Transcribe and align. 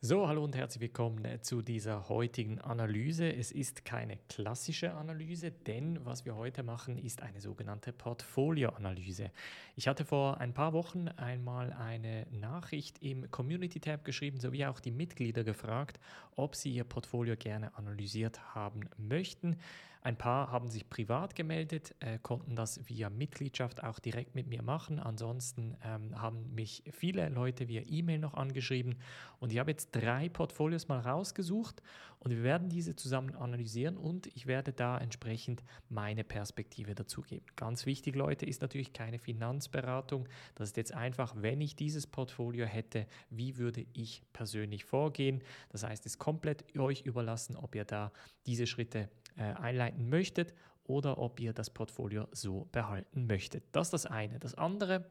So, 0.00 0.28
hallo 0.28 0.44
und 0.44 0.54
herzlich 0.54 0.80
willkommen 0.80 1.24
äh, 1.24 1.40
zu 1.40 1.60
dieser 1.60 2.08
heutigen 2.08 2.60
Analyse. 2.60 3.32
Es 3.34 3.50
ist 3.50 3.84
keine 3.84 4.16
klassische 4.28 4.94
Analyse, 4.94 5.50
denn 5.50 5.98
was 6.04 6.24
wir 6.24 6.36
heute 6.36 6.62
machen, 6.62 6.96
ist 6.98 7.20
eine 7.20 7.40
sogenannte 7.40 7.92
Portfolioanalyse. 7.92 9.32
Ich 9.74 9.88
hatte 9.88 10.04
vor 10.04 10.38
ein 10.38 10.54
paar 10.54 10.72
Wochen 10.72 11.08
einmal 11.08 11.72
eine 11.72 12.28
Nachricht 12.30 13.02
im 13.02 13.28
Community 13.32 13.80
Tab 13.80 14.04
geschrieben, 14.04 14.38
sowie 14.38 14.66
auch 14.66 14.78
die 14.78 14.92
Mitglieder 14.92 15.42
gefragt, 15.42 15.98
ob 16.36 16.54
sie 16.54 16.70
ihr 16.70 16.84
Portfolio 16.84 17.34
gerne 17.34 17.76
analysiert 17.76 18.54
haben 18.54 18.88
möchten. 18.98 19.56
Ein 20.02 20.16
paar 20.16 20.50
haben 20.50 20.68
sich 20.70 20.88
privat 20.88 21.34
gemeldet, 21.34 21.94
äh, 22.00 22.18
konnten 22.18 22.56
das 22.56 22.88
via 22.88 23.10
Mitgliedschaft 23.10 23.82
auch 23.82 23.98
direkt 23.98 24.34
mit 24.34 24.46
mir 24.46 24.62
machen. 24.62 25.00
Ansonsten 25.00 25.76
ähm, 25.84 26.20
haben 26.20 26.54
mich 26.54 26.84
viele 26.92 27.28
Leute 27.28 27.68
via 27.68 27.82
E-Mail 27.84 28.18
noch 28.18 28.34
angeschrieben 28.34 28.96
und 29.40 29.52
ich 29.52 29.58
habe 29.58 29.70
jetzt 29.70 29.90
drei 29.92 30.28
Portfolios 30.28 30.88
mal 30.88 31.00
rausgesucht 31.00 31.82
und 32.20 32.32
wir 32.32 32.42
werden 32.42 32.68
diese 32.68 32.96
zusammen 32.96 33.34
analysieren 33.36 33.96
und 33.96 34.26
ich 34.34 34.46
werde 34.46 34.72
da 34.72 34.98
entsprechend 34.98 35.62
meine 35.88 36.24
Perspektive 36.24 36.94
dazu 36.94 37.22
geben. 37.22 37.46
Ganz 37.56 37.86
wichtig, 37.86 38.16
Leute, 38.16 38.46
ist 38.46 38.60
natürlich 38.60 38.92
keine 38.92 39.18
Finanzberatung. 39.18 40.28
Das 40.54 40.70
ist 40.70 40.76
jetzt 40.76 40.92
einfach, 40.92 41.34
wenn 41.36 41.60
ich 41.60 41.76
dieses 41.76 42.06
Portfolio 42.06 42.66
hätte, 42.66 43.06
wie 43.30 43.56
würde 43.56 43.86
ich 43.92 44.22
persönlich 44.32 44.84
vorgehen? 44.84 45.42
Das 45.70 45.84
heißt, 45.84 46.06
es 46.06 46.14
ist 46.14 46.18
komplett 46.18 46.64
euch 46.78 47.02
überlassen, 47.02 47.56
ob 47.56 47.74
ihr 47.74 47.84
da 47.84 48.12
diese 48.46 48.66
Schritte 48.66 49.08
einleiten 49.42 50.08
möchtet 50.08 50.54
oder 50.84 51.18
ob 51.18 51.40
ihr 51.40 51.52
das 51.52 51.70
Portfolio 51.70 52.26
so 52.32 52.68
behalten 52.72 53.26
möchtet. 53.26 53.64
Das 53.72 53.88
ist 53.88 53.92
das 53.92 54.06
eine. 54.06 54.38
Das 54.38 54.54
andere 54.54 55.04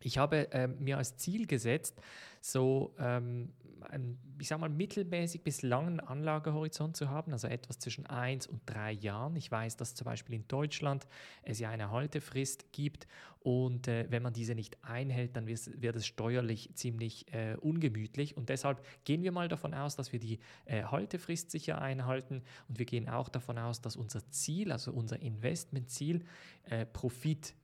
ich 0.00 0.18
habe 0.18 0.52
äh, 0.52 0.68
mir 0.68 0.98
als 0.98 1.16
Ziel 1.16 1.46
gesetzt, 1.46 2.00
so 2.40 2.94
ähm, 2.98 3.52
ein, 3.82 4.18
ich 4.38 4.48
sag 4.48 4.58
mal, 4.58 4.68
mittelmäßig 4.68 5.42
bis 5.42 5.62
langen 5.62 6.00
Anlagehorizont 6.00 6.96
zu 6.96 7.10
haben, 7.10 7.32
also 7.32 7.48
etwas 7.48 7.78
zwischen 7.78 8.06
eins 8.06 8.46
und 8.46 8.60
drei 8.66 8.92
Jahren. 8.92 9.36
Ich 9.36 9.50
weiß, 9.50 9.76
dass 9.76 9.94
zum 9.94 10.04
Beispiel 10.04 10.34
in 10.34 10.48
Deutschland 10.48 11.06
es 11.42 11.58
ja 11.58 11.70
eine 11.70 11.90
Haltefrist 11.90 12.72
gibt 12.72 13.06
und 13.40 13.86
äh, 13.86 14.06
wenn 14.10 14.22
man 14.22 14.32
diese 14.32 14.54
nicht 14.54 14.82
einhält, 14.82 15.36
dann 15.36 15.46
wird, 15.46 15.80
wird 15.80 15.96
es 15.96 16.06
steuerlich 16.06 16.70
ziemlich 16.74 17.32
äh, 17.32 17.56
ungemütlich 17.60 18.36
und 18.36 18.48
deshalb 18.48 18.84
gehen 19.04 19.22
wir 19.22 19.32
mal 19.32 19.48
davon 19.48 19.72
aus, 19.72 19.96
dass 19.96 20.12
wir 20.12 20.18
die 20.18 20.40
äh, 20.64 20.82
Haltefrist 20.82 21.50
sicher 21.50 21.80
einhalten 21.80 22.42
und 22.68 22.78
wir 22.78 22.86
gehen 22.86 23.08
auch 23.08 23.28
davon 23.28 23.58
aus, 23.58 23.80
dass 23.80 23.96
unser 23.96 24.28
Ziel, 24.30 24.72
also 24.72 24.92
unser 24.92 25.20
Investmentziel, 25.20 26.24
äh, 26.64 26.86
Profit 26.86 27.54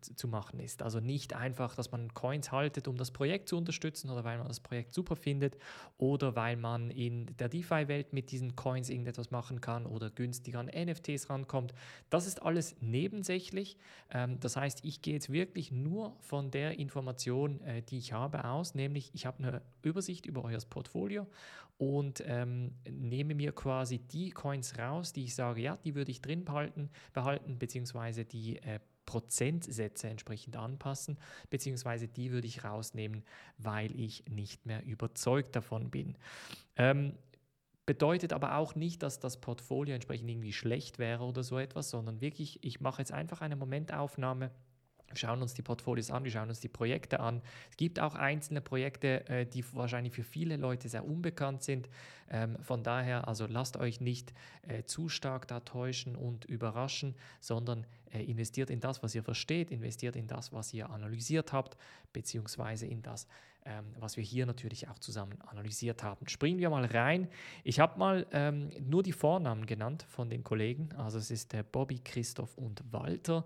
zu 0.00 0.28
machen 0.28 0.60
ist. 0.60 0.82
Also 0.82 1.00
nicht 1.00 1.34
einfach, 1.34 1.74
dass 1.74 1.90
man 1.92 2.12
Coins 2.14 2.52
haltet, 2.52 2.88
um 2.88 2.96
das 2.96 3.10
Projekt 3.10 3.48
zu 3.48 3.56
unterstützen 3.56 4.10
oder 4.10 4.24
weil 4.24 4.38
man 4.38 4.48
das 4.48 4.60
Projekt 4.60 4.94
super 4.94 5.16
findet 5.16 5.56
oder 5.98 6.36
weil 6.36 6.56
man 6.56 6.90
in 6.90 7.26
der 7.38 7.48
DeFi-Welt 7.48 8.12
mit 8.12 8.30
diesen 8.30 8.56
Coins 8.56 8.90
irgendetwas 8.90 9.30
machen 9.30 9.60
kann 9.60 9.86
oder 9.86 10.10
günstig 10.10 10.56
an 10.56 10.66
NFTs 10.66 11.30
rankommt. 11.30 11.74
Das 12.08 12.26
ist 12.26 12.42
alles 12.42 12.76
nebensächlich. 12.80 13.76
Ähm, 14.10 14.38
das 14.40 14.56
heißt, 14.56 14.84
ich 14.84 15.02
gehe 15.02 15.14
jetzt 15.14 15.32
wirklich 15.32 15.72
nur 15.72 16.16
von 16.20 16.50
der 16.50 16.78
Information, 16.78 17.60
äh, 17.62 17.82
die 17.82 17.98
ich 17.98 18.12
habe, 18.12 18.44
aus, 18.44 18.74
nämlich 18.74 19.10
ich 19.14 19.26
habe 19.26 19.42
eine 19.42 19.62
Übersicht 19.82 20.26
über 20.26 20.44
euer 20.44 20.60
Portfolio 20.68 21.26
und 21.80 22.22
ähm, 22.26 22.72
nehme 22.86 23.34
mir 23.34 23.52
quasi 23.52 23.98
die 23.98 24.30
Coins 24.30 24.78
raus, 24.78 25.14
die 25.14 25.24
ich 25.24 25.34
sage, 25.34 25.62
ja, 25.62 25.78
die 25.78 25.94
würde 25.94 26.10
ich 26.10 26.20
drin 26.20 26.44
behalten, 26.44 26.90
behalten 27.14 27.58
beziehungsweise 27.58 28.26
die 28.26 28.58
äh, 28.58 28.80
Prozentsätze 29.06 30.08
entsprechend 30.08 30.56
anpassen, 30.56 31.18
beziehungsweise 31.50 32.08
die 32.08 32.30
würde 32.30 32.46
ich 32.46 32.64
rausnehmen, 32.64 33.24
weil 33.58 33.98
ich 33.98 34.24
nicht 34.28 34.66
mehr 34.66 34.84
überzeugt 34.84 35.56
davon 35.56 35.90
bin. 35.90 36.16
Ähm, 36.76 37.14
bedeutet 37.86 38.32
aber 38.32 38.56
auch 38.56 38.76
nicht, 38.76 39.02
dass 39.02 39.18
das 39.18 39.40
Portfolio 39.40 39.94
entsprechend 39.94 40.30
irgendwie 40.30 40.52
schlecht 40.52 40.98
wäre 40.98 41.24
oder 41.24 41.42
so 41.42 41.58
etwas, 41.58 41.90
sondern 41.90 42.20
wirklich, 42.20 42.62
ich 42.64 42.80
mache 42.80 43.02
jetzt 43.02 43.12
einfach 43.12 43.40
eine 43.40 43.56
Momentaufnahme 43.56 44.52
schauen 45.14 45.42
uns 45.42 45.54
die 45.54 45.62
Portfolios 45.62 46.10
an, 46.10 46.24
wir 46.24 46.30
schauen 46.30 46.48
uns 46.48 46.60
die 46.60 46.68
Projekte 46.68 47.20
an. 47.20 47.42
Es 47.70 47.76
gibt 47.76 48.00
auch 48.00 48.14
einzelne 48.14 48.60
Projekte, 48.60 49.28
äh, 49.28 49.46
die 49.46 49.64
wahrscheinlich 49.74 50.12
für 50.12 50.22
viele 50.22 50.56
Leute 50.56 50.88
sehr 50.88 51.04
unbekannt 51.04 51.62
sind. 51.62 51.88
Ähm, 52.30 52.56
von 52.62 52.82
daher, 52.82 53.26
also 53.26 53.46
lasst 53.46 53.76
euch 53.76 54.00
nicht 54.00 54.32
äh, 54.62 54.84
zu 54.84 55.08
stark 55.08 55.48
da 55.48 55.60
täuschen 55.60 56.16
und 56.16 56.44
überraschen, 56.44 57.14
sondern 57.40 57.86
äh, 58.12 58.22
investiert 58.22 58.70
in 58.70 58.80
das, 58.80 59.02
was 59.02 59.14
ihr 59.14 59.22
versteht, 59.22 59.70
investiert 59.70 60.16
in 60.16 60.26
das, 60.26 60.52
was 60.52 60.72
ihr 60.72 60.90
analysiert 60.90 61.52
habt, 61.52 61.76
beziehungsweise 62.12 62.86
in 62.86 63.02
das, 63.02 63.26
ähm, 63.64 63.84
was 63.98 64.16
wir 64.16 64.24
hier 64.24 64.46
natürlich 64.46 64.88
auch 64.88 64.98
zusammen 64.98 65.40
analysiert 65.42 66.02
haben. 66.02 66.28
Springen 66.28 66.58
wir 66.58 66.70
mal 66.70 66.84
rein. 66.84 67.28
Ich 67.64 67.80
habe 67.80 67.98
mal 67.98 68.26
ähm, 68.32 68.70
nur 68.80 69.02
die 69.02 69.12
Vornamen 69.12 69.66
genannt 69.66 70.04
von 70.08 70.30
den 70.30 70.42
Kollegen. 70.42 70.90
Also 70.96 71.18
es 71.18 71.30
ist 71.30 71.52
der 71.52 71.62
Bobby, 71.62 71.98
Christoph 71.98 72.56
und 72.56 72.82
Walter. 72.90 73.44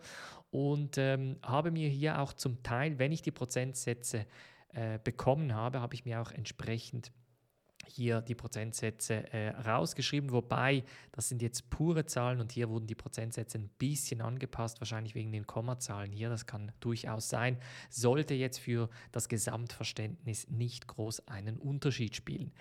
Und 0.50 0.98
ähm, 0.98 1.36
habe 1.42 1.70
mir 1.70 1.88
hier 1.88 2.20
auch 2.20 2.32
zum 2.32 2.62
Teil, 2.62 2.98
wenn 2.98 3.10
ich 3.10 3.22
die 3.22 3.32
Prozentsätze 3.32 4.26
äh, 4.72 4.98
bekommen 5.02 5.54
habe, 5.54 5.80
habe 5.80 5.94
ich 5.94 6.04
mir 6.04 6.20
auch 6.20 6.30
entsprechend 6.30 7.12
hier 7.86 8.20
die 8.20 8.34
Prozentsätze 8.34 9.32
äh, 9.32 9.50
rausgeschrieben, 9.50 10.32
wobei 10.32 10.84
das 11.12 11.28
sind 11.28 11.42
jetzt 11.42 11.70
pure 11.70 12.06
Zahlen 12.06 12.40
und 12.40 12.52
hier 12.52 12.68
wurden 12.68 12.86
die 12.86 12.94
Prozentsätze 12.94 13.58
ein 13.58 13.68
bisschen 13.78 14.20
angepasst, 14.20 14.80
wahrscheinlich 14.80 15.14
wegen 15.14 15.32
den 15.32 15.46
Kommazahlen 15.46 16.12
hier, 16.12 16.28
das 16.28 16.46
kann 16.46 16.72
durchaus 16.80 17.28
sein, 17.28 17.58
sollte 17.90 18.34
jetzt 18.34 18.58
für 18.58 18.88
das 19.12 19.28
Gesamtverständnis 19.28 20.48
nicht 20.48 20.86
groß 20.86 21.28
einen 21.28 21.58
Unterschied 21.58 22.16
spielen. 22.16 22.52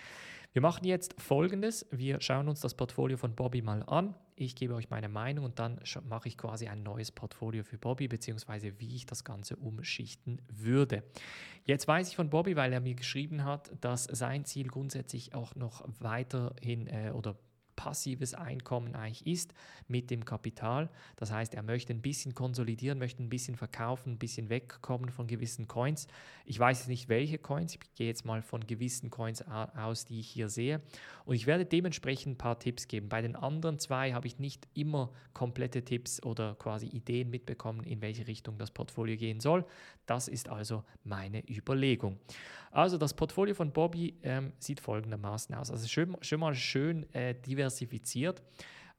Wir 0.54 0.62
machen 0.62 0.86
jetzt 0.86 1.20
folgendes, 1.20 1.88
wir 1.90 2.22
schauen 2.22 2.48
uns 2.48 2.60
das 2.60 2.76
Portfolio 2.76 3.18
von 3.18 3.36
Bobby 3.36 3.64
mal 3.64 3.82
an, 3.84 4.14
ich 4.36 4.56
gebe 4.56 4.74
euch 4.76 4.90
meine 4.90 5.10
Meinung 5.10 5.46
und 5.46 5.60
dann 5.60 5.80
mache 6.08 6.28
ich 6.28 6.38
quasi 6.38 6.68
ein 6.68 6.84
neues 6.84 7.12
Portfolio 7.12 7.64
für 7.64 7.78
Bobby, 7.78 8.08
beziehungsweise 8.08 8.80
wie 8.80 8.96
ich 8.96 9.06
das 9.06 9.24
Ganze 9.24 9.56
umschichten 9.56 10.42
würde. 10.48 11.04
Jetzt 11.66 11.88
weiß 11.88 12.10
ich 12.10 12.16
von 12.16 12.30
Bobby, 12.30 12.56
weil 12.56 12.74
er 12.74 12.82
mir 12.82 12.96
geschrieben 12.96 13.44
hat, 13.44 13.72
dass 13.82 14.04
sein 14.06 14.46
Ziel 14.46 14.68
grundsätzlich 14.68 15.34
auch 15.34 15.56
noch 15.56 15.84
weiterhin 16.00 16.88
äh, 16.88 17.12
oder 17.14 17.36
passives 17.76 18.34
Einkommen 18.34 18.96
eigentlich 18.96 19.26
ist 19.26 19.54
mit 19.88 20.12
dem 20.12 20.26
Kapital. 20.26 20.90
Das 21.16 21.32
heißt, 21.32 21.54
er 21.54 21.64
möchte 21.64 21.94
ein 21.94 22.02
bisschen 22.02 22.34
konsolidieren, 22.34 23.00
möchte 23.00 23.24
ein 23.24 23.30
bisschen 23.30 23.56
verkaufen, 23.56 24.14
ein 24.14 24.18
bisschen 24.18 24.50
wegkommen 24.50 25.10
von 25.10 25.28
gewissen 25.28 25.68
Coins. 25.68 26.08
Ich 26.46 26.60
weiß 26.60 26.80
jetzt 26.80 26.88
nicht, 26.88 27.10
welche 27.10 27.38
Coins. 27.38 27.76
Ich 27.76 27.96
gehe 27.96 28.08
jetzt 28.08 28.26
mal 28.26 28.42
von 28.42 28.66
gewissen 28.66 29.10
Coins 29.10 29.42
aus, 29.42 30.06
die 30.06 30.20
ich 30.20 30.30
hier 30.30 30.50
sehe. 30.50 30.82
Und 31.26 31.36
ich 31.36 31.48
werde 31.48 31.66
dementsprechend 31.66 32.34
ein 32.34 32.38
paar 32.38 32.60
Tipps 32.60 32.88
geben. 32.88 33.10
Bei 33.10 33.22
den 33.22 33.36
anderen 33.36 33.80
zwei 33.80 34.14
habe 34.14 34.28
ich 34.28 34.40
nicht 34.40 34.68
immer 34.74 35.12
komplette 35.34 35.84
Tipps 35.84 36.22
oder 36.24 36.56
quasi 36.56 36.88
Ideen 36.88 37.30
mitbekommen, 37.30 37.84
in 37.84 38.02
welche 38.02 38.28
Richtung 38.28 38.58
das 38.58 38.72
Portfolio 38.72 39.18
gehen 39.18 39.40
soll. 39.40 39.66
Das 40.06 40.28
ist 40.28 40.50
also 40.50 40.84
meine 41.04 41.44
Überlegung. 41.50 42.20
Also 42.72 42.98
das 42.98 43.14
Portfolio 43.14 43.54
von 43.54 43.72
Bobby 43.72 44.16
ähm, 44.24 44.52
sieht 44.58 44.80
folgendermaßen 44.80 45.54
aus. 45.54 45.70
Also 45.70 45.88
schon, 45.88 46.18
schon 46.22 46.40
mal 46.40 46.56
schön 46.56 47.12
äh, 47.14 47.36
diversifiziert. 47.74 48.42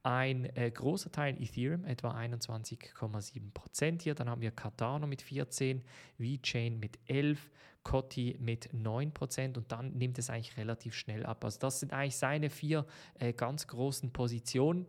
Ein 0.03 0.45
äh, 0.55 0.71
großer 0.71 1.11
Teil 1.11 1.41
Ethereum, 1.41 1.87
etwa 1.87 2.15
21,7 2.15 3.53
Prozent 3.55 4.03
hier. 4.03 4.15
Dann 4.15 4.29
haben 4.29 4.43
wir 4.43 4.51
Cardano 4.51 5.07
mit 5.07 5.23
14, 5.23 5.83
VeChain 6.19 6.79
mit 6.79 6.99
11, 7.07 7.51
Cotti 7.85 8.37
mit 8.39 8.69
9 8.73 9.12
Prozent 9.12 9.57
und 9.57 9.73
dann 9.73 9.93
nimmt 9.93 10.19
es 10.19 10.29
eigentlich 10.29 10.57
relativ 10.59 10.95
schnell 10.95 11.25
ab. 11.25 11.45
Also 11.45 11.59
das 11.59 11.81
sind 11.81 11.93
eigentlich 11.93 12.17
seine 12.17 12.51
vier 12.51 12.87
äh, 13.19 13.33
ganz 13.33 13.67
großen 13.67 14.12
Positionen. 14.12 14.87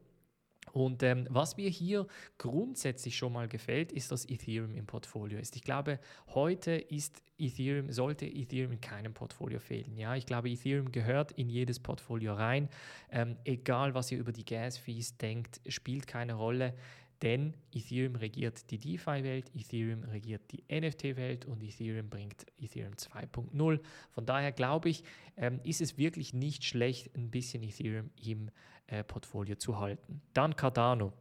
Und 0.75 1.03
ähm, 1.03 1.25
was 1.29 1.55
mir 1.55 1.69
hier 1.69 2.05
grundsätzlich 2.37 3.15
schon 3.15 3.31
mal 3.31 3.47
gefällt, 3.47 3.93
ist, 3.93 4.11
dass 4.11 4.29
Ethereum 4.29 4.75
im 4.75 4.85
Portfolio 4.85 5.39
ist. 5.39 5.55
Ich 5.55 5.63
glaube, 5.63 6.01
heute 6.27 6.73
ist 6.73 7.23
Ethereum, 7.37 7.93
sollte 7.93 8.25
Ethereum 8.25 8.73
in 8.73 8.81
keinem 8.81 9.13
Portfolio 9.13 9.59
fehlen. 9.59 9.97
Ja, 9.97 10.15
ich 10.17 10.25
glaube, 10.25 10.49
Ethereum 10.49 10.91
gehört 10.91 11.31
in 11.31 11.49
jedes 11.49 11.79
Portfolio 11.79 12.33
rein. 12.33 12.67
Ähm, 13.09 13.37
egal, 13.45 13.93
was 13.93 14.11
ihr 14.11 14.19
über 14.19 14.33
die 14.33 14.43
Gas-Fees 14.43 15.17
denkt, 15.17 15.61
spielt 15.69 16.07
keine 16.07 16.33
Rolle. 16.33 16.73
Denn 17.21 17.53
Ethereum 17.73 18.15
regiert 18.15 18.69
die 18.71 18.77
DeFi-Welt, 18.77 19.51
Ethereum 19.55 20.03
regiert 20.03 20.41
die 20.51 20.63
NFT-Welt 20.69 21.45
und 21.45 21.63
Ethereum 21.63 22.09
bringt 22.09 22.45
Ethereum 22.59 22.93
2.0. 22.93 23.79
Von 24.11 24.25
daher 24.25 24.51
glaube 24.51 24.89
ich, 24.89 25.03
ähm, 25.37 25.59
ist 25.63 25.81
es 25.81 25.97
wirklich 25.97 26.33
nicht 26.33 26.65
schlecht, 26.65 27.15
ein 27.15 27.31
bisschen 27.31 27.63
Ethereum 27.63 28.09
im 28.21 28.49
äh, 28.87 29.03
Portfolio 29.03 29.55
zu 29.55 29.79
halten. 29.79 30.21
Dann 30.33 30.55
Cardano. 30.55 31.13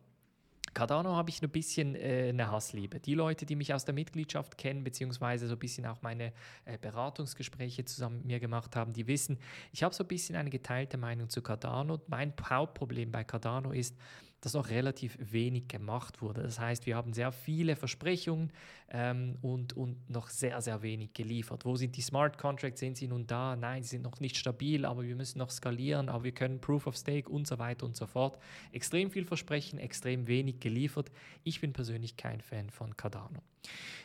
Cardano 0.75 1.15
habe 1.15 1.31
ich 1.31 1.41
ein 1.41 1.49
bisschen 1.49 1.95
äh, 1.95 2.29
eine 2.31 2.51
Hassliebe. 2.51 2.99
Die 2.99 3.15
Leute, 3.15 3.47
die 3.47 3.55
mich 3.55 3.73
aus 3.73 3.85
der 3.85 3.95
Mitgliedschaft 3.95 4.59
kennen, 4.59 4.83
beziehungsweise 4.83 5.47
so 5.47 5.55
ein 5.55 5.59
bisschen 5.59 5.87
auch 5.87 6.03
meine 6.03 6.33
äh, 6.65 6.77
Beratungsgespräche 6.79 7.85
zusammen 7.85 8.19
mit 8.19 8.27
mir 8.27 8.41
gemacht 8.41 8.75
haben, 8.75 8.93
die 8.93 9.07
wissen, 9.07 9.39
ich 9.73 9.85
habe 9.85 9.95
so 9.95 10.03
ein 10.03 10.09
bisschen 10.09 10.35
eine 10.35 10.51
geteilte 10.51 10.99
Meinung 10.99 11.29
zu 11.29 11.43
Cardano. 11.43 12.01
Mein 12.09 12.35
Hauptproblem 12.43 13.13
bei 13.13 13.23
Cardano 13.23 13.71
ist, 13.71 13.97
dass 14.45 14.55
noch 14.55 14.69
relativ 14.69 15.17
wenig 15.21 15.69
gemacht 15.69 16.21
wurde. 16.21 16.43
Das 16.43 16.61
heißt, 16.61 16.87
wir 16.87 16.97
haben 16.97 17.13
sehr 17.13 17.33
viele 17.33 17.77
Versprechungen 17.77 18.53
ähm, 18.91 19.39
und, 19.41 19.73
und 19.73 20.11
noch 20.11 20.29
sehr, 20.29 20.61
sehr 20.61 20.83
wenig 20.83 21.15
geliefert. 21.15 21.65
Wo 21.65 21.77
sind 21.77 21.97
die 21.97 22.03
Smart 22.03 22.37
Contracts? 22.37 22.81
Sind 22.81 22.97
sie 22.97 23.09
nun 23.09 23.27
da? 23.27 23.57
Nein, 23.57 23.83
sie 23.83 23.91
sind 23.91 24.03
noch 24.03 24.21
nicht 24.21 24.37
stabil, 24.37 24.85
aber 24.85 25.05
wir 25.05 25.17
müssen 25.17 25.39
noch 25.39 25.51
skalieren, 25.51 26.09
aber 26.09 26.25
wir 26.25 26.33
können 26.33 26.61
Proof 26.61 26.87
of 26.87 26.97
Stake 26.97 27.29
und 27.31 27.47
so 27.47 27.59
weiter 27.59 27.87
und 27.87 27.97
so 27.97 28.07
fort. 28.07 28.39
Extrem 28.73 29.11
viel 29.11 29.25
Versprechen, 29.25 29.79
extrem 29.79 30.27
wenig 30.27 30.61
geliefert. 30.61 31.11
Ich 31.43 31.61
bin 31.61 31.73
persönlich 31.73 32.17
kein 32.17 32.41
Fan 32.41 32.69
von 32.69 32.97
Cardano. 32.97 33.41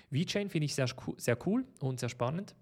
VeChain 0.10 0.50
finde 0.50 0.66
ich 0.66 0.76
sehr, 0.76 0.88
sehr 1.18 1.38
cool 1.46 1.66
und 1.80 2.00
sehr 2.00 2.10
spannend. 2.10 2.56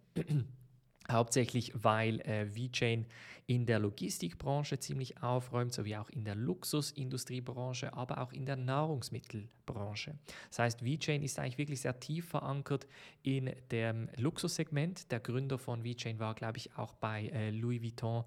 Hauptsächlich, 1.10 1.72
weil 1.76 2.20
äh, 2.22 2.54
VeChain 2.54 3.06
in 3.46 3.66
der 3.66 3.80
Logistikbranche 3.80 4.78
ziemlich 4.78 5.24
aufräumt, 5.24 5.74
sowie 5.74 5.96
auch 5.96 6.10
in 6.10 6.26
der 6.26 6.36
Luxusindustriebranche, 6.36 7.94
aber 7.94 8.20
auch 8.20 8.34
in 8.34 8.46
der 8.46 8.58
Nahrungsmittelbranche. 8.58 10.16
Das 10.50 10.60
heißt, 10.60 10.84
VeChain 10.84 11.24
ist 11.24 11.40
eigentlich 11.40 11.58
wirklich 11.58 11.80
sehr 11.80 11.98
tief 11.98 12.28
verankert 12.28 12.88
in 13.24 13.54
dem 13.72 14.10
Luxussegment. 14.18 15.10
Der 15.12 15.22
Gründer 15.22 15.58
von 15.58 15.86
VeChain 15.86 16.20
war, 16.20 16.36
glaube 16.36 16.58
ich, 16.58 16.76
auch 16.78 16.94
bei 16.96 17.28
äh, 17.28 17.52
Louis 17.52 17.82
Vuitton 17.82 18.26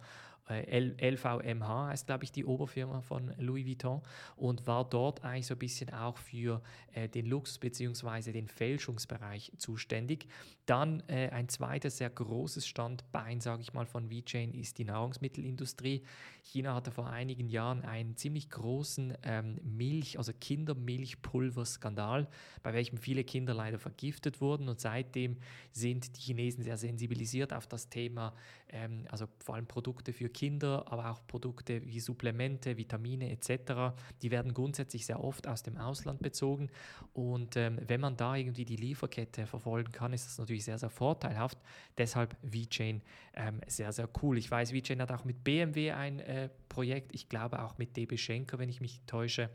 LVMH 0.50 1.88
heißt, 1.88 2.06
glaube 2.06 2.24
ich, 2.24 2.32
die 2.32 2.44
Oberfirma 2.44 3.00
von 3.00 3.32
Louis 3.38 3.66
Vuitton 3.66 4.02
und 4.36 4.66
war 4.66 4.88
dort 4.88 5.24
eigentlich 5.24 5.46
so 5.46 5.54
ein 5.54 5.58
bisschen 5.58 5.92
auch 5.92 6.18
für 6.18 6.62
äh, 6.92 7.08
den 7.08 7.26
Luxus 7.26 7.58
bzw. 7.58 8.32
den 8.32 8.48
Fälschungsbereich 8.48 9.52
zuständig. 9.58 10.26
Dann 10.66 11.02
äh, 11.08 11.28
ein 11.30 11.48
zweites 11.48 11.98
sehr 11.98 12.10
großes 12.10 12.66
Standbein, 12.66 13.40
sage 13.40 13.62
ich 13.62 13.72
mal, 13.72 13.86
von 13.86 14.10
VeChain 14.10 14.54
ist 14.54 14.78
die 14.78 14.84
Nahrungsmittelindustrie. 14.84 16.02
China 16.42 16.74
hatte 16.74 16.90
vor 16.90 17.08
einigen 17.08 17.48
Jahren 17.48 17.82
einen 17.82 18.16
ziemlich 18.16 18.50
großen 18.50 19.14
ähm, 19.22 19.58
Milch, 19.62 20.18
also 20.18 20.32
Kindermilchpulverskandal, 20.32 22.28
bei 22.62 22.72
welchem 22.72 22.98
viele 22.98 23.24
Kinder 23.24 23.54
leider 23.54 23.78
vergiftet 23.78 24.40
wurden 24.40 24.68
und 24.68 24.80
seitdem 24.80 25.36
sind 25.72 26.16
die 26.16 26.20
Chinesen 26.20 26.62
sehr 26.62 26.76
sensibilisiert 26.76 27.52
auf 27.52 27.66
das 27.66 27.88
Thema, 27.88 28.34
ähm, 28.68 29.06
also 29.10 29.26
vor 29.38 29.56
allem 29.56 29.66
Produkte 29.66 30.12
für 30.12 30.28
Kinder, 30.28 30.39
aber 30.86 31.10
auch 31.10 31.26
Produkte 31.26 31.84
wie 31.86 32.00
Supplemente, 32.00 32.76
Vitamine 32.76 33.30
etc. 33.30 33.94
Die 34.22 34.30
werden 34.30 34.54
grundsätzlich 34.54 35.06
sehr 35.06 35.22
oft 35.22 35.46
aus 35.46 35.62
dem 35.62 35.76
Ausland 35.76 36.22
bezogen 36.22 36.70
und 37.12 37.56
ähm, 37.56 37.78
wenn 37.86 38.00
man 38.00 38.16
da 38.16 38.36
irgendwie 38.36 38.64
die 38.64 38.76
Lieferkette 38.76 39.46
verfolgen 39.46 39.92
kann, 39.92 40.12
ist 40.12 40.26
das 40.26 40.38
natürlich 40.38 40.64
sehr, 40.64 40.78
sehr 40.78 40.90
vorteilhaft. 40.90 41.58
Deshalb 41.98 42.36
VeChain 42.42 43.02
ähm, 43.34 43.60
sehr, 43.66 43.92
sehr 43.92 44.08
cool. 44.22 44.38
Ich 44.38 44.50
weiß, 44.50 44.72
VeChain 44.72 45.00
hat 45.02 45.12
auch 45.12 45.24
mit 45.24 45.44
BMW 45.44 45.92
ein 45.92 46.20
äh, 46.20 46.48
Projekt, 46.68 47.14
ich 47.14 47.28
glaube 47.28 47.62
auch 47.62 47.78
mit 47.78 47.96
DB 47.96 48.16
Schenker, 48.16 48.58
wenn 48.58 48.68
ich 48.68 48.80
mich 48.80 49.00
täusche. 49.06 49.50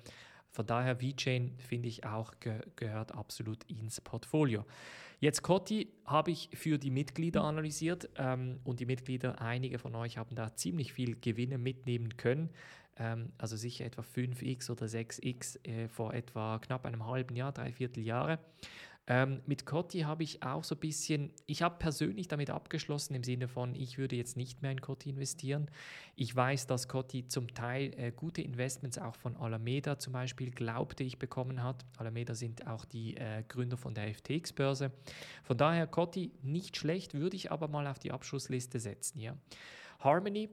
Von 0.55 0.65
daher, 0.65 1.01
VeChain 1.01 1.51
finde 1.57 1.89
ich 1.89 2.05
auch 2.05 2.39
ge 2.39 2.61
gehört 2.77 3.13
absolut 3.13 3.65
ins 3.65 3.99
Portfolio. 3.99 4.63
Jetzt 5.19 5.41
Cotti 5.41 5.91
habe 6.05 6.31
ich 6.31 6.49
für 6.53 6.77
die 6.77 6.91
Mitglieder 6.91 7.43
analysiert 7.43 8.09
ähm, 8.15 8.59
und 8.63 8.79
die 8.79 8.85
Mitglieder, 8.85 9.41
einige 9.41 9.79
von 9.79 9.93
euch 9.95 10.17
haben 10.17 10.33
da 10.33 10.55
ziemlich 10.55 10.93
viel 10.93 11.19
Gewinne 11.19 11.57
mitnehmen 11.57 12.15
können. 12.15 12.51
Ähm, 12.95 13.33
also 13.37 13.57
sicher 13.57 13.83
etwa 13.83 14.01
5x 14.01 14.71
oder 14.71 14.85
6x 14.85 15.65
äh, 15.67 15.89
vor 15.89 16.13
etwa 16.13 16.59
knapp 16.59 16.85
einem 16.85 17.05
halben 17.05 17.35
Jahr, 17.35 17.51
drei 17.51 17.73
Vierteljahre. 17.73 18.39
Ähm, 19.07 19.41
mit 19.45 19.65
Cotti 19.65 20.01
habe 20.01 20.23
ich 20.23 20.41
auch 20.41 20.63
so 20.63 20.73
ein 20.73 20.79
bisschen, 20.79 21.31
ich 21.45 21.61
habe 21.61 21.75
persönlich 21.77 22.27
damit 22.27 22.49
abgeschlossen 22.49 23.13
im 23.13 23.23
Sinne 23.23 23.47
von, 23.47 23.75
ich 23.75 23.97
würde 23.97 24.15
jetzt 24.15 24.35
nicht 24.35 24.61
mehr 24.61 24.71
in 24.71 24.81
Cotti 24.81 25.11
investieren. 25.11 25.69
Ich 26.15 26.35
weiß, 26.35 26.65
dass 26.65 26.87
Cotti 26.87 27.27
zum 27.27 27.53
Teil 27.53 27.93
äh, 27.97 28.11
gute 28.11 28.41
Investments 28.41 28.97
auch 28.97 29.15
von 29.15 29.35
Alameda 29.37 29.99
zum 29.99 30.13
Beispiel 30.13 30.49
glaubte 30.49 31.03
ich 31.03 31.19
bekommen 31.19 31.61
hat. 31.61 31.85
Alameda 31.97 32.33
sind 32.33 32.65
auch 32.65 32.83
die 32.85 33.15
äh, 33.17 33.43
Gründer 33.47 33.77
von 33.77 33.93
der 33.93 34.13
FTX-Börse. 34.13 34.91
Von 35.43 35.57
daher 35.57 35.85
Cotti 35.85 36.31
nicht 36.41 36.75
schlecht, 36.75 37.13
würde 37.13 37.35
ich 37.35 37.51
aber 37.51 37.67
mal 37.67 37.85
auf 37.85 37.99
die 37.99 38.11
Abschlussliste 38.11 38.79
setzen. 38.79 39.19
Ja. 39.19 39.37
Harmony 39.99 40.49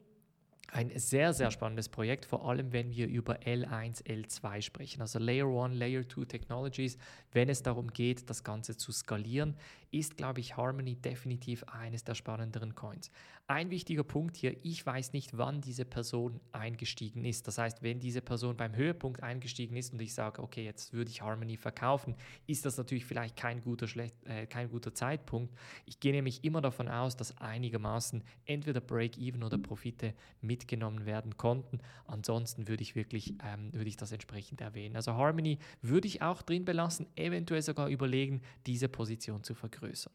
ein 0.70 0.90
sehr, 0.94 1.34
sehr 1.34 1.50
spannendes 1.50 1.88
Projekt, 1.88 2.24
vor 2.24 2.48
allem 2.48 2.72
wenn 2.72 2.92
wir 2.92 3.06
über 3.06 3.40
L1, 3.40 4.04
L2 4.04 4.62
sprechen, 4.62 5.02
also 5.02 5.18
Layer 5.18 5.46
1, 5.46 5.76
Layer 5.76 6.08
2 6.08 6.24
Technologies, 6.24 6.96
wenn 7.32 7.48
es 7.48 7.62
darum 7.62 7.88
geht, 7.92 8.30
das 8.30 8.42
Ganze 8.42 8.76
zu 8.76 8.90
skalieren 8.92 9.54
ist, 9.92 10.16
glaube 10.16 10.40
ich, 10.40 10.56
Harmony 10.56 10.96
definitiv 10.96 11.64
eines 11.64 12.02
der 12.02 12.14
spannenderen 12.14 12.74
Coins. 12.74 13.10
Ein 13.46 13.70
wichtiger 13.70 14.04
Punkt 14.04 14.36
hier, 14.36 14.56
ich 14.64 14.84
weiß 14.86 15.12
nicht, 15.12 15.36
wann 15.36 15.60
diese 15.60 15.84
Person 15.84 16.40
eingestiegen 16.52 17.24
ist. 17.24 17.46
Das 17.46 17.58
heißt, 17.58 17.82
wenn 17.82 18.00
diese 18.00 18.22
Person 18.22 18.56
beim 18.56 18.74
Höhepunkt 18.74 19.22
eingestiegen 19.22 19.76
ist 19.76 19.92
und 19.92 20.00
ich 20.00 20.14
sage, 20.14 20.42
okay, 20.42 20.64
jetzt 20.64 20.94
würde 20.94 21.10
ich 21.10 21.20
Harmony 21.20 21.58
verkaufen, 21.58 22.14
ist 22.46 22.64
das 22.64 22.78
natürlich 22.78 23.04
vielleicht 23.04 23.36
kein 23.36 23.60
guter, 23.60 23.86
schlecht, 23.86 24.14
äh, 24.24 24.46
kein 24.46 24.70
guter 24.70 24.94
Zeitpunkt. 24.94 25.54
Ich 25.84 26.00
gehe 26.00 26.12
nämlich 26.12 26.42
immer 26.44 26.62
davon 26.62 26.88
aus, 26.88 27.16
dass 27.16 27.36
einigermaßen 27.38 28.24
entweder 28.46 28.80
Break-Even 28.80 29.42
oder 29.42 29.58
Profite 29.58 30.14
mitgenommen 30.40 31.04
werden 31.04 31.36
konnten. 31.36 31.80
Ansonsten 32.06 32.68
würde 32.68 32.82
ich 32.82 32.94
wirklich, 32.94 33.34
ähm, 33.44 33.74
würde 33.74 33.88
ich 33.88 33.98
das 33.98 34.12
entsprechend 34.12 34.62
erwähnen. 34.62 34.96
Also 34.96 35.12
Harmony 35.12 35.58
würde 35.82 36.08
ich 36.08 36.22
auch 36.22 36.40
drin 36.40 36.64
belassen, 36.64 37.06
eventuell 37.16 37.60
sogar 37.60 37.88
überlegen, 37.88 38.40
diese 38.64 38.88
Position 38.88 39.42
zu 39.42 39.54
vergrößern 39.54 39.81
vergrößern. 39.82 40.12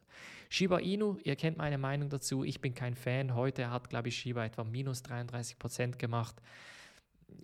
Shiba 0.50 0.80
Inu, 0.80 1.18
ihr 1.24 1.36
kennt 1.36 1.58
meine 1.58 1.78
Meinung 1.78 2.10
dazu, 2.10 2.44
ich 2.44 2.62
bin 2.62 2.74
kein 2.74 2.96
Fan. 2.96 3.36
Heute 3.36 3.70
hat, 3.70 3.90
glaube 3.90 4.10
ich, 4.10 4.18
Shiba 4.18 4.46
etwa 4.46 4.64
minus 4.64 5.04
33 5.04 5.60
Prozent 5.60 6.00
gemacht 6.00 6.42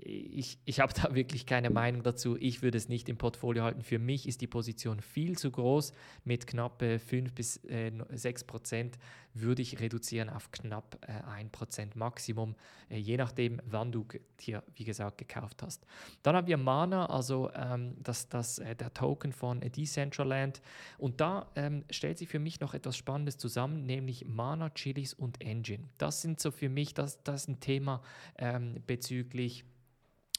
ich, 0.06 0.58
ich 0.66 0.80
habe 0.80 0.94
da 1.02 1.14
wirklich 1.16 1.46
keine 1.46 1.70
Meinung 1.70 2.04
dazu. 2.04 2.38
Ich 2.40 2.62
würde 2.62 2.78
es 2.78 2.90
nicht 2.90 3.10
im 3.10 3.18
Portfolio 3.18 3.64
halten. 3.64 3.82
Für 3.82 4.00
mich 4.00 4.28
ist 4.28 4.42
die 4.42 4.48
Position 4.48 5.00
viel 5.00 5.38
zu 5.38 5.52
groß. 5.52 5.94
Mit 6.24 6.48
knapp 6.48 6.82
5 6.82 7.34
bis 7.34 7.58
äh, 7.66 7.92
6 8.10 8.44
Prozent 8.46 8.98
würde 9.34 9.62
ich 9.62 9.80
reduzieren 9.80 10.30
auf 10.30 10.52
knapp 10.52 10.98
äh, 11.08 11.24
1 11.30 11.52
Prozent 11.52 11.96
Maximum, 11.96 12.56
äh, 12.90 12.98
je 12.98 13.18
nachdem, 13.18 13.62
wann 13.66 13.92
du 13.92 14.06
hier, 14.40 14.64
wie 14.76 14.84
gesagt, 14.84 15.18
gekauft 15.18 15.64
hast. 15.64 15.86
Dann 16.22 16.36
haben 16.36 16.48
wir 16.48 16.58
Mana, 16.58 17.08
also 17.08 17.50
ähm, 17.56 17.96
das, 18.02 18.30
das, 18.30 18.60
äh, 18.60 18.76
der 18.76 18.94
Token 18.94 19.32
von 19.32 19.60
Decentraland. 19.60 20.62
Und 20.98 21.22
da 21.22 21.48
ähm, 21.56 21.84
stellt 21.90 22.18
sich 22.18 22.30
für 22.30 22.40
mich 22.40 22.60
noch 22.60 22.74
etwas 22.74 22.98
Spannendes 22.98 23.38
zusammen, 23.38 23.86
nämlich 23.86 24.26
Mana, 24.26 24.70
Chilis 24.70 25.14
und 25.14 25.42
Engine. 25.42 25.84
Das 25.98 26.22
sind 26.22 26.40
so 26.40 26.52
für 26.52 26.70
mich, 26.70 26.94
das, 26.94 27.24
das 27.24 27.44
ist 27.44 27.48
ein 27.50 27.60
Thema 27.60 28.02
ähm, 28.38 28.82
bezüglich 28.86 29.66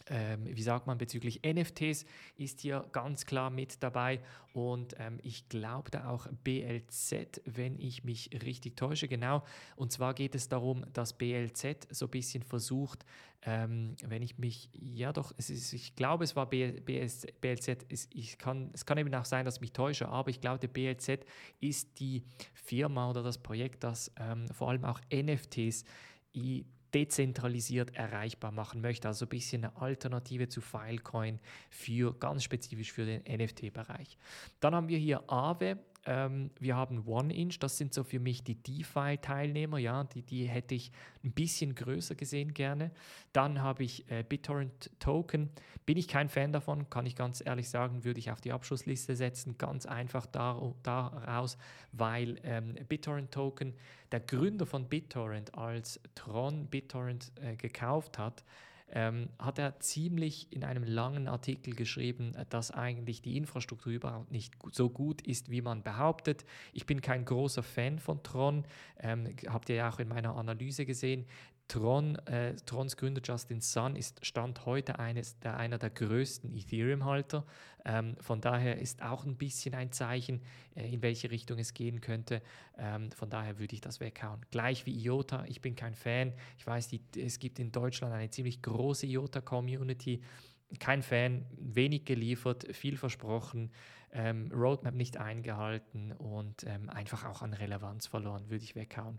ähm, 0.07 0.47
wie 0.47 0.63
sagt 0.63 0.87
man, 0.87 0.99
bezüglich 0.99 1.41
NFTs 1.45 2.05
ist 2.37 2.61
hier 2.61 2.87
ganz 2.93 3.25
klar 3.25 3.51
mit 3.51 3.83
dabei 3.83 4.21
und 4.53 4.95
ähm, 4.99 5.19
ich 5.23 5.49
glaube 5.49 5.91
da 5.91 6.09
auch 6.11 6.27
BLZ, 6.45 7.41
wenn 7.47 7.79
ich 7.79 8.05
mich 8.05 8.31
richtig 8.45 8.77
täusche, 8.77 9.09
genau. 9.09 9.45
Und 9.77 9.93
zwar 9.93 10.15
geht 10.15 10.35
es 10.35 10.49
darum, 10.49 10.85
dass 10.93 11.15
BLZ 11.15 11.89
so 11.91 12.07
ein 12.07 12.11
bisschen 12.11 12.43
versucht, 12.43 13.05
ähm, 13.47 13.97
wenn 14.03 14.23
ich 14.23 14.39
mich, 14.39 14.71
ja 14.73 15.13
doch, 15.13 15.33
es 15.37 15.51
ist, 15.51 15.73
ich 15.73 15.95
glaube, 15.97 16.25
es 16.25 16.37
war 16.37 16.49
BS, 16.49 17.27
BLZ, 17.41 17.87
es, 17.89 18.09
ich 18.13 18.39
kann, 18.39 18.71
es 18.73 18.87
kann 18.87 18.99
eben 18.99 19.15
auch 19.15 19.25
sein, 19.25 19.45
dass 19.45 19.57
ich 19.57 19.61
mich 19.61 19.73
täusche, 19.73 20.09
aber 20.09 20.31
ich 20.31 20.41
glaube, 20.41 20.67
BLZ 20.69 21.25
ist 21.61 21.99
die 21.99 22.25
Firma 22.55 23.11
oder 23.11 23.23
das 23.23 23.39
Projekt, 23.39 23.85
das 23.85 24.13
ähm, 24.19 24.49
vor 24.49 24.71
allem 24.71 24.85
auch 24.85 25.01
NFTs 25.13 25.85
dezentralisiert 26.95 27.95
erreichbar 27.97 28.53
machen 28.53 28.81
möchte. 28.81 29.09
Also 29.09 29.27
ein 29.27 29.29
bisschen 29.29 29.65
eine 29.65 29.77
Alternative 29.77 30.49
zu 30.49 30.61
Filecoin 30.61 31.41
für 31.69 32.15
ganz 32.19 32.45
spezifisch 32.45 32.93
für 32.93 33.05
den 33.05 33.23
NFT-Bereich. 33.23 34.17
Dann 34.61 34.75
haben 34.75 34.89
wir 34.89 34.99
hier 34.99 35.29
Aave. 35.29 35.79
Ähm, 36.07 36.51
wir 36.59 36.77
haben 36.77 37.07
OneInch, 37.07 37.59
das 37.59 37.79
sind 37.79 37.95
so 37.95 38.05
für 38.05 38.21
mich 38.21 38.45
die 38.45 38.57
DeFi-Teilnehmer, 38.57 39.79
ja, 39.79 40.05
die, 40.05 40.23
die 40.23 40.47
hätte 40.47 40.75
ich 40.75 40.93
ein 41.23 41.33
bisschen 41.33 41.75
größer 41.75 42.15
gesehen 42.15 42.53
gerne. 42.53 42.91
Dann 43.33 43.63
habe 43.63 43.85
ich 43.85 44.11
äh, 44.11 44.23
BitTorrent 44.23 44.91
Token, 44.99 45.51
bin 45.87 45.97
ich 45.97 46.09
kein 46.09 46.29
Fan 46.29 46.53
davon, 46.53 46.91
kann 46.91 47.07
ich 47.07 47.17
ganz 47.17 47.43
ehrlich 47.45 47.69
sagen, 47.69 48.05
würde 48.05 48.21
ich 48.21 48.31
auf 48.31 48.41
die 48.41 48.53
Abschlussliste 48.53 49.17
setzen, 49.17 49.57
ganz 49.57 49.87
einfach 49.87 50.27
dar 50.27 50.75
daraus, 50.83 51.57
weil 51.93 52.39
ähm, 52.43 52.75
BitTorrent 52.89 53.33
Token, 53.33 53.75
der 54.13 54.21
Gründer 54.21 54.67
von 54.67 54.89
BitTorrent, 54.89 55.55
als 55.55 56.01
Tron 56.15 56.67
BitTorrent 56.67 57.33
äh, 57.41 57.57
gekauft 57.57 58.19
hat, 58.19 58.45
ähm, 58.91 59.29
hat 59.39 59.59
er 59.59 59.81
ziemlich 59.81 60.53
in 60.53 60.65
einem 60.65 60.85
langen 60.85 61.29
Artikel 61.29 61.75
geschrieben, 61.75 62.33
dass 62.51 62.71
eigentlich 62.71 63.23
die 63.23 63.37
Infrastruktur 63.37 63.93
überhaupt 63.93 64.31
nicht 64.31 64.55
so 64.73 64.91
gut 64.91 65.23
ist, 65.23 65.51
wie 65.51 65.63
man 65.63 65.83
behauptet. 65.83 66.45
Ich 66.73 66.87
bin 66.87 67.01
kein 67.01 67.25
großer 67.25 67.63
Fan 67.63 67.99
von 67.99 68.23
Tron, 68.23 68.65
ähm, 69.01 69.35
habt 69.49 69.69
ihr 69.69 69.77
ja 69.77 69.91
auch 69.91 69.99
in 69.99 70.09
meiner 70.09 70.37
Analyse 70.37 70.87
gesehen. 70.87 71.27
Tron, 71.75 72.15
äh, 72.27 72.55
Trons 72.67 72.97
Gründer 72.97 73.21
Justin 73.25 73.61
Sun 73.61 73.97
ist 73.97 74.25
Stand 74.25 74.65
heute 74.65 75.01
eines 75.01 75.41
der, 75.41 75.57
einer 75.57 75.77
der 75.77 75.91
größten 75.91 76.55
Ethereum-Halter. 76.55 77.45
Ähm, 77.85 78.15
von 78.21 78.41
daher 78.41 78.79
ist 78.79 79.03
auch 79.03 79.25
ein 79.25 79.37
bisschen 79.37 79.75
ein 79.75 79.91
Zeichen, 79.91 80.41
äh, 80.77 80.89
in 80.89 81.03
welche 81.03 81.33
Richtung 81.33 81.59
es 81.59 81.75
gehen 81.75 82.01
könnte. 82.01 82.43
Ähm, 82.79 83.11
von 83.11 83.29
daher 83.29 83.59
würde 83.59 83.75
ich 83.75 83.81
das 83.81 83.99
weghauen. 83.99 84.47
Gleich 84.53 84.87
wie 84.87 84.93
IOTA, 84.93 85.47
ich 85.47 85.63
bin 85.63 85.75
kein 85.75 85.97
Fan. 85.97 86.33
Ich 86.59 86.65
weiß, 86.65 86.87
die, 86.87 87.01
es 87.21 87.41
gibt 87.41 87.59
in 87.59 87.73
Deutschland 87.73 88.15
eine 88.15 88.31
ziemlich 88.31 88.63
große 88.63 89.07
IOTA-Community. 89.07 90.23
kein 90.79 91.03
Fan, 91.03 91.45
wenig 91.59 92.05
geliefert, 92.05 92.69
viel 92.71 92.97
versprochen, 92.97 93.73
ähm, 94.13 94.49
Roadmap 94.53 94.95
nicht 94.95 95.17
eingehalten 95.17 96.13
und 96.13 96.63
ähm, 96.69 96.89
einfach 96.89 97.25
auch 97.25 97.43
an 97.43 97.53
Relevanz 97.53 98.07
verloren, 98.07 98.49
würde 98.49 98.63
ich 98.63 98.77
weghauen. 98.77 99.19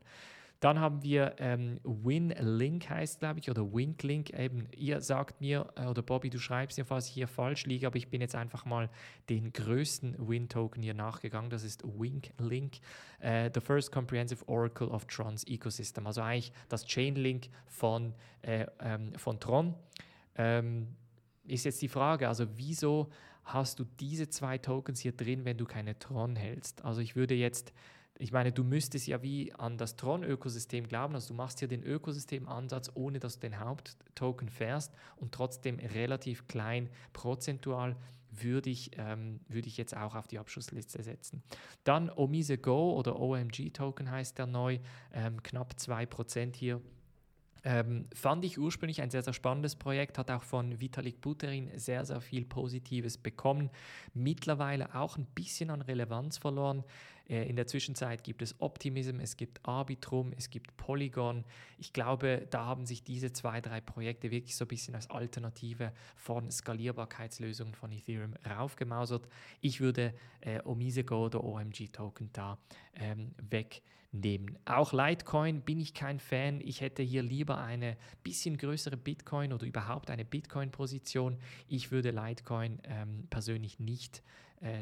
Dann 0.59 0.79
haben 0.79 1.03
wir 1.03 1.35
ähm, 1.39 1.79
WinLink 1.83 2.89
heißt, 2.89 3.19
glaube 3.19 3.39
ich, 3.39 3.49
oder 3.49 3.73
WinkLink. 3.73 4.31
Eben, 4.31 4.67
ihr 4.75 5.01
sagt 5.01 5.41
mir, 5.41 5.67
äh, 5.75 5.85
oder 5.85 6.01
Bobby, 6.01 6.29
du 6.29 6.39
schreibst 6.39 6.77
mir, 6.77 6.85
falls 6.85 7.07
ich 7.07 7.13
hier 7.13 7.27
falsch 7.27 7.65
liege, 7.65 7.87
aber 7.87 7.97
ich 7.97 8.09
bin 8.09 8.21
jetzt 8.21 8.35
einfach 8.35 8.65
mal 8.65 8.89
den 9.29 9.51
größten 9.51 10.15
Win-Token 10.27 10.81
hier 10.81 10.93
nachgegangen. 10.93 11.49
Das 11.49 11.63
ist 11.63 11.83
WinkLink, 11.83 12.77
äh, 13.19 13.49
the 13.53 13.59
first 13.59 13.91
comprehensive 13.91 14.47
Oracle 14.47 14.87
of 14.87 15.05
Tron's 15.05 15.45
Ecosystem. 15.45 16.07
Also 16.07 16.21
eigentlich 16.21 16.53
das 16.69 16.85
Chainlink 16.85 17.49
von, 17.67 18.13
äh, 18.41 18.65
ähm, 18.79 19.13
von 19.15 19.39
Tron. 19.39 19.75
Ähm, 20.37 20.87
ist 21.47 21.65
jetzt 21.65 21.81
die 21.81 21.89
Frage, 21.89 22.27
also 22.27 22.45
wieso 22.55 23.09
hast 23.43 23.79
du 23.79 23.85
diese 23.99 24.29
zwei 24.29 24.57
Tokens 24.57 24.99
hier 24.99 25.11
drin, 25.11 25.45
wenn 25.45 25.57
du 25.57 25.65
keine 25.65 25.97
Tron 25.99 26.35
hältst? 26.35 26.83
Also 26.83 27.01
ich 27.01 27.15
würde 27.15 27.35
jetzt 27.35 27.73
ich 28.17 28.31
meine, 28.31 28.51
du 28.51 28.63
müsstest 28.63 29.07
ja 29.07 29.21
wie 29.21 29.53
an 29.53 29.77
das 29.77 29.95
Tron-Ökosystem 29.97 30.87
glauben, 30.87 31.15
also 31.15 31.29
du 31.29 31.33
machst 31.33 31.59
hier 31.59 31.67
den 31.67 31.83
Ökosystemansatz, 31.83 32.91
ohne 32.93 33.19
dass 33.19 33.35
du 33.35 33.41
den 33.41 33.59
Haupttoken 33.59 34.49
fährst 34.49 34.93
und 35.17 35.33
trotzdem 35.33 35.79
relativ 35.79 36.47
klein 36.47 36.89
prozentual 37.13 37.95
würde 38.31 38.69
ich, 38.69 38.91
ähm, 38.97 39.39
würde 39.47 39.67
ich 39.67 39.77
jetzt 39.77 39.95
auch 39.95 40.15
auf 40.15 40.27
die 40.27 40.39
Abschlussliste 40.39 41.01
setzen. 41.03 41.41
Dann 41.83 42.09
Omise 42.09 42.57
Go 42.57 42.93
oder 42.93 43.19
OMG-Token 43.19 44.09
heißt 44.11 44.37
der 44.37 44.47
neu, 44.47 44.79
ähm, 45.13 45.41
knapp 45.41 45.73
2% 45.77 46.55
hier 46.55 46.81
ähm, 47.67 48.05
fand 48.13 48.45
ich 48.45 48.59
ursprünglich 48.59 49.01
ein 49.01 49.09
sehr, 49.09 49.23
sehr 49.23 49.33
spannendes 49.33 49.75
Projekt, 49.75 50.19
hat 50.19 50.29
auch 50.29 50.43
von 50.43 50.79
Vitalik 50.79 51.19
Buterin 51.19 51.71
sehr, 51.75 52.05
sehr 52.05 52.21
viel 52.21 52.45
Positives 52.45 53.17
bekommen. 53.17 53.71
Mittlerweile 54.13 54.93
auch 54.93 55.17
ein 55.17 55.25
bisschen 55.33 55.71
an 55.71 55.81
Relevanz 55.81 56.37
verloren. 56.37 56.83
Äh, 57.29 57.47
in 57.49 57.55
der 57.55 57.67
Zwischenzeit 57.67 58.23
gibt 58.23 58.41
es 58.41 58.59
Optimism, 58.59 59.19
es 59.19 59.37
gibt 59.37 59.65
Arbitrum, 59.65 60.33
es 60.37 60.49
gibt 60.49 60.75
Polygon. 60.77 61.43
Ich 61.77 61.93
glaube, 61.93 62.47
da 62.49 62.65
haben 62.65 62.85
sich 62.85 63.03
diese 63.03 63.31
zwei, 63.33 63.61
drei 63.61 63.81
Projekte 63.81 64.31
wirklich 64.31 64.55
so 64.55 64.65
ein 64.65 64.69
bisschen 64.69 64.95
als 64.95 65.09
Alternative 65.09 65.91
von 66.15 66.51
Skalierbarkeitslösungen 66.51 67.73
von 67.73 67.91
Ethereum 67.91 68.33
raufgemausert. 68.47 69.27
Ich 69.61 69.79
würde 69.81 70.13
äh, 70.41 70.61
Omisego 70.63 71.25
oder 71.25 71.43
OMG 71.43 71.89
Token 71.91 72.29
da 72.33 72.57
ähm, 72.95 73.31
weg 73.49 73.81
nehmen. 74.11 74.57
Auch 74.65 74.93
Litecoin 74.93 75.61
bin 75.61 75.79
ich 75.79 75.93
kein 75.93 76.19
Fan. 76.19 76.61
Ich 76.61 76.81
hätte 76.81 77.03
hier 77.03 77.21
lieber 77.21 77.57
eine 77.57 77.97
bisschen 78.23 78.57
größere 78.57 78.97
Bitcoin 78.97 79.51
oder 79.51 79.65
überhaupt 79.65 80.09
eine 80.09 80.25
Bitcoin-Position. 80.25 81.37
Ich 81.67 81.91
würde 81.91 82.11
Litecoin 82.11 82.79
ähm, 82.85 83.27
persönlich 83.29 83.79
nicht 83.79 84.19
äh, 84.19 84.21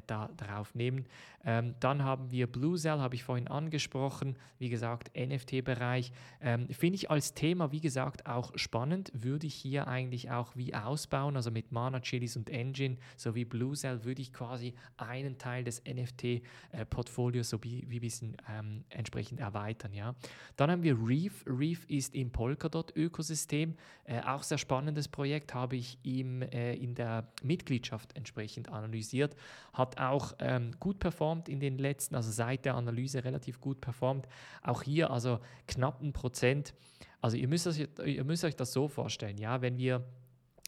da 0.08 0.30
drauf 0.38 0.76
nehmen. 0.76 1.06
Ähm, 1.46 1.76
dann 1.80 2.04
haben 2.04 2.32
wir 2.32 2.48
Blue 2.48 2.78
Cell, 2.78 3.00
habe 3.00 3.16
ich 3.16 3.24
vorhin 3.24 3.48
angesprochen. 3.48 4.38
Wie 4.60 4.70
gesagt, 4.70 5.12
NFT-Bereich. 5.16 6.12
Ähm, 6.42 6.68
Finde 6.70 6.96
ich 6.96 7.12
als 7.12 7.34
Thema, 7.34 7.72
wie 7.72 7.82
gesagt, 7.82 8.26
auch 8.28 8.52
spannend. 8.56 9.12
Würde 9.14 9.48
ich 9.48 9.56
hier 9.56 9.88
eigentlich 9.88 10.32
auch 10.32 10.56
wie 10.56 10.74
ausbauen, 10.74 11.36
also 11.36 11.52
mit 11.52 11.72
Mana, 11.72 12.00
Chilis 12.00 12.38
und 12.38 12.50
Engine 12.50 12.98
sowie 13.18 13.46
Blue 13.46 13.76
Cell 13.76 14.04
würde 14.06 14.22
ich 14.22 14.32
quasi 14.32 14.74
einen 14.98 15.38
Teil 15.38 15.64
des 15.64 15.84
NFT-Portfolios 15.86 17.50
so 17.50 17.62
wie, 17.64 17.86
wie 17.90 17.98
ein 17.98 18.02
bisschen 18.02 18.38
ähm, 18.50 18.86
entsprechend 18.90 19.40
erweitern. 19.40 19.94
Ja. 19.94 20.16
Dann 20.56 20.72
haben 20.72 20.84
wir 20.84 20.98
Reef. 20.98 21.44
Reef 21.46 21.86
ist 21.90 22.16
im 22.16 22.32
Polkadot-Ökosystem. 22.32 23.76
Äh, 24.06 24.22
auch 24.22 24.44
sehr 24.44 24.58
spannendes 24.58 25.08
Projekt, 25.08 25.54
habe 25.54 25.76
ich 25.76 25.98
ihm 26.04 26.42
äh, 26.42 26.76
in 26.76 26.96
der 26.96 27.28
Mitgliedschaft 27.42 28.16
entsprechend 28.16 28.70
analysiert 28.70 29.36
hat 29.74 30.00
auch 30.00 30.34
ähm, 30.40 30.72
gut 30.80 31.00
performt 31.00 31.50
in 31.50 31.60
den 31.60 31.78
letzten, 31.78 32.16
also 32.16 32.32
seit 32.32 32.66
der 32.66 32.76
Analyse 32.76 33.24
relativ 33.24 33.60
gut 33.60 33.82
performt. 33.82 34.28
Auch 34.62 34.84
hier 34.84 35.10
also 35.12 35.40
knapp 35.68 36.02
ein 36.02 36.14
Prozent. 36.14 36.74
Also 37.22 37.38
ihr 37.38 37.48
müsst, 37.48 37.68
euch, 37.68 37.88
ihr 38.06 38.24
müsst 38.24 38.44
euch 38.44 38.56
das 38.56 38.72
so 38.74 38.88
vorstellen, 38.88 39.38
ja, 39.38 39.62
wenn 39.62 39.78
wir 39.78 40.06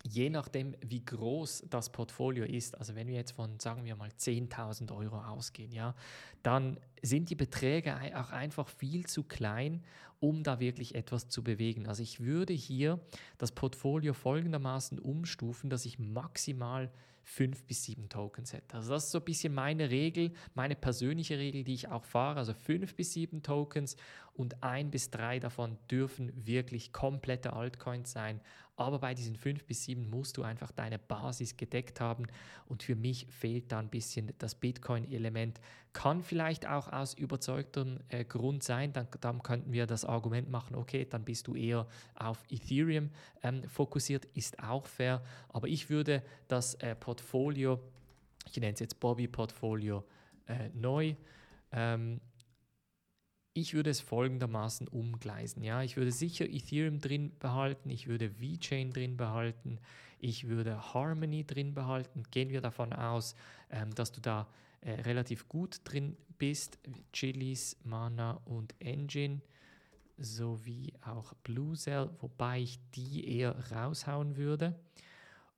je 0.07 0.29
nachdem, 0.29 0.75
wie 0.81 1.03
groß 1.03 1.65
das 1.69 1.89
Portfolio 1.89 2.45
ist, 2.45 2.77
also 2.77 2.95
wenn 2.95 3.07
wir 3.07 3.15
jetzt 3.15 3.31
von, 3.31 3.59
sagen 3.59 3.85
wir 3.85 3.95
mal, 3.95 4.09
10.000 4.09 4.95
Euro 4.95 5.17
ausgehen, 5.17 5.71
ja, 5.71 5.95
dann 6.43 6.79
sind 7.05 7.29
die 7.29 7.35
Beträge 7.35 7.95
auch 8.15 8.31
einfach 8.31 8.67
viel 8.67 9.05
zu 9.05 9.23
klein, 9.23 9.83
um 10.19 10.43
da 10.43 10.59
wirklich 10.59 10.95
etwas 10.95 11.29
zu 11.29 11.43
bewegen. 11.43 11.87
Also 11.87 12.03
ich 12.03 12.19
würde 12.19 12.53
hier 12.53 12.99
das 13.37 13.51
Portfolio 13.51 14.13
folgendermaßen 14.13 14.99
umstufen, 14.99 15.69
dass 15.69 15.85
ich 15.85 15.99
maximal 15.99 16.91
fünf 17.25 17.63
bis 17.63 17.83
sieben 17.83 18.07
Tokens 18.07 18.53
hätte. 18.53 18.75
Also 18.75 18.93
das 18.93 19.05
ist 19.05 19.11
so 19.11 19.17
ein 19.17 19.25
bisschen 19.25 19.53
meine 19.53 19.89
Regel, 19.89 20.31
meine 20.53 20.75
persönliche 20.75 21.39
Regel, 21.39 21.63
die 21.63 21.73
ich 21.73 21.89
auch 21.89 22.05
fahre. 22.05 22.37
Also 22.37 22.53
fünf 22.53 22.95
bis 22.95 23.13
sieben 23.13 23.41
Tokens 23.41 23.97
und 24.33 24.63
ein 24.63 24.91
bis 24.91 25.09
drei 25.09 25.39
davon 25.39 25.77
dürfen 25.89 26.31
wirklich 26.45 26.93
komplette 26.93 27.53
Altcoins 27.53 28.11
sein. 28.11 28.39
Aber 28.77 28.99
bei 28.99 29.13
diesen 29.13 29.37
fünf 29.37 29.65
bis 29.65 29.85
sieben 29.85 30.09
musst 30.09 30.37
du 30.37 30.43
einfach 30.43 30.71
deine 30.71 30.99
Basis 30.99 31.57
gedeckt 31.57 31.99
haben. 31.99 32.27
Und 32.67 32.83
für 32.83 32.95
mich 32.95 33.25
fehlt 33.29 33.71
da 33.71 33.79
ein 33.79 33.89
bisschen 33.89 34.31
das 34.37 34.53
Bitcoin-Element. 34.53 35.59
Kann 35.93 36.21
vielleicht 36.21 36.67
auch 36.67 36.89
aus 36.95 37.13
überzeugtem 37.13 37.99
äh, 38.09 38.23
Grund 38.23 38.63
sein. 38.63 38.93
Dann, 38.93 39.07
dann 39.21 39.43
könnten 39.43 39.71
wir 39.71 39.85
das 39.85 40.05
Argument 40.05 40.49
machen, 40.49 40.75
okay, 40.75 41.05
dann 41.09 41.23
bist 41.23 41.47
du 41.47 41.55
eher 41.55 41.87
auf 42.15 42.43
Ethereum 42.49 43.09
ähm, 43.43 43.63
fokussiert, 43.67 44.25
ist 44.33 44.61
auch 44.63 44.85
fair. 44.85 45.21
Aber 45.49 45.67
ich 45.67 45.89
würde 45.89 46.23
das 46.47 46.75
äh, 46.75 46.95
Portfolio, 46.95 47.79
ich 48.47 48.57
nenne 48.57 48.73
es 48.73 48.79
jetzt 48.79 48.99
Bobby-Portfolio 48.99 50.03
äh, 50.47 50.69
neu, 50.73 51.15
ähm, 51.71 52.21
ich 53.57 53.73
würde 53.73 53.89
es 53.89 54.01
folgendermaßen 54.01 54.89
umgleisen. 54.89 55.63
Ja, 55.63 55.81
ich 55.81 55.95
würde 55.95 56.11
sicher 56.11 56.45
Ethereum 56.45 56.99
drin 56.99 57.31
behalten, 57.39 57.89
ich 57.89 58.07
würde 58.07 58.41
VeChain 58.41 58.91
drin 58.91 59.15
behalten, 59.15 59.79
ich 60.19 60.47
würde 60.47 60.93
Harmony 60.93 61.45
drin 61.45 61.73
behalten. 61.73 62.23
Gehen 62.31 62.49
wir 62.49 62.59
davon 62.59 62.91
aus, 62.91 63.33
ähm, 63.69 63.95
dass 63.95 64.11
du 64.11 64.19
da 64.19 64.47
äh, 64.85 65.01
relativ 65.01 65.47
gut 65.49 65.81
drin 65.83 66.15
bist. 66.37 66.79
Chilis, 67.11 67.77
Mana 67.83 68.39
und 68.45 68.73
Engine 68.79 69.41
sowie 70.17 70.93
auch 71.01 71.33
Blue 71.43 71.75
Cell, 71.75 72.09
wobei 72.19 72.61
ich 72.61 72.79
die 72.91 73.37
eher 73.37 73.71
raushauen 73.71 74.37
würde. 74.37 74.79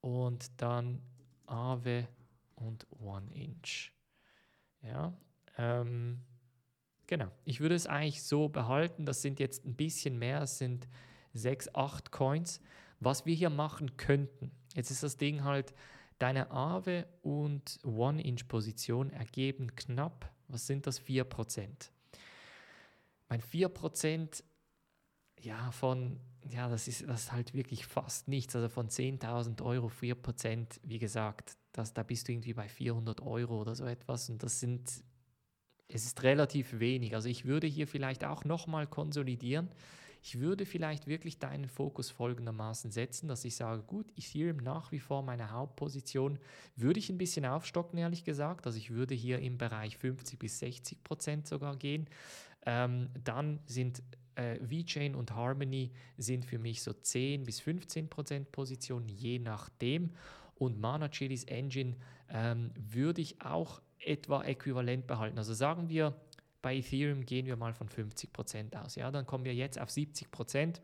Und 0.02 0.50
dann 0.60 1.02
Aave 1.46 2.08
und 2.56 2.88
One 3.00 3.32
Inch. 3.36 3.92
Ja, 4.82 5.14
ähm, 5.58 6.24
Genau. 7.08 7.32
Ich 7.46 7.62
würde 7.62 7.76
es 7.76 7.88
eigentlich 7.88 8.22
so 8.22 8.50
behalten. 8.50 9.06
Das 9.06 9.22
sind 9.22 9.40
jetzt 9.40 9.66
ein 9.66 9.76
bisschen 9.76 10.20
mehr, 10.20 10.42
es 10.42 10.58
sind 10.58 10.88
sechs, 11.34 11.74
acht 11.74 12.12
Coins. 12.12 12.60
Was 13.00 13.26
wir 13.26 13.34
hier 13.34 13.50
machen 13.50 13.96
könnten, 13.96 14.52
jetzt 14.76 14.92
ist 14.92 15.04
das 15.04 15.18
Ding 15.18 15.44
halt, 15.44 15.74
deine 16.20 16.52
Aave 16.52 17.08
und 17.22 17.80
One-Inch-Position 17.84 19.12
ergeben 19.12 19.76
knapp, 19.76 20.32
was 20.48 20.68
sind 20.68 20.88
das, 20.88 21.02
4%. 21.02 21.92
Mein 23.30 23.42
4%, 23.42 24.44
ja, 25.42 25.72
von, 25.72 26.20
ja, 26.50 26.70
das 26.70 26.88
ist, 26.88 27.08
das 27.08 27.24
ist 27.24 27.32
halt 27.32 27.54
wirklich 27.54 27.86
fast 27.86 28.28
nichts. 28.28 28.56
Also 28.56 28.70
von 28.70 28.90
10.000 28.90 29.62
Euro 29.62 29.88
4%, 29.88 30.80
wie 30.84 31.00
gesagt, 31.00 31.58
das, 31.74 31.94
da 31.94 32.04
bist 32.04 32.28
du 32.28 32.32
irgendwie 32.32 32.54
bei 32.54 32.68
400 32.68 33.22
Euro 33.22 33.62
oder 33.62 33.76
so 33.76 33.86
etwas. 33.86 34.30
Und 34.30 34.42
das 34.42 34.60
sind 34.60 35.04
es 35.90 36.06
ist 36.06 36.24
relativ 36.24 36.80
wenig. 36.80 37.16
Also 37.16 37.30
ich 37.30 37.46
würde 37.46 37.68
hier 37.68 37.88
vielleicht 37.88 38.26
auch 38.26 38.44
nochmal 38.44 38.88
konsolidieren. 38.88 39.70
Ich 40.22 40.40
würde 40.40 40.66
vielleicht 40.66 41.08
wirklich 41.08 41.40
deinen 41.40 41.68
Fokus 41.68 42.10
folgendermaßen 42.10 42.92
setzen, 42.92 43.28
dass 43.28 43.46
ich 43.46 43.56
sage, 43.56 43.84
gut, 43.84 44.12
Ethereum 44.18 44.58
nach 44.58 44.92
wie 44.92 45.00
vor 45.00 45.24
meine 45.24 45.52
Hauptposition, 45.52 46.40
würde 46.76 47.00
ich 47.00 47.10
ein 47.10 47.18
bisschen 47.18 47.46
aufstocken, 47.46 47.98
ehrlich 47.98 48.24
gesagt. 48.24 48.66
Also 48.66 48.78
ich 48.78 48.92
würde 48.92 49.16
hier 49.16 49.40
im 49.40 49.58
Bereich 49.58 49.98
50 49.98 50.40
bis 50.40 50.60
60 50.60 51.04
Prozent 51.04 51.48
sogar 51.48 51.76
gehen. 51.76 52.08
Ähm, 52.66 53.10
dann 53.24 53.60
sind 53.66 54.04
äh, 54.36 54.60
VeChain 54.62 55.16
und 55.16 55.34
Harmony 55.34 55.92
sind 56.18 56.46
für 56.46 56.60
mich 56.60 56.82
so 56.82 56.94
10 56.94 57.44
bis 57.44 57.60
15 57.60 58.10
Prozent 58.10 58.52
Position, 58.52 59.08
je 59.08 59.40
nachdem. 59.40 60.12
Und 60.56 60.80
Mana 60.80 61.10
Chilis 61.10 61.44
Engine 61.46 61.96
ähm, 62.30 62.72
würde 62.76 63.22
ich 63.22 63.42
auch 63.42 63.82
etwa 64.00 64.44
äquivalent 64.44 65.08
behalten. 65.08 65.38
Also 65.38 65.54
sagen 65.54 65.90
wir, 65.90 66.16
bei 66.62 66.78
Ethereum 66.78 67.26
gehen 67.26 67.46
wir 67.46 67.56
mal 67.56 67.74
von 67.74 67.88
50% 67.88 68.76
aus. 68.76 68.96
Ja, 68.96 69.12
dann 69.12 69.26
kommen 69.26 69.46
wir 69.46 69.54
jetzt 69.54 69.80
auf 69.80 69.90
70%, 69.90 70.82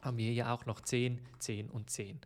haben 0.00 0.16
wir 0.16 0.32
ja 0.32 0.52
auch 0.52 0.66
noch 0.66 0.80
10, 0.80 1.20
10 1.38 1.70
und 1.70 1.90
10. 1.90 2.20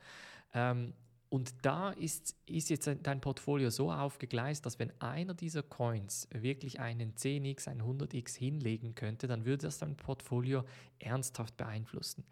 Ähm, 0.54 0.94
und 1.30 1.52
da 1.62 1.90
ist, 1.90 2.36
ist 2.46 2.70
jetzt 2.70 2.90
dein 3.02 3.20
Portfolio 3.20 3.68
so 3.68 3.92
aufgegleist, 3.92 4.64
dass 4.64 4.78
wenn 4.78 4.90
einer 5.00 5.34
dieser 5.34 5.62
Coins 5.62 6.26
wirklich 6.32 6.80
einen 6.80 7.14
10x, 7.14 7.68
einen 7.68 7.82
100x 7.82 8.36
hinlegen 8.38 8.94
könnte, 8.94 9.26
dann 9.26 9.44
würde 9.44 9.66
das 9.66 9.78
dein 9.78 9.96
Portfolio 9.96 10.64
ernsthaft 10.98 11.56
beeinflussen. 11.58 12.24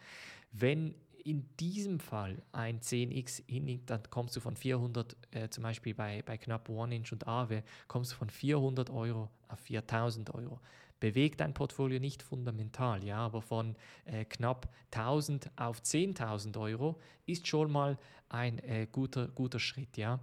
Wenn 0.51 0.95
in 1.27 1.45
diesem 1.59 1.99
Fall 1.99 2.41
ein 2.53 2.81
10x 2.81 3.43
hinlegt, 3.49 3.91
dann 3.91 4.01
kommst 4.11 4.37
du 4.37 4.41
von 4.41 4.57
400, 4.57 5.17
äh, 5.33 5.49
zum 5.49 5.65
Beispiel 5.65 5.93
bei, 5.93 6.23
bei 6.25 6.39
knapp 6.39 6.69
One-Inch 6.69 7.13
und 7.13 7.27
Aave, 7.27 7.65
kommst 7.89 8.13
du 8.13 8.17
von 8.17 8.31
400 8.31 8.91
Euro 8.91 9.29
auf 9.49 9.59
4000 9.61 10.33
Euro. 10.35 10.61
Bewegt 11.01 11.41
dein 11.41 11.53
Portfolio 11.53 11.99
nicht 11.99 12.23
fundamental, 12.23 13.05
ja, 13.05 13.19
aber 13.19 13.43
von 13.43 13.75
äh, 14.05 14.25
knapp 14.25 14.73
1000 14.93 15.51
auf 15.57 15.81
10.000 15.81 16.59
Euro 16.59 16.99
ist 17.27 17.47
schon 17.47 17.71
mal 17.71 17.99
ein 18.29 18.59
äh, 18.61 18.87
guter, 18.91 19.29
guter 19.29 19.59
Schritt, 19.59 19.97
ja. 19.97 20.21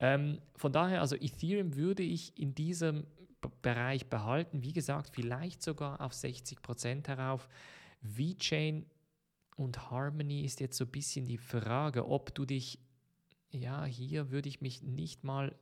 Ähm, 0.00 0.38
von 0.56 0.72
daher, 0.72 1.02
also 1.02 1.16
Ethereum 1.16 1.76
würde 1.76 2.02
ich 2.02 2.36
in 2.38 2.54
diesem 2.54 3.06
Bereich 3.60 4.06
behalten, 4.06 4.62
wie 4.62 4.72
gesagt, 4.72 5.10
vielleicht 5.12 5.62
sogar 5.62 6.00
auf 6.00 6.14
60 6.14 6.62
Prozent 6.62 7.08
herauf. 7.08 7.46
VeChain 8.00 8.86
und 9.60 9.90
Harmony 9.90 10.42
ist 10.42 10.60
jetzt 10.60 10.76
so 10.76 10.84
ein 10.84 10.90
bisschen 10.90 11.26
die 11.26 11.38
Frage, 11.38 12.08
ob 12.08 12.34
du 12.34 12.46
dich, 12.46 12.78
ja, 13.50 13.84
hier 13.84 14.30
würde 14.30 14.48
ich 14.48 14.60
mich 14.60 14.82
nicht 14.82 15.22
mal 15.22 15.54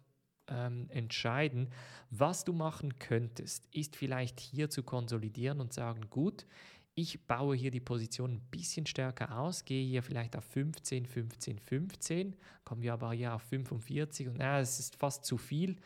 ähm, 0.46 0.86
entscheiden. 0.90 1.70
Was 2.10 2.44
du 2.44 2.52
machen 2.52 2.98
könntest, 2.98 3.66
ist 3.72 3.96
vielleicht 3.96 4.38
hier 4.40 4.70
zu 4.70 4.82
konsolidieren 4.82 5.60
und 5.60 5.72
sagen, 5.72 6.08
gut, 6.10 6.46
ich 6.94 7.26
baue 7.26 7.56
hier 7.56 7.70
die 7.70 7.80
Position 7.80 8.34
ein 8.34 8.40
bisschen 8.50 8.86
stärker 8.86 9.38
aus, 9.38 9.64
gehe 9.64 9.86
hier 9.86 10.02
vielleicht 10.02 10.36
auf 10.36 10.44
15, 10.44 11.06
15, 11.06 11.58
15, 11.58 12.36
kommen 12.64 12.82
wir 12.82 12.92
aber 12.92 13.12
hier 13.12 13.34
auf 13.34 13.42
45 13.42 14.28
und 14.28 14.36
ja, 14.38 14.60
es 14.60 14.78
ist 14.78 14.96
fast 14.96 15.24
zu 15.24 15.38
viel. 15.38 15.76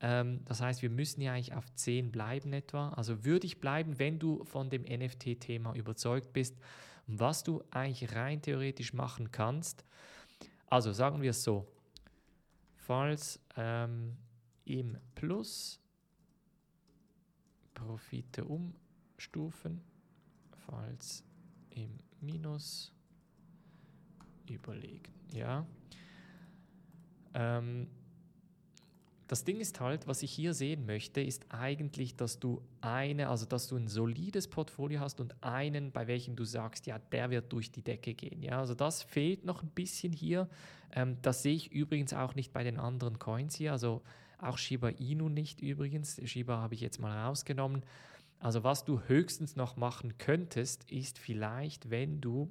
Ähm, 0.00 0.40
das 0.44 0.60
heißt, 0.60 0.82
wir 0.82 0.90
müssen 0.90 1.20
ja 1.20 1.32
eigentlich 1.32 1.54
auf 1.54 1.72
10 1.74 2.12
bleiben 2.12 2.52
etwa. 2.52 2.90
Also 2.90 3.24
würde 3.24 3.46
ich 3.46 3.60
bleiben, 3.60 3.98
wenn 3.98 4.18
du 4.18 4.44
von 4.44 4.70
dem 4.70 4.82
NFT-Thema 4.82 5.74
überzeugt 5.74 6.32
bist. 6.32 6.56
Was 7.08 7.42
du 7.42 7.62
eigentlich 7.70 8.14
rein 8.14 8.40
theoretisch 8.40 8.92
machen 8.92 9.32
kannst, 9.32 9.84
also 10.66 10.92
sagen 10.92 11.22
wir 11.22 11.30
es 11.30 11.42
so, 11.42 11.66
falls 12.76 13.40
ähm, 13.56 14.16
im 14.64 14.98
Plus 15.14 15.80
Profite 17.72 18.44
umstufen, 18.44 19.82
falls 20.66 21.24
im 21.70 21.98
Minus 22.20 22.92
überlegen. 24.48 25.12
Ja. 25.32 25.66
Ähm, 27.34 27.88
das 29.28 29.44
Ding 29.44 29.60
ist 29.60 29.78
halt, 29.78 30.06
was 30.06 30.22
ich 30.22 30.32
hier 30.32 30.54
sehen 30.54 30.86
möchte, 30.86 31.20
ist 31.20 31.44
eigentlich, 31.50 32.16
dass 32.16 32.40
du 32.40 32.62
eine, 32.80 33.28
also 33.28 33.44
dass 33.44 33.68
du 33.68 33.76
ein 33.76 33.86
solides 33.86 34.48
Portfolio 34.48 35.00
hast 35.00 35.20
und 35.20 35.34
einen, 35.44 35.92
bei 35.92 36.06
welchem 36.06 36.34
du 36.34 36.44
sagst, 36.44 36.86
ja, 36.86 36.98
der 36.98 37.28
wird 37.28 37.52
durch 37.52 37.70
die 37.70 37.82
Decke 37.82 38.14
gehen. 38.14 38.42
Ja, 38.42 38.58
also 38.58 38.74
das 38.74 39.02
fehlt 39.02 39.44
noch 39.44 39.62
ein 39.62 39.68
bisschen 39.68 40.14
hier. 40.14 40.48
Ähm, 40.92 41.18
das 41.20 41.42
sehe 41.42 41.54
ich 41.54 41.70
übrigens 41.70 42.14
auch 42.14 42.34
nicht 42.34 42.54
bei 42.54 42.64
den 42.64 42.78
anderen 42.78 43.18
Coins 43.18 43.54
hier. 43.54 43.72
Also 43.72 44.02
auch 44.38 44.56
Shiba 44.56 44.88
Inu 44.88 45.28
nicht 45.28 45.60
übrigens. 45.60 46.18
Shiba 46.24 46.56
habe 46.56 46.74
ich 46.74 46.80
jetzt 46.80 46.98
mal 46.98 47.26
rausgenommen. 47.26 47.82
Also 48.40 48.64
was 48.64 48.86
du 48.86 49.00
höchstens 49.08 49.56
noch 49.56 49.76
machen 49.76 50.16
könntest, 50.16 50.90
ist 50.90 51.18
vielleicht, 51.18 51.90
wenn 51.90 52.22
du, 52.22 52.50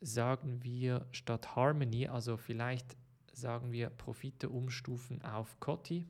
sagen 0.00 0.64
wir, 0.64 1.06
statt 1.12 1.54
Harmony, 1.54 2.08
also 2.08 2.36
vielleicht 2.36 2.96
sagen 3.36 3.72
wir, 3.72 3.90
Profite 3.90 4.48
umstufen 4.48 5.22
auf 5.22 5.60
Coty. 5.60 6.06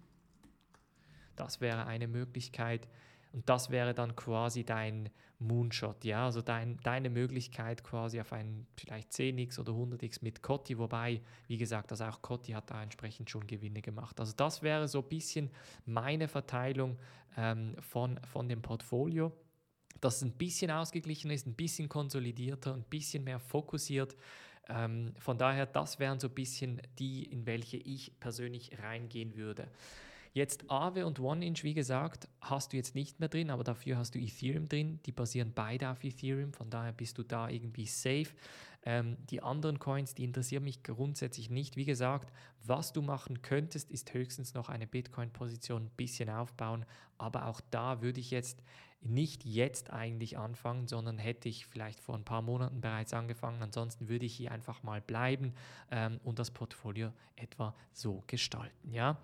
Das 1.34 1.60
wäre 1.60 1.86
eine 1.86 2.06
Möglichkeit. 2.06 2.88
Und 3.32 3.48
das 3.48 3.70
wäre 3.70 3.92
dann 3.94 4.16
quasi 4.16 4.64
dein 4.64 5.10
Moonshot, 5.38 6.06
ja, 6.06 6.24
also 6.24 6.40
dein, 6.40 6.78
deine 6.82 7.10
Möglichkeit 7.10 7.84
quasi 7.84 8.18
auf 8.18 8.32
einen 8.32 8.66
vielleicht 8.78 9.10
10x 9.10 9.60
oder 9.60 9.72
100x 9.72 10.20
mit 10.22 10.42
Coty, 10.42 10.78
wobei, 10.78 11.20
wie 11.46 11.58
gesagt, 11.58 11.90
also 11.90 12.04
auch 12.04 12.22
Coty 12.22 12.52
hat 12.52 12.70
da 12.70 12.82
entsprechend 12.82 13.28
schon 13.28 13.46
Gewinne 13.46 13.82
gemacht. 13.82 14.18
Also 14.18 14.32
das 14.34 14.62
wäre 14.62 14.88
so 14.88 15.00
ein 15.00 15.08
bisschen 15.10 15.50
meine 15.84 16.28
Verteilung 16.28 16.96
ähm, 17.36 17.76
von, 17.80 18.18
von 18.24 18.48
dem 18.48 18.62
Portfolio 18.62 19.32
dass 20.00 20.16
es 20.16 20.22
ein 20.22 20.32
bisschen 20.32 20.70
ausgeglichen 20.70 21.30
ist, 21.30 21.46
ein 21.46 21.54
bisschen 21.54 21.88
konsolidierter, 21.88 22.74
ein 22.74 22.84
bisschen 22.84 23.24
mehr 23.24 23.40
fokussiert 23.40 24.14
ähm, 24.68 25.12
von 25.18 25.38
daher, 25.38 25.66
das 25.66 25.98
wären 25.98 26.18
so 26.18 26.28
ein 26.28 26.34
bisschen 26.34 26.80
die, 26.98 27.24
in 27.24 27.46
welche 27.46 27.76
ich 27.76 28.18
persönlich 28.20 28.78
reingehen 28.82 29.36
würde. 29.36 29.68
Jetzt 30.32 30.70
Aave 30.70 31.06
und 31.06 31.18
OneInch, 31.18 31.64
wie 31.64 31.72
gesagt, 31.72 32.28
hast 32.42 32.72
du 32.72 32.76
jetzt 32.76 32.94
nicht 32.94 33.20
mehr 33.20 33.30
drin, 33.30 33.48
aber 33.48 33.64
dafür 33.64 33.96
hast 33.96 34.14
du 34.14 34.18
Ethereum 34.18 34.68
drin. 34.68 35.00
Die 35.06 35.12
basieren 35.12 35.52
beide 35.54 35.88
auf 35.88 36.04
Ethereum, 36.04 36.52
von 36.52 36.68
daher 36.68 36.92
bist 36.92 37.16
du 37.16 37.22
da 37.22 37.48
irgendwie 37.48 37.86
safe. 37.86 38.28
Ähm, 38.84 39.16
die 39.30 39.42
anderen 39.42 39.78
Coins, 39.78 40.14
die 40.14 40.24
interessieren 40.24 40.64
mich 40.64 40.82
grundsätzlich 40.82 41.48
nicht. 41.48 41.76
Wie 41.76 41.86
gesagt, 41.86 42.32
was 42.62 42.92
du 42.92 43.00
machen 43.00 43.40
könntest, 43.40 43.90
ist 43.90 44.12
höchstens 44.12 44.52
noch 44.52 44.68
eine 44.68 44.86
Bitcoin-Position 44.86 45.84
ein 45.84 45.90
bisschen 45.96 46.28
aufbauen, 46.28 46.84
aber 47.16 47.46
auch 47.46 47.62
da 47.70 48.02
würde 48.02 48.20
ich 48.20 48.30
jetzt 48.30 48.62
nicht 49.00 49.44
jetzt 49.44 49.90
eigentlich 49.90 50.38
anfangen, 50.38 50.88
sondern 50.88 51.18
hätte 51.18 51.48
ich 51.48 51.66
vielleicht 51.66 52.00
vor 52.00 52.14
ein 52.16 52.24
paar 52.24 52.42
Monaten 52.42 52.80
bereits 52.80 53.12
angefangen. 53.14 53.62
Ansonsten 53.62 54.08
würde 54.08 54.26
ich 54.26 54.34
hier 54.34 54.52
einfach 54.52 54.82
mal 54.82 55.00
bleiben 55.00 55.54
ähm, 55.90 56.20
und 56.24 56.38
das 56.38 56.50
Portfolio 56.50 57.12
etwa 57.36 57.74
so 57.92 58.24
gestalten. 58.26 58.92
Ja. 58.92 59.18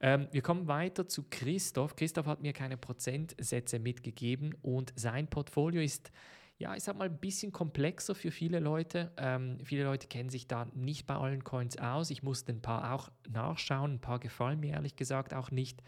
Ähm, 0.00 0.28
wir 0.32 0.42
kommen 0.42 0.66
weiter 0.66 1.06
zu 1.06 1.24
Christoph. 1.30 1.94
Christoph 1.94 2.26
hat 2.26 2.42
mir 2.42 2.52
keine 2.52 2.76
Prozentsätze 2.76 3.78
mitgegeben 3.78 4.54
und 4.62 4.92
sein 4.96 5.28
Portfolio 5.28 5.80
ist 5.80 6.10
ja, 6.58 6.76
ich 6.76 6.84
sag 6.84 6.96
mal, 6.96 7.08
ein 7.08 7.18
bisschen 7.18 7.50
komplexer 7.50 8.14
für 8.14 8.30
viele 8.30 8.60
Leute. 8.60 9.10
Ähm, 9.16 9.58
viele 9.64 9.82
Leute 9.82 10.06
kennen 10.06 10.30
sich 10.30 10.46
da 10.46 10.66
nicht 10.74 11.06
bei 11.06 11.16
allen 11.16 11.42
Coins 11.42 11.76
aus. 11.76 12.10
Ich 12.10 12.22
musste 12.22 12.52
ein 12.52 12.62
paar 12.62 12.94
auch 12.94 13.10
nachschauen. 13.28 13.94
Ein 13.94 14.00
paar 14.00 14.20
gefallen 14.20 14.60
mir 14.60 14.74
ehrlich 14.74 14.94
gesagt 14.94 15.34
auch 15.34 15.50
nicht. 15.50 15.82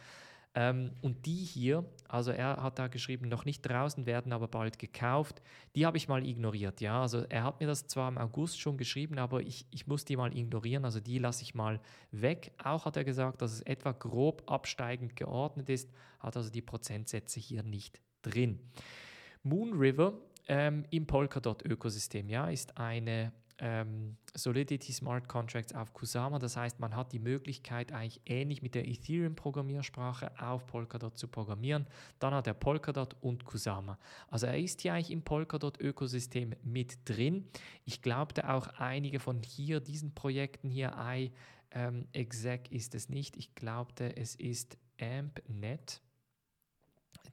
Ähm, 0.56 0.92
und 1.02 1.26
die 1.26 1.34
hier, 1.34 1.84
also 2.08 2.30
er 2.30 2.62
hat 2.62 2.78
da 2.78 2.86
geschrieben, 2.86 3.28
noch 3.28 3.44
nicht 3.44 3.62
draußen 3.62 4.06
werden, 4.06 4.32
aber 4.32 4.46
bald 4.46 4.78
gekauft, 4.78 5.42
die 5.74 5.84
habe 5.84 5.96
ich 5.96 6.06
mal 6.06 6.24
ignoriert. 6.24 6.80
Ja, 6.80 7.02
also 7.02 7.24
er 7.28 7.42
hat 7.42 7.60
mir 7.60 7.66
das 7.66 7.88
zwar 7.88 8.08
im 8.08 8.18
August 8.18 8.60
schon 8.60 8.76
geschrieben, 8.76 9.18
aber 9.18 9.40
ich, 9.40 9.66
ich 9.70 9.88
muss 9.88 10.04
die 10.04 10.16
mal 10.16 10.36
ignorieren, 10.36 10.84
also 10.84 11.00
die 11.00 11.18
lasse 11.18 11.42
ich 11.42 11.56
mal 11.56 11.80
weg. 12.12 12.52
Auch 12.62 12.84
hat 12.84 12.96
er 12.96 13.04
gesagt, 13.04 13.42
dass 13.42 13.52
es 13.52 13.62
etwa 13.62 13.90
grob 13.90 14.44
absteigend 14.46 15.16
geordnet 15.16 15.68
ist, 15.68 15.90
hat 16.20 16.36
also 16.36 16.50
die 16.50 16.62
Prozentsätze 16.62 17.40
hier 17.40 17.64
nicht 17.64 18.00
drin. 18.22 18.60
Moon 19.42 19.72
River 19.72 20.14
ähm, 20.46 20.84
im 20.90 21.06
Polkadot-Ökosystem, 21.06 22.28
ja, 22.28 22.48
ist 22.48 22.78
eine 22.78 23.32
ähm, 23.58 24.16
Solidity 24.34 24.92
Smart 24.92 25.28
Contracts 25.28 25.74
auf 25.74 25.92
Kusama. 25.92 26.38
Das 26.38 26.56
heißt, 26.56 26.80
man 26.80 26.96
hat 26.96 27.12
die 27.12 27.18
Möglichkeit, 27.18 27.92
eigentlich 27.92 28.20
ähnlich 28.26 28.62
mit 28.62 28.74
der 28.74 28.86
Ethereum-Programmiersprache 28.88 30.32
auf 30.40 30.66
Polkadot 30.66 31.16
zu 31.16 31.28
programmieren. 31.28 31.86
Dann 32.18 32.34
hat 32.34 32.46
er 32.46 32.54
Polkadot 32.54 33.16
und 33.20 33.44
Kusama. 33.44 33.98
Also 34.28 34.46
er 34.46 34.58
ist 34.58 34.80
hier 34.80 34.94
eigentlich 34.94 35.12
im 35.12 35.22
Polkadot-Ökosystem 35.22 36.54
mit 36.62 36.98
drin. 37.08 37.48
Ich 37.84 38.02
glaubte 38.02 38.50
auch 38.50 38.66
einige 38.78 39.20
von 39.20 39.42
hier, 39.42 39.80
diesen 39.80 40.14
Projekten 40.14 40.70
hier, 40.70 40.94
I 40.98 41.32
ähm, 41.70 42.06
Exec 42.12 42.70
ist 42.72 42.94
es 42.94 43.08
nicht. 43.08 43.36
Ich 43.36 43.54
glaubte, 43.54 44.16
es 44.16 44.34
ist 44.34 44.78
AmpNet, 45.00 46.00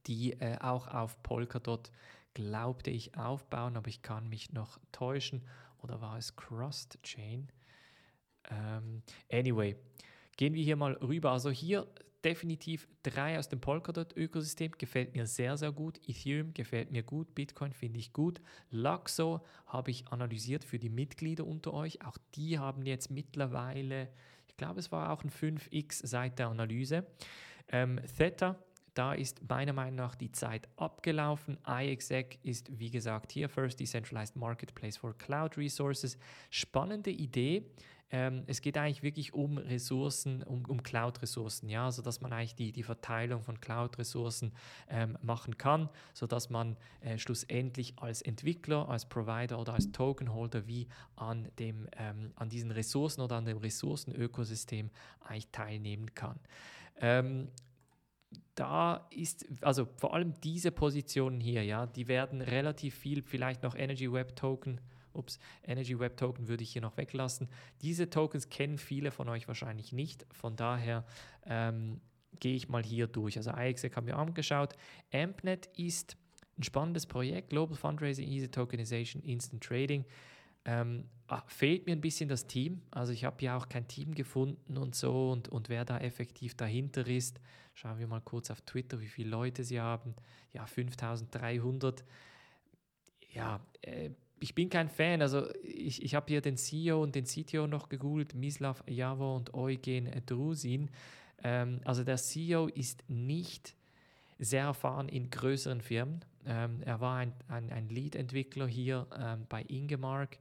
die 0.07 0.33
äh, 0.33 0.57
auch 0.59 0.87
auf 0.87 1.21
Polkadot 1.23 1.91
glaubte 2.33 2.91
ich 2.91 3.17
aufbauen, 3.17 3.75
aber 3.75 3.89
ich 3.89 4.01
kann 4.01 4.29
mich 4.29 4.53
noch 4.53 4.79
täuschen 4.91 5.43
oder 5.81 6.01
war 6.01 6.17
es 6.17 6.35
Crust 6.35 6.99
Chain? 7.03 7.51
Ähm, 8.49 9.03
anyway, 9.31 9.75
gehen 10.37 10.53
wir 10.53 10.63
hier 10.63 10.75
mal 10.75 10.93
rüber. 10.93 11.31
Also 11.31 11.49
hier 11.49 11.87
definitiv 12.23 12.87
drei 13.03 13.37
aus 13.39 13.49
dem 13.49 13.59
Polkadot-Ökosystem 13.59 14.71
gefällt 14.77 15.15
mir 15.15 15.25
sehr, 15.25 15.57
sehr 15.57 15.71
gut. 15.71 15.99
Ethereum 16.07 16.53
gefällt 16.53 16.91
mir 16.91 17.03
gut. 17.03 17.33
Bitcoin 17.33 17.73
finde 17.73 17.99
ich 17.99 18.13
gut. 18.13 18.41
Luxo 18.69 19.41
habe 19.65 19.91
ich 19.91 20.07
analysiert 20.09 20.63
für 20.63 20.79
die 20.79 20.89
Mitglieder 20.89 21.45
unter 21.45 21.73
euch. 21.73 22.05
Auch 22.05 22.17
die 22.35 22.59
haben 22.59 22.85
jetzt 22.85 23.09
mittlerweile, 23.09 24.09
ich 24.47 24.57
glaube, 24.57 24.79
es 24.79 24.91
war 24.91 25.11
auch 25.11 25.23
ein 25.23 25.31
5x 25.31 26.05
seit 26.05 26.39
der 26.39 26.49
Analyse. 26.49 27.05
Ähm, 27.69 27.99
Theta 28.17 28.57
da 28.93 29.13
ist 29.13 29.47
meiner 29.47 29.73
Meinung 29.73 29.95
nach 29.95 30.15
die 30.15 30.31
Zeit 30.31 30.67
abgelaufen. 30.75 31.57
iExec 31.67 32.39
ist, 32.43 32.77
wie 32.77 32.91
gesagt, 32.91 33.31
hier 33.31 33.49
First 33.49 33.79
Decentralized 33.79 34.35
Marketplace 34.35 34.97
for 34.97 35.17
Cloud 35.17 35.57
Resources. 35.57 36.17
Spannende 36.49 37.09
Idee. 37.09 37.63
Ähm, 38.11 38.43
es 38.47 38.61
geht 38.61 38.77
eigentlich 38.77 39.03
wirklich 39.03 39.33
um 39.33 39.57
Ressourcen, 39.57 40.43
um, 40.43 40.65
um 40.65 40.83
Cloud-Ressourcen, 40.83 41.69
ja, 41.69 41.85
also 41.85 42.01
dass 42.01 42.19
man 42.19 42.33
eigentlich 42.33 42.55
die, 42.55 42.73
die 42.73 42.83
Verteilung 42.83 43.41
von 43.41 43.61
Cloud-Ressourcen 43.61 44.51
ähm, 44.89 45.17
machen 45.21 45.57
kann, 45.57 45.89
sodass 46.13 46.49
man 46.49 46.75
äh, 46.99 47.17
schlussendlich 47.17 47.93
als 47.97 48.21
Entwickler, 48.21 48.89
als 48.89 49.05
Provider 49.05 49.59
oder 49.59 49.73
als 49.73 49.91
Tokenholder 49.93 50.67
wie 50.67 50.87
an, 51.15 51.47
dem, 51.57 51.87
ähm, 51.97 52.33
an 52.35 52.49
diesen 52.49 52.71
Ressourcen 52.71 53.21
oder 53.21 53.37
an 53.37 53.45
dem 53.45 53.57
Ressourcenökosystem 53.57 54.89
eigentlich 55.21 55.47
teilnehmen 55.51 56.13
kann. 56.13 56.37
Da 58.55 59.07
ist, 59.11 59.45
also 59.61 59.87
vor 59.97 60.13
allem 60.13 60.33
diese 60.41 60.71
Positionen 60.71 61.39
hier, 61.39 61.63
ja, 61.63 61.85
die 61.85 62.07
werden 62.07 62.41
relativ 62.41 62.95
viel, 62.95 63.21
vielleicht 63.21 63.63
noch 63.63 63.75
Energy 63.75 64.11
Web 64.11 64.35
Token 64.35 64.81
Ups, 65.13 65.39
Energy 65.63 65.99
Web 65.99 66.17
Token 66.17 66.47
würde 66.47 66.63
ich 66.63 66.71
hier 66.71 66.81
noch 66.81 66.97
weglassen. 66.97 67.49
Diese 67.81 68.09
Tokens 68.09 68.49
kennen 68.49 68.77
viele 68.77 69.11
von 69.11 69.29
euch 69.29 69.47
wahrscheinlich 69.47 69.91
nicht. 69.91 70.25
Von 70.31 70.55
daher 70.55 71.05
ähm, 71.45 72.01
gehe 72.39 72.55
ich 72.55 72.69
mal 72.69 72.83
hier 72.83 73.07
durch. 73.07 73.37
Also 73.37 73.51
IXEC 73.51 73.95
haben 73.95 74.07
wir 74.07 74.17
angeschaut. 74.17 74.73
AmpNet 75.11 75.67
ist 75.77 76.17
ein 76.57 76.63
spannendes 76.63 77.05
Projekt, 77.05 77.49
Global 77.49 77.75
Fundraising, 77.75 78.27
Easy 78.27 78.47
Tokenization, 78.47 79.21
Instant 79.23 79.63
Trading. 79.63 80.05
Ähm, 80.65 81.05
ah, 81.27 81.43
fehlt 81.47 81.85
mir 81.85 81.93
ein 81.93 82.01
bisschen 82.01 82.29
das 82.29 82.47
Team. 82.47 82.81
Also 82.91 83.13
ich 83.13 83.25
habe 83.25 83.43
ja 83.43 83.57
auch 83.57 83.69
kein 83.69 83.87
Team 83.87 84.13
gefunden 84.13 84.77
und 84.77 84.95
so 84.95 85.31
und, 85.31 85.49
und 85.49 85.69
wer 85.69 85.85
da 85.85 85.97
effektiv 85.97 86.55
dahinter 86.55 87.07
ist. 87.07 87.39
Schauen 87.73 87.99
wir 87.99 88.07
mal 88.07 88.21
kurz 88.21 88.51
auf 88.51 88.61
Twitter, 88.61 88.99
wie 88.99 89.07
viele 89.07 89.29
Leute 89.29 89.63
sie 89.63 89.79
haben. 89.79 90.15
Ja, 90.53 90.65
5300. 90.65 92.03
Ja, 93.33 93.59
äh, 93.81 94.11
ich 94.39 94.55
bin 94.55 94.69
kein 94.69 94.89
Fan. 94.89 95.21
Also 95.21 95.47
ich, 95.63 96.03
ich 96.03 96.15
habe 96.15 96.25
hier 96.27 96.41
den 96.41 96.57
CEO 96.57 97.01
und 97.01 97.15
den 97.15 97.25
CTO 97.25 97.67
noch 97.67 97.89
gegoogelt, 97.89 98.35
Mislav 98.35 98.83
Javo 98.87 99.35
und 99.35 99.53
Eugen 99.53 100.09
Drusin. 100.25 100.89
Ähm, 101.43 101.79
also 101.85 102.03
der 102.03 102.17
CEO 102.17 102.67
ist 102.67 103.03
nicht 103.07 103.75
sehr 104.41 104.63
erfahren 104.63 105.07
in 105.07 105.29
größeren 105.29 105.81
Firmen. 105.81 106.25
Ähm, 106.45 106.81
er 106.83 106.99
war 106.99 107.17
ein, 107.17 107.33
ein, 107.47 107.71
ein 107.71 107.89
Lead-Entwickler 107.89 108.67
hier 108.67 109.05
ähm, 109.17 109.45
bei 109.47 109.61
Ingemark, 109.61 110.39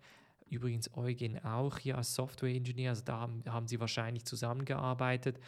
übrigens 0.49 0.97
Eugen 0.97 1.39
auch 1.45 1.79
hier 1.79 1.99
als 1.99 2.15
Software-Engineer, 2.15 2.91
also 2.91 3.03
da 3.05 3.21
haben, 3.21 3.45
haben 3.47 3.69
sie 3.69 3.79
wahrscheinlich 3.79 4.25
zusammengearbeitet, 4.25 5.39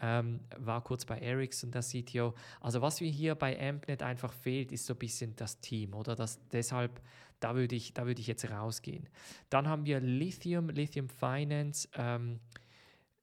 ähm, 0.00 0.40
war 0.58 0.84
kurz 0.84 1.06
bei 1.06 1.18
Ericsson 1.18 1.70
der 1.70 1.82
CTO. 1.82 2.34
Also 2.60 2.82
was 2.82 3.00
mir 3.00 3.10
hier 3.10 3.34
bei 3.34 3.58
AmpNet 3.58 4.02
einfach 4.02 4.32
fehlt, 4.32 4.72
ist 4.72 4.84
so 4.84 4.92
ein 4.92 4.98
bisschen 4.98 5.34
das 5.36 5.60
Team, 5.60 5.94
oder? 5.94 6.14
Das, 6.14 6.38
deshalb, 6.50 7.00
da 7.40 7.54
würde 7.54 7.74
ich, 7.74 7.94
da 7.94 8.06
ich 8.06 8.26
jetzt 8.26 8.48
rausgehen. 8.50 9.08
Dann 9.48 9.68
haben 9.68 9.86
wir 9.86 10.00
Lithium, 10.00 10.68
Lithium 10.68 11.08
Finance, 11.08 11.88
ähm, 11.94 12.40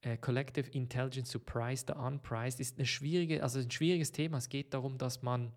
äh, 0.01 0.17
Collective 0.17 0.69
Intelligence 0.71 1.31
to 1.31 1.39
Price 1.39 1.85
the 1.87 1.93
Unpriced 1.93 2.59
ist 2.59 2.77
eine 2.77 2.85
schwierige, 2.85 3.43
also 3.43 3.59
ein 3.59 3.71
schwieriges 3.71 4.11
Thema. 4.11 4.37
Es 4.37 4.49
geht 4.49 4.73
darum, 4.73 4.97
dass 4.97 5.21
man 5.21 5.51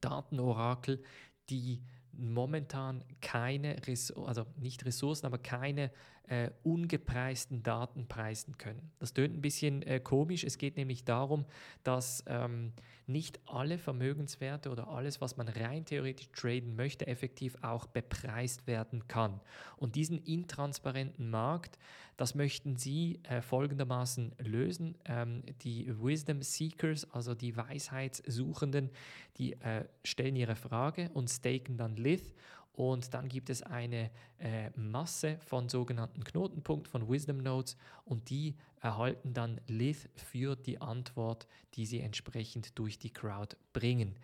Datenorakel, 0.00 1.02
die 1.50 1.82
momentan 2.12 3.04
keine, 3.20 3.76
also 4.24 4.46
nicht 4.56 4.84
Ressourcen, 4.84 5.26
aber 5.26 5.38
keine 5.38 5.90
äh, 6.28 6.50
ungepreisten 6.62 7.62
Daten 7.62 8.08
preisen 8.08 8.56
können. 8.58 8.90
Das 8.98 9.12
tönt 9.12 9.34
ein 9.34 9.42
bisschen 9.42 9.82
äh, 9.82 10.00
komisch. 10.00 10.44
Es 10.44 10.58
geht 10.58 10.76
nämlich 10.76 11.04
darum, 11.04 11.44
dass 11.84 12.24
ähm, 12.26 12.72
nicht 13.06 13.38
alle 13.46 13.78
Vermögenswerte 13.78 14.70
oder 14.70 14.88
alles, 14.88 15.20
was 15.20 15.36
man 15.36 15.48
rein 15.48 15.84
theoretisch 15.84 16.28
traden 16.32 16.74
möchte, 16.74 17.06
effektiv 17.06 17.56
auch 17.62 17.86
bepreist 17.86 18.66
werden 18.66 19.06
kann. 19.06 19.40
Und 19.76 19.94
diesen 19.94 20.18
intransparenten 20.18 21.30
Markt, 21.30 21.78
das 22.16 22.34
möchten 22.34 22.76
Sie 22.76 23.20
äh, 23.24 23.42
folgendermaßen 23.42 24.34
lösen. 24.38 24.96
Ähm, 25.04 25.42
die 25.62 25.86
Wisdom 26.02 26.42
Seekers, 26.42 27.08
also 27.12 27.34
die 27.34 27.56
Weisheitssuchenden, 27.56 28.90
die 29.38 29.52
äh, 29.60 29.84
stellen 30.02 30.34
ihre 30.34 30.56
Frage 30.56 31.10
und 31.14 31.30
staken 31.30 31.76
dann 31.76 31.96
Lith 31.96 32.34
und 32.76 33.14
dann 33.14 33.28
gibt 33.28 33.48
es 33.48 33.62
eine 33.62 34.10
äh, 34.38 34.70
Masse 34.76 35.38
von 35.40 35.68
sogenannten 35.68 36.22
Knotenpunkten, 36.22 36.90
von 36.90 37.08
Wisdom 37.08 37.38
Nodes 37.38 37.76
und 38.04 38.28
die 38.28 38.54
erhalten 38.80 39.32
dann 39.32 39.60
Lith 39.66 40.08
für 40.14 40.56
die 40.56 40.80
Antwort, 40.80 41.48
die 41.74 41.86
sie 41.86 42.00
entsprechend 42.00 42.78
durch 42.78 42.98
die 42.98 43.12
Crowd 43.12 43.56
bringen. 43.72 44.14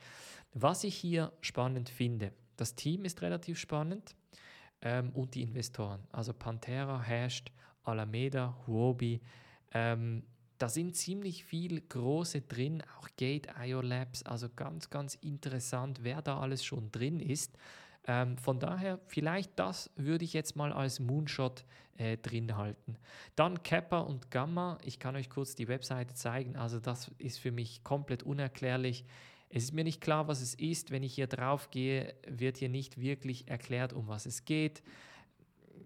Was 0.52 0.84
ich 0.84 0.94
hier 0.94 1.32
spannend 1.40 1.88
finde, 1.88 2.32
das 2.56 2.74
Team 2.74 3.06
ist 3.06 3.22
relativ 3.22 3.58
spannend 3.58 4.14
ähm, 4.82 5.10
und 5.14 5.34
die 5.34 5.42
Investoren. 5.42 6.00
Also 6.12 6.34
Pantera, 6.34 7.00
Hashed, 7.00 7.50
Alameda, 7.84 8.54
Huobi. 8.66 9.22
Ähm, 9.72 10.24
da 10.58 10.68
sind 10.68 10.94
ziemlich 10.94 11.44
viele 11.44 11.80
große 11.80 12.42
drin, 12.42 12.82
auch 12.98 13.08
Gate, 13.16 13.48
IO 13.60 13.80
Labs, 13.80 14.22
also 14.24 14.48
ganz, 14.54 14.90
ganz 14.90 15.14
interessant, 15.16 16.00
wer 16.02 16.20
da 16.20 16.38
alles 16.38 16.64
schon 16.64 16.92
drin 16.92 17.18
ist. 17.18 17.56
Ähm, 18.06 18.36
von 18.36 18.58
daher, 18.58 18.98
vielleicht 19.06 19.58
das 19.58 19.90
würde 19.96 20.24
ich 20.24 20.32
jetzt 20.32 20.56
mal 20.56 20.72
als 20.72 20.98
Moonshot 20.98 21.64
äh, 21.96 22.16
drin 22.16 22.56
halten. 22.56 22.96
Dann 23.36 23.62
Kappa 23.62 24.00
und 24.00 24.30
Gamma, 24.30 24.78
ich 24.84 24.98
kann 24.98 25.14
euch 25.14 25.30
kurz 25.30 25.54
die 25.54 25.68
Webseite 25.68 26.14
zeigen, 26.14 26.56
also 26.56 26.80
das 26.80 27.10
ist 27.18 27.38
für 27.38 27.52
mich 27.52 27.84
komplett 27.84 28.22
unerklärlich. 28.22 29.04
Es 29.50 29.64
ist 29.64 29.72
mir 29.72 29.84
nicht 29.84 30.00
klar, 30.00 30.28
was 30.28 30.40
es 30.40 30.54
ist. 30.54 30.90
Wenn 30.90 31.02
ich 31.02 31.14
hier 31.14 31.26
drauf 31.26 31.70
gehe, 31.70 32.14
wird 32.26 32.56
hier 32.56 32.70
nicht 32.70 32.98
wirklich 32.98 33.48
erklärt, 33.48 33.92
um 33.92 34.08
was 34.08 34.24
es 34.24 34.44
geht 34.46 34.82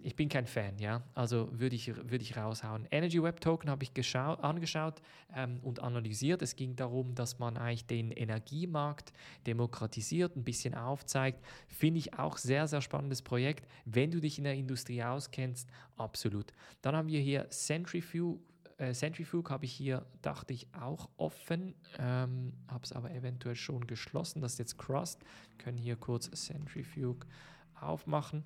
ich 0.06 0.14
bin 0.14 0.28
kein 0.28 0.46
Fan, 0.46 0.78
ja. 0.78 1.02
Also 1.14 1.48
würde 1.50 1.74
ich, 1.74 1.88
würd 1.88 2.22
ich 2.22 2.36
raushauen. 2.36 2.86
Energy 2.92 3.20
Web 3.20 3.40
Token 3.40 3.68
habe 3.68 3.82
ich 3.82 3.90
angeschaut 4.14 5.02
ähm, 5.34 5.58
und 5.64 5.82
analysiert. 5.82 6.42
Es 6.42 6.54
ging 6.54 6.76
darum, 6.76 7.16
dass 7.16 7.40
man 7.40 7.56
eigentlich 7.56 7.86
den 7.86 8.12
Energiemarkt 8.12 9.12
demokratisiert, 9.48 10.36
ein 10.36 10.44
bisschen 10.44 10.76
aufzeigt. 10.76 11.44
Finde 11.66 11.98
ich 11.98 12.16
auch 12.20 12.38
sehr, 12.38 12.68
sehr 12.68 12.82
spannendes 12.82 13.20
Projekt. 13.20 13.66
Wenn 13.84 14.12
du 14.12 14.20
dich 14.20 14.38
in 14.38 14.44
der 14.44 14.54
Industrie 14.54 15.02
auskennst, 15.02 15.68
absolut. 15.96 16.52
Dann 16.82 16.94
haben 16.94 17.08
wir 17.08 17.20
hier 17.20 17.50
Centrifuge. 17.50 18.38
Äh, 18.78 18.92
Centrifuge 18.92 19.50
habe 19.50 19.64
ich 19.64 19.72
hier, 19.72 20.06
dachte 20.22 20.52
ich, 20.52 20.68
auch 20.72 21.08
offen, 21.16 21.74
ähm, 21.98 22.52
habe 22.68 22.84
es 22.84 22.92
aber 22.92 23.10
eventuell 23.10 23.56
schon 23.56 23.88
geschlossen. 23.88 24.40
Das 24.40 24.52
ist 24.52 24.58
jetzt 24.60 24.78
Crust. 24.78 25.24
Wir 25.48 25.58
können 25.58 25.78
hier 25.78 25.96
kurz 25.96 26.30
Centrifuge 26.30 27.26
aufmachen. 27.74 28.44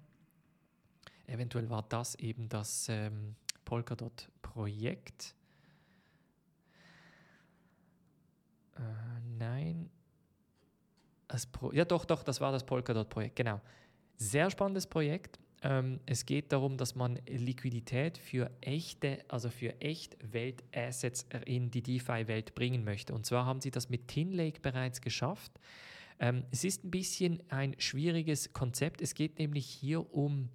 Eventuell 1.31 1.71
war 1.71 1.85
das 1.89 2.17
eben 2.17 2.49
das 2.49 2.89
ähm, 2.89 3.37
Polkadot-Projekt. 3.65 5.35
Äh, 8.77 8.81
nein. 9.39 9.91
Pro 11.53 11.71
ja, 11.71 11.85
doch, 11.85 12.05
doch, 12.05 12.25
das 12.25 12.41
war 12.41 12.51
das 12.51 12.67
Polkadot-Projekt, 12.67 13.37
genau. 13.37 13.61
Sehr 14.17 14.51
spannendes 14.51 14.89
Projekt. 14.89 15.39
Ähm, 15.63 16.01
es 16.07 16.27
geht 16.27 16.51
darum, 16.53 16.77
dass 16.77 16.97
man 16.97 17.21
Liquidität 17.27 18.19
für 18.19 18.51
echte, 18.61 19.25
also 19.29 19.51
für 19.51 19.81
echt 19.81 20.17
Weltassets 20.33 21.27
in 21.45 21.71
die 21.71 21.83
DeFi-Welt 21.83 22.57
bringen 22.57 22.83
möchte. 22.83 23.15
Und 23.15 23.25
zwar 23.25 23.47
haben 23.47 23.61
sie 23.61 23.71
das 23.71 23.89
mit 23.89 24.09
Tinlake 24.09 24.61
bereits 24.61 25.01
geschafft. 25.01 25.53
Ähm, 26.19 26.45
es 26.51 26.65
ist 26.65 26.83
ein 26.85 26.91
bisschen 26.91 27.41
ein 27.51 27.77
schwieriges 27.79 28.53
Konzept. 28.53 29.01
Es 29.01 29.15
geht 29.15 29.39
nämlich 29.39 29.67
hier 29.67 30.13
um 30.13 30.49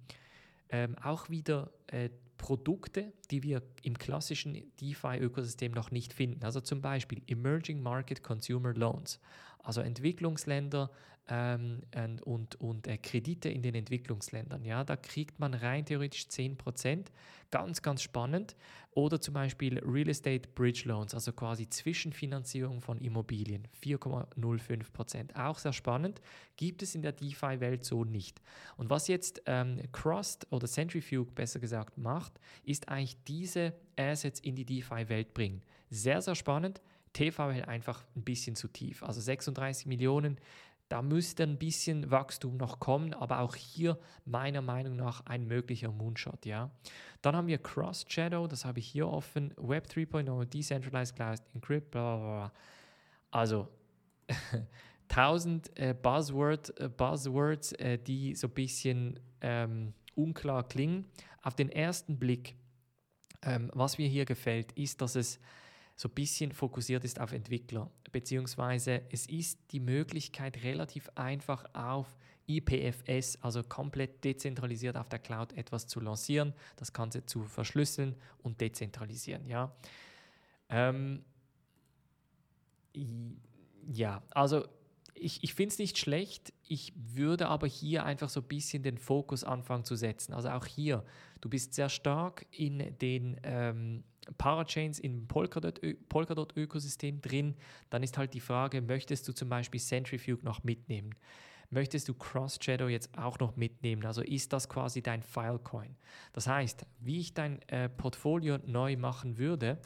ähm, 0.70 0.96
auch 1.02 1.28
wieder 1.30 1.70
äh, 1.86 2.10
Produkte, 2.38 3.12
die 3.30 3.42
wir 3.42 3.62
im 3.82 3.96
klassischen 3.98 4.72
DeFi-Ökosystem 4.80 5.72
noch 5.72 5.90
nicht 5.90 6.12
finden. 6.12 6.44
Also 6.44 6.60
zum 6.60 6.80
Beispiel 6.80 7.22
Emerging 7.26 7.82
Market 7.82 8.22
Consumer 8.22 8.74
Loans, 8.74 9.20
also 9.58 9.80
Entwicklungsländer 9.80 10.90
ähm, 11.28 11.82
und, 12.24 12.60
und 12.60 12.86
äh, 12.86 12.98
Kredite 12.98 13.48
in 13.48 13.62
den 13.62 13.74
Entwicklungsländern. 13.74 14.64
Ja, 14.64 14.84
da 14.84 14.96
kriegt 14.96 15.38
man 15.40 15.54
rein 15.54 15.84
theoretisch 15.84 16.26
10%. 16.26 17.06
Ganz, 17.50 17.82
ganz 17.82 18.02
spannend. 18.02 18.56
Oder 18.92 19.20
zum 19.20 19.34
Beispiel 19.34 19.78
Real 19.80 20.08
Estate 20.08 20.48
Bridge 20.54 20.84
Loans, 20.86 21.14
also 21.14 21.32
quasi 21.32 21.68
Zwischenfinanzierung 21.68 22.80
von 22.80 22.98
Immobilien, 23.00 23.68
4,05%. 23.82 25.36
Auch 25.36 25.58
sehr 25.58 25.74
spannend. 25.74 26.22
Gibt 26.56 26.82
es 26.82 26.94
in 26.94 27.02
der 27.02 27.12
DeFi-Welt 27.12 27.84
so 27.84 28.04
nicht. 28.04 28.40
Und 28.76 28.88
was 28.88 29.08
jetzt 29.08 29.42
ähm, 29.46 29.82
Crust 29.92 30.46
oder 30.50 30.66
Centrifuge 30.66 31.30
besser 31.32 31.60
gesagt 31.60 31.98
macht, 31.98 32.40
ist 32.64 32.88
eigentlich 32.88 33.22
diese 33.24 33.74
Assets 33.96 34.40
in 34.40 34.56
die 34.56 34.64
DeFi-Welt 34.64 35.34
bringen. 35.34 35.62
Sehr, 35.90 36.22
sehr 36.22 36.34
spannend. 36.34 36.80
TVL 37.16 37.64
einfach 37.66 38.04
ein 38.14 38.22
bisschen 38.22 38.56
zu 38.56 38.68
tief. 38.68 39.02
Also 39.02 39.20
36 39.20 39.86
Millionen 39.86 40.38
da 40.88 41.02
müsste 41.02 41.42
ein 41.42 41.58
bisschen 41.58 42.10
Wachstum 42.10 42.56
noch 42.56 42.78
kommen, 42.78 43.12
aber 43.12 43.40
auch 43.40 43.56
hier 43.56 43.98
meiner 44.24 44.62
Meinung 44.62 44.96
nach 44.96 45.26
ein 45.26 45.46
möglicher 45.46 45.90
Moonshot. 45.90 46.46
Ja. 46.46 46.70
Dann 47.22 47.34
haben 47.34 47.48
wir 47.48 47.58
Cross 47.58 48.06
Shadow, 48.08 48.46
das 48.46 48.64
habe 48.64 48.78
ich 48.78 48.86
hier 48.86 49.08
offen, 49.08 49.52
Web 49.56 49.88
3.0, 49.88 50.44
Decentralized 50.44 51.16
Cloud, 51.16 51.40
Encrypt, 51.54 51.90
bla 51.90 52.16
bla 52.16 52.26
bla. 52.26 52.52
Also 53.30 53.68
1000 55.08 55.78
äh, 55.78 55.94
Buzzword, 56.00 56.78
äh, 56.80 56.88
Buzzwords, 56.88 57.72
äh, 57.72 57.98
die 57.98 58.34
so 58.34 58.46
ein 58.46 58.54
bisschen 58.54 59.20
ähm, 59.40 59.92
unklar 60.14 60.68
klingen. 60.68 61.06
Auf 61.42 61.54
den 61.54 61.68
ersten 61.68 62.18
Blick, 62.18 62.56
ähm, 63.42 63.70
was 63.74 63.98
mir 63.98 64.08
hier 64.08 64.24
gefällt, 64.24 64.72
ist, 64.72 65.00
dass 65.00 65.16
es 65.16 65.40
so 65.96 66.08
ein 66.08 66.14
bisschen 66.14 66.52
fokussiert 66.52 67.04
ist 67.04 67.20
auf 67.20 67.32
Entwickler, 67.32 67.90
beziehungsweise 68.16 69.02
es 69.10 69.26
ist 69.26 69.60
die 69.72 69.78
Möglichkeit 69.78 70.62
relativ 70.62 71.10
einfach 71.16 71.66
auf 71.74 72.16
IPFS, 72.46 73.36
also 73.42 73.62
komplett 73.62 74.24
dezentralisiert 74.24 74.96
auf 74.96 75.10
der 75.10 75.18
Cloud 75.18 75.52
etwas 75.52 75.86
zu 75.86 76.00
lancieren, 76.00 76.54
das 76.76 76.94
Ganze 76.94 77.26
zu 77.26 77.44
verschlüsseln 77.44 78.16
und 78.38 78.58
dezentralisieren. 78.58 79.46
Ja, 79.46 79.76
ähm, 80.70 81.26
ja 83.92 84.22
also 84.30 84.64
ich, 85.12 85.44
ich 85.44 85.52
finde 85.52 85.72
es 85.74 85.78
nicht 85.78 85.98
schlecht, 85.98 86.54
ich 86.66 86.94
würde 86.96 87.48
aber 87.48 87.66
hier 87.66 88.06
einfach 88.06 88.30
so 88.30 88.40
ein 88.40 88.48
bisschen 88.48 88.82
den 88.82 88.96
Fokus 88.96 89.44
anfangen 89.44 89.84
zu 89.84 89.94
setzen. 89.94 90.32
Also 90.32 90.48
auch 90.48 90.64
hier, 90.64 91.04
du 91.42 91.50
bist 91.50 91.74
sehr 91.74 91.90
stark 91.90 92.46
in 92.50 92.96
den 92.98 93.38
ähm, 93.42 94.04
Parachains 94.38 94.98
im 94.98 95.26
Polkadot-Ökosystem 95.28 97.20
drin. 97.20 97.54
Dann 97.90 98.02
ist 98.02 98.18
halt 98.18 98.34
die 98.34 98.40
Frage, 98.40 98.80
möchtest 98.80 99.28
du 99.28 99.32
zum 99.32 99.48
Beispiel 99.48 99.80
Centrifuge 99.80 100.44
noch 100.44 100.64
mitnehmen? 100.64 101.14
Möchtest 101.70 102.08
du 102.08 102.14
Cross 102.14 102.58
Shadow 102.62 102.88
jetzt 102.88 103.16
auch 103.18 103.38
noch 103.38 103.56
mitnehmen? 103.56 104.04
Also 104.06 104.22
ist 104.22 104.52
das 104.52 104.68
quasi 104.68 105.02
dein 105.02 105.22
Filecoin? 105.22 105.96
Das 106.32 106.46
heißt, 106.46 106.86
wie 107.00 107.20
ich 107.20 107.34
dein 107.34 107.60
äh, 107.68 107.88
Portfolio 107.88 108.58
neu 108.64 108.96
machen 108.96 109.38
würde, 109.38 109.78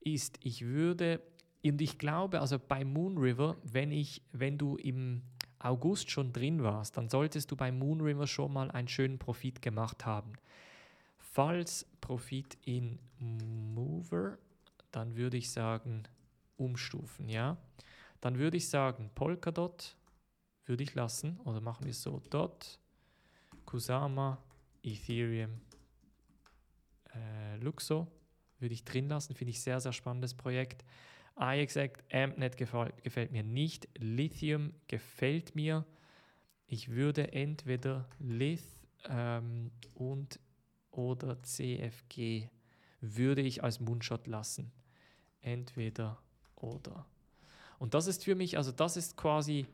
ist, 0.00 0.38
ich 0.42 0.64
würde 0.64 1.20
und 1.64 1.80
ich 1.80 1.98
glaube, 1.98 2.40
also 2.40 2.58
bei 2.58 2.84
Moonriver, 2.84 3.56
wenn, 3.64 3.90
wenn 4.32 4.58
du 4.58 4.76
im 4.76 5.22
August 5.58 6.10
schon 6.10 6.32
drin 6.32 6.62
warst, 6.62 6.98
dann 6.98 7.08
solltest 7.08 7.50
du 7.50 7.56
bei 7.56 7.72
Moonriver 7.72 8.26
schon 8.26 8.52
mal 8.52 8.70
einen 8.70 8.88
schönen 8.88 9.18
Profit 9.18 9.62
gemacht 9.62 10.04
haben. 10.04 10.34
Falls 11.34 11.84
Profit 12.00 12.56
in 12.64 13.00
Mover, 13.18 14.38
dann 14.92 15.16
würde 15.16 15.36
ich 15.36 15.50
sagen 15.50 16.04
umstufen, 16.56 17.28
ja. 17.28 17.56
Dann 18.20 18.38
würde 18.38 18.56
ich 18.56 18.68
sagen 18.68 19.10
Polkadot 19.16 19.96
würde 20.64 20.84
ich 20.84 20.94
lassen 20.94 21.40
oder 21.40 21.60
machen 21.60 21.86
wir 21.86 21.92
so 21.92 22.20
Dot, 22.30 22.78
Kusama, 23.66 24.40
Ethereum, 24.84 25.60
äh, 27.12 27.56
Luxo 27.56 28.06
würde 28.60 28.74
ich 28.74 28.84
drin 28.84 29.08
lassen, 29.08 29.34
finde 29.34 29.50
ich 29.50 29.60
sehr, 29.60 29.80
sehr 29.80 29.92
spannendes 29.92 30.34
Projekt 30.34 30.84
iExact, 31.36 32.04
AmpNet 32.14 32.56
gefällt, 32.56 33.02
gefällt 33.02 33.32
mir 33.32 33.42
nicht. 33.42 33.88
Lithium 33.98 34.72
gefällt 34.86 35.56
mir. 35.56 35.84
Ich 36.68 36.90
würde 36.90 37.32
entweder 37.32 38.08
Lith 38.20 38.78
ähm, 39.08 39.72
und 39.94 40.38
oder 40.96 41.42
CFG 41.42 42.48
würde 43.00 43.42
ich 43.42 43.62
als 43.62 43.80
Moonshot 43.80 44.26
lassen. 44.26 44.72
Entweder 45.40 46.18
oder. 46.56 47.06
Und 47.78 47.94
das 47.94 48.06
ist 48.06 48.24
für 48.24 48.34
mich, 48.34 48.56
also 48.56 48.72
das 48.72 48.96
ist 48.96 49.16
quasi 49.16 49.66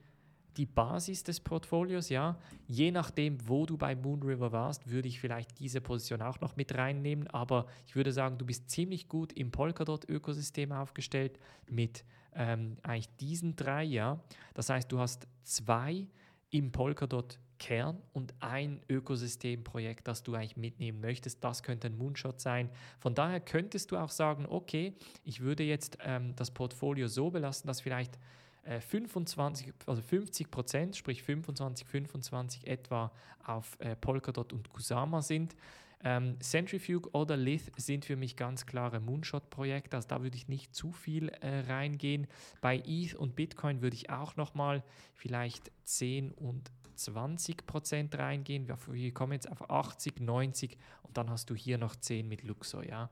die 0.56 0.66
Basis 0.66 1.22
des 1.22 1.40
Portfolios, 1.40 2.08
ja. 2.08 2.36
Je 2.66 2.90
nachdem, 2.90 3.48
wo 3.48 3.66
du 3.66 3.76
bei 3.76 3.94
Moonriver 3.94 4.52
warst, 4.52 4.90
würde 4.90 5.08
ich 5.08 5.20
vielleicht 5.20 5.58
diese 5.60 5.80
Position 5.80 6.22
auch 6.22 6.40
noch 6.40 6.56
mit 6.56 6.74
reinnehmen. 6.74 7.28
Aber 7.28 7.66
ich 7.86 7.94
würde 7.94 8.12
sagen, 8.12 8.36
du 8.38 8.44
bist 8.44 8.68
ziemlich 8.68 9.08
gut 9.08 9.32
im 9.32 9.52
Polkadot-Ökosystem 9.52 10.72
aufgestellt 10.72 11.38
mit 11.68 12.04
ähm, 12.34 12.76
eigentlich 12.82 13.14
diesen 13.16 13.56
drei, 13.56 13.84
ja. 13.84 14.20
Das 14.54 14.70
heißt, 14.70 14.90
du 14.90 14.98
hast 14.98 15.26
zwei 15.44 16.08
im 16.50 16.72
Polkadot 16.72 17.38
Kern 17.60 18.02
und 18.12 18.34
ein 18.40 18.80
Ökosystemprojekt, 18.88 20.08
das 20.08 20.24
du 20.24 20.34
eigentlich 20.34 20.56
mitnehmen 20.56 21.00
möchtest. 21.00 21.44
Das 21.44 21.62
könnte 21.62 21.86
ein 21.86 21.96
Moonshot 21.96 22.40
sein. 22.40 22.68
Von 22.98 23.14
daher 23.14 23.38
könntest 23.38 23.92
du 23.92 23.96
auch 23.96 24.10
sagen, 24.10 24.46
okay, 24.48 24.94
ich 25.22 25.40
würde 25.40 25.62
jetzt 25.62 25.98
ähm, 26.02 26.34
das 26.34 26.50
Portfolio 26.50 27.06
so 27.06 27.30
belassen, 27.30 27.68
dass 27.68 27.80
vielleicht 27.80 28.18
25, 28.64 29.68
äh, 29.68 29.72
also 29.86 30.02
50 30.02 30.50
Prozent, 30.50 30.96
sprich 30.96 31.22
25, 31.22 31.86
25 31.86 32.66
etwa 32.66 33.12
auf 33.44 33.78
äh, 33.80 33.96
Polkadot 33.96 34.52
und 34.52 34.68
Kusama 34.70 35.22
sind. 35.22 35.56
Ähm, 36.02 36.40
Centrifuge 36.40 37.10
oder 37.10 37.36
Lith 37.36 37.70
sind 37.76 38.06
für 38.06 38.16
mich 38.16 38.36
ganz 38.36 38.64
klare 38.64 39.00
Moonshot-Projekte, 39.00 39.96
also 39.96 40.08
da 40.08 40.22
würde 40.22 40.36
ich 40.36 40.48
nicht 40.48 40.74
zu 40.74 40.92
viel 40.92 41.28
äh, 41.28 41.60
reingehen. 41.60 42.26
Bei 42.62 42.82
ETH 42.86 43.14
und 43.14 43.36
Bitcoin 43.36 43.82
würde 43.82 43.96
ich 43.96 44.08
auch 44.08 44.36
nochmal 44.36 44.82
vielleicht 45.14 45.70
10 45.84 46.32
und 46.32 46.70
20 47.04 47.66
Prozent 47.66 48.18
reingehen. 48.18 48.68
Wir, 48.68 49.12
kommen 49.12 49.32
jetzt 49.32 49.50
auf 49.50 49.70
80, 49.70 50.20
90 50.20 50.76
und 51.02 51.16
dann 51.16 51.30
hast 51.30 51.50
du 51.50 51.54
hier 51.54 51.78
noch 51.78 51.96
10 51.96 52.28
mit 52.28 52.42
Luxor. 52.42 52.84
Ja? 52.84 53.10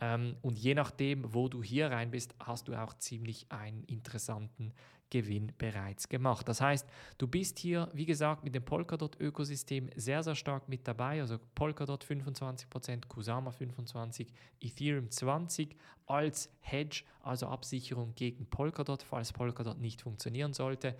Ähm, 0.00 0.36
und 0.42 0.58
je 0.58 0.74
nachdem, 0.74 1.34
wo 1.34 1.48
du 1.48 1.62
hier 1.62 1.90
rein 1.90 2.10
bist, 2.10 2.34
hast 2.40 2.68
du 2.68 2.74
auch 2.74 2.94
ziemlich 2.94 3.46
einen 3.50 3.84
interessanten 3.84 4.72
Gewinn 5.10 5.52
bereits 5.58 6.08
gemacht. 6.08 6.48
Das 6.48 6.60
heißt, 6.60 6.88
du 7.18 7.26
bist 7.26 7.58
hier, 7.58 7.88
wie 7.92 8.06
gesagt, 8.06 8.44
mit 8.44 8.54
dem 8.54 8.64
Polkadot-Ökosystem 8.64 9.90
sehr, 9.96 10.22
sehr 10.22 10.36
stark 10.36 10.68
mit 10.68 10.86
dabei. 10.86 11.20
Also 11.20 11.38
Polkadot 11.54 12.04
25%, 12.04 13.08
Kusama 13.08 13.50
25%, 13.50 14.28
Ethereum 14.60 15.06
20% 15.08 15.70
als 16.06 16.50
Hedge, 16.60 17.02
also 17.22 17.46
Absicherung 17.46 18.14
gegen 18.14 18.46
Polkadot, 18.46 19.02
falls 19.02 19.32
Polkadot 19.32 19.78
nicht 19.78 20.00
funktionieren 20.02 20.52
sollte. 20.52 20.96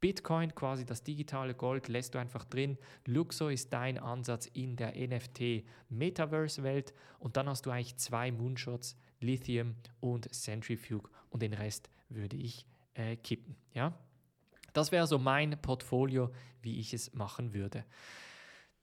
Bitcoin, 0.00 0.54
quasi 0.54 0.86
das 0.86 1.02
digitale 1.02 1.54
Gold, 1.54 1.88
lässt 1.88 2.14
du 2.14 2.18
einfach 2.18 2.44
drin. 2.44 2.78
Luxo 3.06 3.48
ist 3.48 3.72
dein 3.72 3.98
Ansatz 3.98 4.46
in 4.46 4.76
der 4.76 4.94
NFT-Metaverse-Welt 4.96 6.94
und 7.18 7.36
dann 7.36 7.48
hast 7.48 7.66
du 7.66 7.70
eigentlich 7.70 7.96
zwei 7.96 8.32
Moonshots, 8.32 8.96
Lithium 9.20 9.76
und 10.00 10.32
Centrifuge 10.34 11.10
und 11.28 11.42
den 11.42 11.52
Rest 11.52 11.90
würde 12.08 12.36
ich 12.36 12.66
äh, 12.94 13.16
kippen. 13.16 13.56
Ja? 13.74 13.92
Das 14.72 14.92
wäre 14.92 15.06
so 15.06 15.18
mein 15.18 15.60
Portfolio, 15.60 16.30
wie 16.62 16.78
ich 16.78 16.94
es 16.94 17.12
machen 17.12 17.52
würde. 17.52 17.84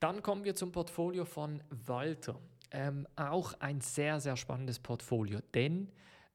Dann 0.00 0.22
kommen 0.22 0.44
wir 0.44 0.54
zum 0.54 0.70
Portfolio 0.70 1.24
von 1.24 1.62
Walter. 1.70 2.40
Ähm, 2.70 3.08
auch 3.16 3.54
ein 3.60 3.80
sehr, 3.80 4.20
sehr 4.20 4.36
spannendes 4.36 4.78
Portfolio, 4.78 5.40
denn 5.54 5.90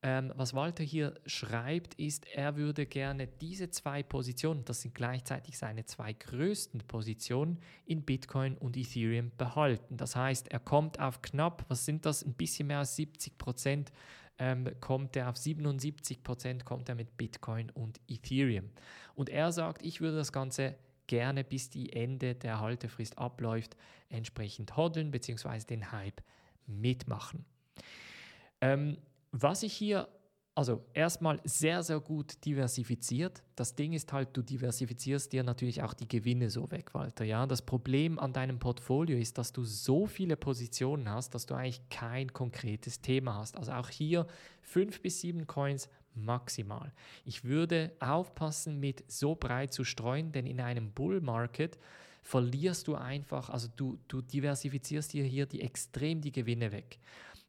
ähm, 0.06 0.34
was 0.36 0.54
Walter 0.54 0.84
hier 0.84 1.13
schreibt, 1.26 1.94
ist, 1.96 2.28
er 2.28 2.58
würde 2.58 2.86
gerne 2.86 3.26
diese 3.26 3.70
zwei 3.70 4.04
Positionen, 4.04 4.66
das 4.66 4.82
sind 4.82 4.94
gleichzeitig 4.94 5.58
seine 5.58 5.86
zwei 5.86 6.12
größten 6.12 6.82
Positionen, 6.82 7.58
in 7.86 8.04
Bitcoin 8.04 8.58
und 8.58 8.76
Ethereum 8.76 9.32
behalten. 9.38 9.96
Das 9.96 10.18
heißt, 10.18 10.52
er 10.52 10.60
kommt 10.60 11.00
auf 11.00 11.22
knapp, 11.22 11.63
was 11.70 11.86
sind 11.86 12.06
das, 12.06 12.22
ein 12.24 12.34
bisschen 12.34 12.68
mehr 12.68 12.80
als 12.80 12.98
70 12.98 13.38
Prozent, 13.38 13.94
ähm, 14.39 14.70
kommt 14.82 15.16
er 15.16 15.30
auf 15.30 15.38
77 15.38 16.22
Prozent, 16.22 16.66
kommt 16.66 16.89
er 16.89 16.96
mit 16.96 17.16
Bitcoin 17.16 17.70
und 17.70 18.02
Ethereum. 18.10 18.72
Und 19.16 19.30
er 19.30 19.54
sagt, 19.54 19.86
ich 19.86 20.02
würde 20.02 20.18
das 20.18 20.34
Ganze 20.34 20.76
gerne 21.08 21.46
bis 21.46 21.70
die 21.70 21.94
Ende 21.94 22.36
der 22.36 22.60
Haltefrist 22.60 23.18
abläuft, 23.18 23.78
entsprechend 24.10 24.76
hoddeln 24.76 25.12
bzw. 25.12 25.60
den 25.60 25.94
Hype 25.94 26.22
mitmachen. 26.68 27.46
Ähm, 28.60 28.98
was 29.34 29.63
ich 29.63 29.74
hier, 29.74 30.08
also 30.56 30.86
erstmal 30.93 31.41
sehr, 31.43 31.82
sehr 31.82 32.00
gut 32.00 32.46
diversifiziert. 32.46 33.41
Das 33.56 33.76
Ding 33.76 33.93
ist 33.93 34.13
halt, 34.13 34.30
du 34.34 34.43
diversifizierst 34.43 35.34
dir 35.34 35.43
natürlich 35.43 35.82
auch 35.82 35.96
die 35.96 36.08
Gewinne 36.08 36.52
so 36.52 36.69
weg, 36.69 36.93
Walter. 36.93 37.26
Ja? 37.26 37.48
Das 37.48 37.63
Problem 37.63 38.19
an 38.19 38.32
deinem 38.32 38.60
Portfolio 38.60 39.17
ist, 39.17 39.39
dass 39.39 39.52
du 39.52 39.63
so 39.63 40.06
viele 40.06 40.38
Positionen 40.38 41.10
hast, 41.10 41.34
dass 41.34 41.48
du 41.48 41.56
eigentlich 41.56 41.82
kein 41.89 42.32
konkretes 42.32 43.02
Thema 43.02 43.36
hast. 43.36 43.58
Also 43.58 43.72
auch 43.72 43.89
hier 43.89 44.28
fünf 44.62 45.02
bis 45.02 45.22
sieben 45.22 45.48
Coins 45.48 45.89
maximal. 46.13 46.93
Ich 47.26 47.43
würde 47.43 47.91
aufpassen, 48.00 48.80
mit 48.80 49.04
so 49.12 49.34
breit 49.34 49.74
zu 49.74 49.84
streuen, 49.84 50.32
denn 50.32 50.46
in 50.46 50.62
einem 50.62 50.91
Bull 50.91 51.22
Market 51.22 51.80
verlierst 52.22 52.88
du 52.88 52.96
einfach, 52.96 53.50
also 53.50 53.67
du, 53.76 53.98
du 54.08 54.22
diversifizierst 54.22 55.12
dir 55.12 55.24
hier 55.24 55.48
die 55.48 55.62
extrem 55.62 56.22
die 56.22 56.32
Gewinne 56.32 56.72
weg. 56.72 57.00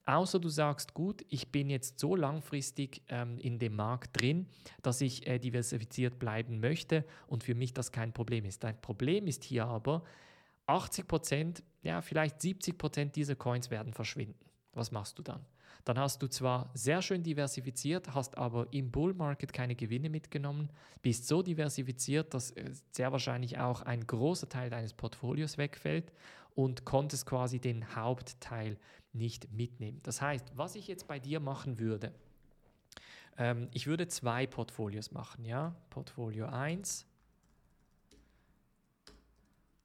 Außer 0.06 0.38
du 0.38 0.48
sagst, 0.48 0.92
gut, 0.92 1.24
ich 1.28 1.50
bin 1.50 1.70
jetzt 1.70 1.98
so 1.98 2.14
langfristig 2.14 3.02
ähm, 3.08 3.38
in 3.38 3.58
dem 3.58 3.74
Markt 3.76 4.20
drin, 4.20 4.46
dass 4.82 5.00
ich 5.00 5.26
äh, 5.26 5.38
diversifiziert 5.38 6.18
bleiben 6.18 6.60
möchte 6.60 7.04
und 7.26 7.42
für 7.42 7.54
mich 7.54 7.72
das 7.72 7.90
kein 7.90 8.12
Problem 8.12 8.44
ist. 8.44 8.62
Dein 8.64 8.80
Problem 8.80 9.26
ist 9.26 9.44
hier 9.44 9.66
aber, 9.66 10.02
80 10.66 11.08
Prozent, 11.08 11.62
ja, 11.82 12.00
vielleicht 12.02 12.40
70 12.40 12.78
Prozent 12.78 13.16
dieser 13.16 13.34
Coins 13.34 13.70
werden 13.70 13.92
verschwinden. 13.92 14.44
Was 14.72 14.90
machst 14.90 15.18
du 15.18 15.22
dann? 15.22 15.44
Dann 15.84 15.98
hast 15.98 16.22
du 16.22 16.28
zwar 16.28 16.70
sehr 16.72 17.02
schön 17.02 17.22
diversifiziert, 17.22 18.14
hast 18.14 18.38
aber 18.38 18.66
im 18.72 18.90
Bull 18.90 19.12
Market 19.12 19.52
keine 19.52 19.74
Gewinne 19.74 20.08
mitgenommen, 20.08 20.70
bist 21.02 21.28
so 21.28 21.42
diversifiziert, 21.42 22.32
dass 22.32 22.52
äh, 22.52 22.70
sehr 22.90 23.12
wahrscheinlich 23.12 23.58
auch 23.58 23.82
ein 23.82 24.06
großer 24.06 24.48
Teil 24.48 24.70
deines 24.70 24.94
Portfolios 24.94 25.58
wegfällt 25.58 26.12
und 26.54 26.84
konntest 26.84 27.26
quasi 27.26 27.58
den 27.58 27.94
Hauptteil 27.94 28.78
nicht 29.14 29.50
mitnehmen. 29.52 30.00
Das 30.02 30.20
heißt, 30.20 30.56
was 30.56 30.74
ich 30.74 30.88
jetzt 30.88 31.06
bei 31.06 31.18
dir 31.18 31.40
machen 31.40 31.78
würde, 31.78 32.12
ähm, 33.36 33.68
ich 33.72 33.86
würde 33.86 34.08
zwei 34.08 34.46
Portfolios 34.46 35.10
machen, 35.10 35.44
ja, 35.44 35.74
Portfolio 35.90 36.46
1 36.46 37.06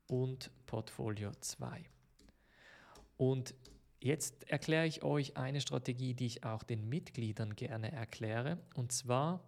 und 0.08 0.52
Portfolio 0.66 1.32
2. 1.40 1.84
Und 3.18 3.54
jetzt 4.00 4.50
erkläre 4.50 4.88
ich 4.88 5.04
euch 5.04 5.38
eine 5.38 5.62
Strategie, 5.62 6.14
die 6.14 6.26
ich 6.26 6.44
auch 6.44 6.64
den 6.64 6.88
Mitgliedern 6.88 7.56
gerne 7.56 7.92
erkläre. 7.92 8.58
Und 8.76 8.92
zwar 8.92 9.44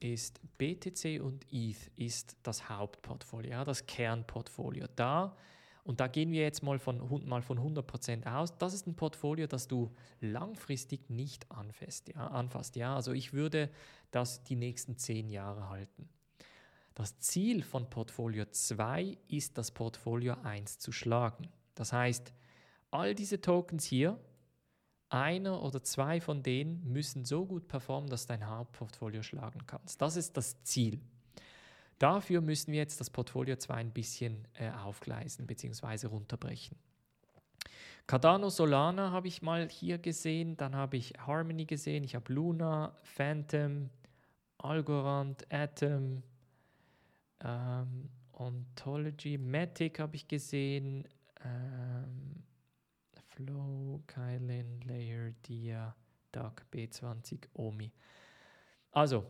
ist 0.00 0.40
BTC 0.58 1.20
und 1.20 1.44
ETH 1.52 1.90
ist 1.96 2.36
das 2.42 2.68
Hauptportfolio, 2.68 3.50
ja, 3.50 3.64
das 3.64 3.86
Kernportfolio. 3.86 4.86
Da 4.94 5.36
und 5.88 6.00
da 6.00 6.06
gehen 6.06 6.32
wir 6.32 6.42
jetzt 6.42 6.62
mal 6.62 6.78
von, 6.78 7.26
mal 7.26 7.40
von 7.40 7.58
100% 7.58 8.30
aus. 8.30 8.58
Das 8.58 8.74
ist 8.74 8.86
ein 8.86 8.94
Portfolio, 8.94 9.46
das 9.46 9.68
du 9.68 9.90
langfristig 10.20 11.08
nicht 11.08 11.50
anfasst. 11.50 12.10
Ja, 12.10 12.26
anfasst, 12.26 12.76
ja? 12.76 12.94
Also 12.94 13.12
ich 13.12 13.32
würde 13.32 13.70
das 14.10 14.44
die 14.44 14.54
nächsten 14.54 14.98
zehn 14.98 15.30
Jahre 15.30 15.70
halten. 15.70 16.10
Das 16.94 17.18
Ziel 17.20 17.62
von 17.62 17.88
Portfolio 17.88 18.44
2 18.44 19.16
ist, 19.28 19.56
das 19.56 19.70
Portfolio 19.70 20.34
1 20.42 20.78
zu 20.78 20.92
schlagen. 20.92 21.48
Das 21.74 21.94
heißt, 21.94 22.34
all 22.90 23.14
diese 23.14 23.40
Tokens 23.40 23.86
hier, 23.86 24.20
einer 25.08 25.62
oder 25.62 25.82
zwei 25.82 26.20
von 26.20 26.42
denen 26.42 26.86
müssen 26.86 27.24
so 27.24 27.46
gut 27.46 27.66
performen, 27.66 28.10
dass 28.10 28.26
dein 28.26 28.46
Hauptportfolio 28.46 29.22
schlagen 29.22 29.66
kannst. 29.66 30.02
Das 30.02 30.16
ist 30.16 30.36
das 30.36 30.62
Ziel. 30.64 31.00
Dafür 31.98 32.40
müssen 32.40 32.72
wir 32.72 32.78
jetzt 32.78 33.00
das 33.00 33.10
Portfolio 33.10 33.56
2 33.56 33.74
ein 33.74 33.90
bisschen 33.92 34.46
äh, 34.54 34.70
aufgleisen 34.70 35.46
bzw. 35.46 36.06
runterbrechen. 36.06 36.76
Cardano 38.06 38.48
Solana 38.48 39.10
habe 39.10 39.28
ich 39.28 39.42
mal 39.42 39.68
hier 39.68 39.98
gesehen, 39.98 40.56
dann 40.56 40.74
habe 40.74 40.96
ich 40.96 41.12
Harmony 41.18 41.66
gesehen, 41.66 42.04
ich 42.04 42.14
habe 42.14 42.32
Luna, 42.32 42.96
Phantom, 43.02 43.90
Algorand, 44.56 45.46
Atom, 45.52 46.22
ähm, 47.44 48.08
Ontology, 48.32 49.36
Matic 49.36 49.98
habe 49.98 50.16
ich 50.16 50.26
gesehen, 50.26 51.06
ähm, 51.44 52.42
Flow, 53.28 54.02
Kylin, 54.06 54.80
Layer, 54.82 55.32
Dia, 55.46 55.94
Duck, 56.32 56.64
B20, 56.72 57.46
Omi. 57.54 57.92
Also, 58.92 59.26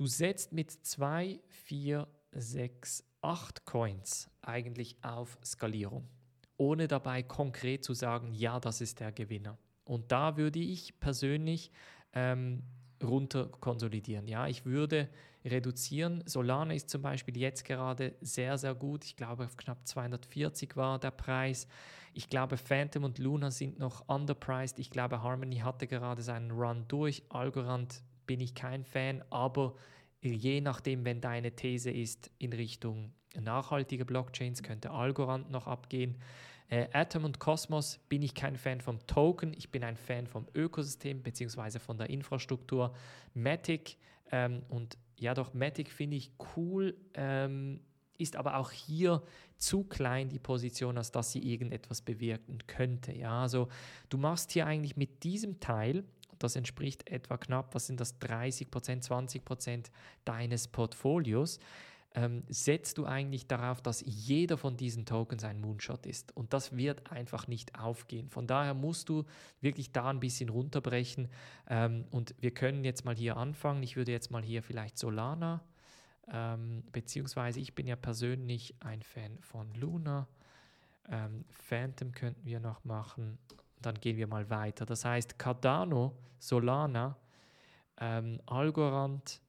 du 0.00 0.06
setzt 0.06 0.54
mit 0.54 0.70
2, 0.70 1.40
4, 1.46 2.08
6, 2.32 3.04
8 3.20 3.66
Coins 3.66 4.30
eigentlich 4.40 4.96
auf 5.02 5.36
Skalierung, 5.44 6.08
ohne 6.56 6.88
dabei 6.88 7.22
konkret 7.22 7.84
zu 7.84 7.92
sagen, 7.92 8.32
ja, 8.32 8.58
das 8.60 8.80
ist 8.80 9.00
der 9.00 9.12
Gewinner. 9.12 9.58
Und 9.84 10.10
da 10.10 10.38
würde 10.38 10.58
ich 10.58 10.98
persönlich 11.00 11.70
ähm, 12.14 12.62
runter 13.02 13.50
konsolidieren. 13.60 14.26
Ja, 14.26 14.46
ich 14.46 14.64
würde 14.64 15.10
reduzieren. 15.44 16.22
Solana 16.24 16.72
ist 16.72 16.88
zum 16.88 17.02
Beispiel 17.02 17.36
jetzt 17.36 17.66
gerade 17.66 18.14
sehr, 18.22 18.56
sehr 18.56 18.74
gut. 18.74 19.04
Ich 19.04 19.16
glaube, 19.16 19.44
auf 19.44 19.58
knapp 19.58 19.86
240 19.86 20.76
war 20.76 20.98
der 20.98 21.10
Preis. 21.10 21.66
Ich 22.14 22.30
glaube, 22.30 22.56
Phantom 22.56 23.04
und 23.04 23.18
Luna 23.18 23.50
sind 23.50 23.78
noch 23.78 24.08
underpriced. 24.08 24.78
Ich 24.78 24.88
glaube, 24.88 25.22
Harmony 25.22 25.58
hatte 25.58 25.86
gerade 25.86 26.22
seinen 26.22 26.52
Run 26.52 26.86
durch. 26.88 27.22
Algorand 27.28 28.02
bin 28.30 28.38
ich 28.38 28.54
kein 28.54 28.84
Fan, 28.84 29.24
aber 29.30 29.74
je 30.22 30.60
nachdem, 30.60 31.04
wenn 31.04 31.20
deine 31.20 31.56
These 31.56 31.90
ist 31.90 32.30
in 32.38 32.52
Richtung 32.52 33.12
nachhaltige 33.34 34.04
Blockchains, 34.04 34.62
könnte 34.62 34.92
Algorand 34.92 35.50
noch 35.50 35.66
abgehen. 35.66 36.16
Äh, 36.68 36.86
Atom 36.92 37.24
und 37.24 37.40
Cosmos 37.40 37.98
bin 38.08 38.22
ich 38.22 38.36
kein 38.36 38.54
Fan 38.54 38.80
vom 38.80 39.04
Token, 39.08 39.52
ich 39.52 39.72
bin 39.72 39.82
ein 39.82 39.96
Fan 39.96 40.28
vom 40.28 40.46
Ökosystem 40.54 41.24
bzw. 41.24 41.80
von 41.80 41.98
der 41.98 42.08
Infrastruktur. 42.08 42.94
Matic 43.34 43.96
ähm, 44.30 44.62
und 44.68 44.96
ja 45.16 45.34
doch, 45.34 45.52
Matic 45.52 45.90
finde 45.90 46.16
ich 46.16 46.30
cool, 46.54 46.96
ähm, 47.14 47.80
ist 48.16 48.36
aber 48.36 48.58
auch 48.58 48.70
hier 48.70 49.24
zu 49.56 49.82
klein 49.82 50.28
die 50.28 50.38
Position, 50.38 50.98
als 50.98 51.10
dass 51.10 51.32
sie 51.32 51.40
irgendetwas 51.40 52.00
bewirken 52.00 52.58
könnte. 52.68 53.12
Ja, 53.12 53.42
also 53.42 53.66
du 54.08 54.18
machst 54.18 54.52
hier 54.52 54.66
eigentlich 54.66 54.96
mit 54.96 55.24
diesem 55.24 55.58
Teil, 55.58 56.04
das 56.42 56.56
entspricht 56.56 57.08
etwa 57.08 57.36
knapp, 57.36 57.74
was 57.74 57.86
sind 57.86 58.00
das, 58.00 58.18
30 58.18 58.70
Prozent, 58.70 59.04
20 59.04 59.44
Prozent 59.44 59.90
deines 60.24 60.68
Portfolios, 60.68 61.60
ähm, 62.14 62.42
setzt 62.48 62.98
du 62.98 63.06
eigentlich 63.06 63.46
darauf, 63.46 63.80
dass 63.80 64.02
jeder 64.04 64.58
von 64.58 64.76
diesen 64.76 65.06
Tokens 65.06 65.44
ein 65.44 65.60
Moonshot 65.60 66.06
ist. 66.06 66.36
Und 66.36 66.52
das 66.52 66.76
wird 66.76 67.12
einfach 67.12 67.46
nicht 67.46 67.78
aufgehen. 67.78 68.28
Von 68.30 68.46
daher 68.48 68.74
musst 68.74 69.08
du 69.08 69.24
wirklich 69.60 69.92
da 69.92 70.10
ein 70.10 70.18
bisschen 70.18 70.48
runterbrechen. 70.48 71.28
Ähm, 71.68 72.04
und 72.10 72.34
wir 72.40 72.50
können 72.52 72.84
jetzt 72.84 73.04
mal 73.04 73.14
hier 73.14 73.36
anfangen. 73.36 73.82
Ich 73.82 73.96
würde 73.96 74.10
jetzt 74.10 74.30
mal 74.30 74.42
hier 74.42 74.62
vielleicht 74.62 74.98
Solana, 74.98 75.62
ähm, 76.32 76.82
beziehungsweise 76.90 77.60
ich 77.60 77.74
bin 77.74 77.86
ja 77.86 77.96
persönlich 77.96 78.74
ein 78.80 79.02
Fan 79.02 79.38
von 79.40 79.72
Luna. 79.74 80.26
Ähm, 81.08 81.44
Phantom 81.50 82.12
könnten 82.12 82.44
wir 82.44 82.58
noch 82.58 82.84
machen. 82.84 83.38
Dann 83.82 83.94
gehen 83.94 84.16
wir 84.16 84.26
mal 84.26 84.48
weiter. 84.50 84.86
Das 84.86 85.04
heißt 85.04 85.38
Cardano, 85.38 86.16
Solana, 86.38 87.16
ähm, 87.98 88.40
Algorand 88.46 89.40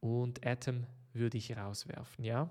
und 0.00 0.46
Atom 0.46 0.86
würde 1.12 1.38
ich 1.38 1.56
rauswerfen, 1.56 2.24
ja. 2.24 2.48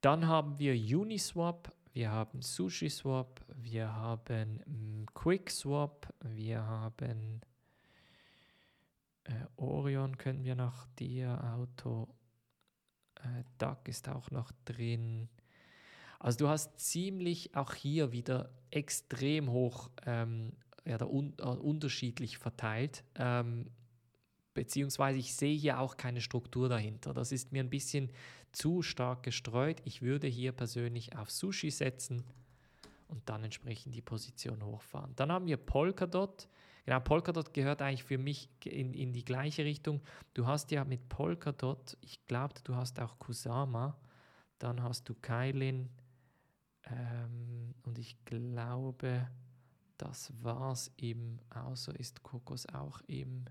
Dann 0.00 0.26
haben 0.26 0.58
wir 0.58 0.74
Uniswap, 0.74 1.72
wir 1.92 2.10
haben 2.10 2.42
SushiSwap, 2.42 3.40
wir 3.54 3.94
haben 3.94 4.60
mm, 4.66 5.06
QuickSwap, 5.14 6.12
wir 6.20 6.62
haben 6.66 7.40
äh, 9.24 9.32
Orion 9.56 10.18
können 10.18 10.44
wir 10.44 10.54
nach 10.54 10.86
dir, 10.98 11.42
Auto, 11.56 12.08
äh, 13.16 13.44
DAC 13.58 13.88
ist 13.88 14.08
auch 14.08 14.30
noch 14.30 14.52
drin. 14.64 15.28
Also 16.24 16.38
du 16.38 16.48
hast 16.48 16.80
ziemlich 16.80 17.54
auch 17.54 17.74
hier 17.74 18.10
wieder 18.10 18.48
extrem 18.70 19.50
hoch 19.50 19.90
ähm, 20.06 20.54
ja, 20.86 20.98
un 21.04 21.34
äh, 21.38 21.42
unterschiedlich 21.42 22.38
verteilt. 22.38 23.04
Ähm, 23.16 23.70
beziehungsweise 24.54 25.18
ich 25.18 25.34
sehe 25.34 25.54
hier 25.54 25.80
auch 25.80 25.98
keine 25.98 26.22
Struktur 26.22 26.70
dahinter. 26.70 27.12
Das 27.12 27.30
ist 27.30 27.52
mir 27.52 27.62
ein 27.62 27.68
bisschen 27.68 28.10
zu 28.52 28.80
stark 28.80 29.22
gestreut. 29.22 29.82
Ich 29.84 30.00
würde 30.00 30.26
hier 30.26 30.52
persönlich 30.52 31.14
auf 31.14 31.30
Sushi 31.30 31.70
setzen 31.70 32.24
und 33.08 33.28
dann 33.28 33.44
entsprechend 33.44 33.94
die 33.94 34.00
Position 34.00 34.64
hochfahren. 34.64 35.12
Dann 35.16 35.30
haben 35.30 35.46
wir 35.46 35.58
Polkadot. 35.58 36.48
Genau, 36.86 37.00
Polkadot 37.00 37.52
gehört 37.52 37.82
eigentlich 37.82 38.04
für 38.04 38.16
mich 38.16 38.48
in, 38.64 38.94
in 38.94 39.12
die 39.12 39.26
gleiche 39.26 39.66
Richtung. 39.66 40.00
Du 40.32 40.46
hast 40.46 40.70
ja 40.70 40.86
mit 40.86 41.06
Polkadot, 41.10 41.98
ich 42.00 42.24
glaube, 42.24 42.54
du 42.64 42.76
hast 42.76 42.98
auch 42.98 43.18
Kusama, 43.18 43.98
dann 44.58 44.82
hast 44.82 45.06
du 45.10 45.14
Kailin 45.20 45.90
ähm, 46.90 47.74
und 47.82 47.98
ich 47.98 48.22
glaube, 48.24 49.28
das 49.96 50.32
war's 50.42 50.90
im, 50.96 51.38
außer 51.50 51.98
ist 51.98 52.22
Kokos 52.22 52.66
auch 52.66 53.00
im 53.06 53.46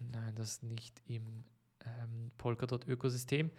Nein, 0.00 0.34
das 0.34 0.52
ist 0.52 0.62
nicht 0.62 1.02
im 1.06 1.44
ähm, 1.84 2.30
Polkadot-Ökosystem. 2.38 3.50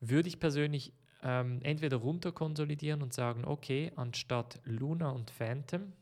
Würde 0.00 0.28
ich 0.28 0.40
persönlich 0.40 0.92
ähm, 1.22 1.60
entweder 1.62 1.96
runter 1.98 2.32
konsolidieren 2.32 3.02
und 3.02 3.12
sagen, 3.12 3.44
okay, 3.44 3.92
anstatt 3.96 4.60
Luna 4.64 5.10
und 5.10 5.30
Phantom 5.30 5.92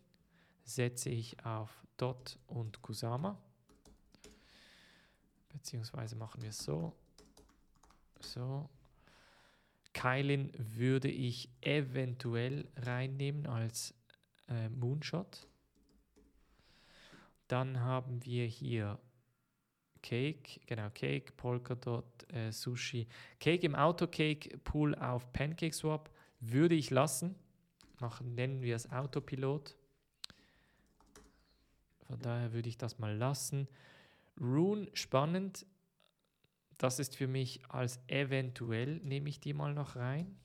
setze 0.64 1.10
ich 1.10 1.44
auf 1.44 1.70
Dot 1.96 2.38
und 2.46 2.82
Kusama. 2.82 3.38
Beziehungsweise 5.50 6.16
machen 6.16 6.42
wir 6.42 6.48
es 6.48 6.58
so. 6.58 6.92
So. 8.20 8.68
Kylin 9.94 10.52
würde 10.58 11.08
ich 11.08 11.48
eventuell 11.62 12.68
reinnehmen 12.76 13.46
als 13.46 13.94
äh, 14.48 14.68
Moonshot. 14.68 15.48
Dann 17.48 17.80
haben 17.80 18.24
wir 18.24 18.46
hier 18.46 18.98
Cake, 20.02 20.60
genau, 20.66 20.90
Cake, 20.90 21.32
Polkadot, 21.36 22.04
äh, 22.30 22.52
Sushi. 22.52 23.06
Cake 23.40 23.64
im 23.64 23.74
Autocake-Pool 23.74 24.94
auf 24.96 25.32
PancakeSwap 25.32 26.10
würde 26.40 26.74
ich 26.74 26.90
lassen. 26.90 27.36
Machen, 28.00 28.34
nennen 28.34 28.60
wir 28.60 28.76
es 28.76 28.90
Autopilot. 28.90 29.76
Von 32.06 32.20
daher 32.20 32.52
würde 32.52 32.68
ich 32.68 32.76
das 32.76 32.98
mal 32.98 33.16
lassen. 33.16 33.66
Rune, 34.38 34.90
spannend. 34.92 35.64
Das 36.78 36.98
ist 36.98 37.16
für 37.16 37.28
mich 37.28 37.60
als 37.68 38.00
eventuell, 38.08 38.96
nehme 39.04 39.28
ich 39.28 39.40
die 39.40 39.54
mal 39.54 39.74
noch 39.74 39.96
rein. 39.96 40.36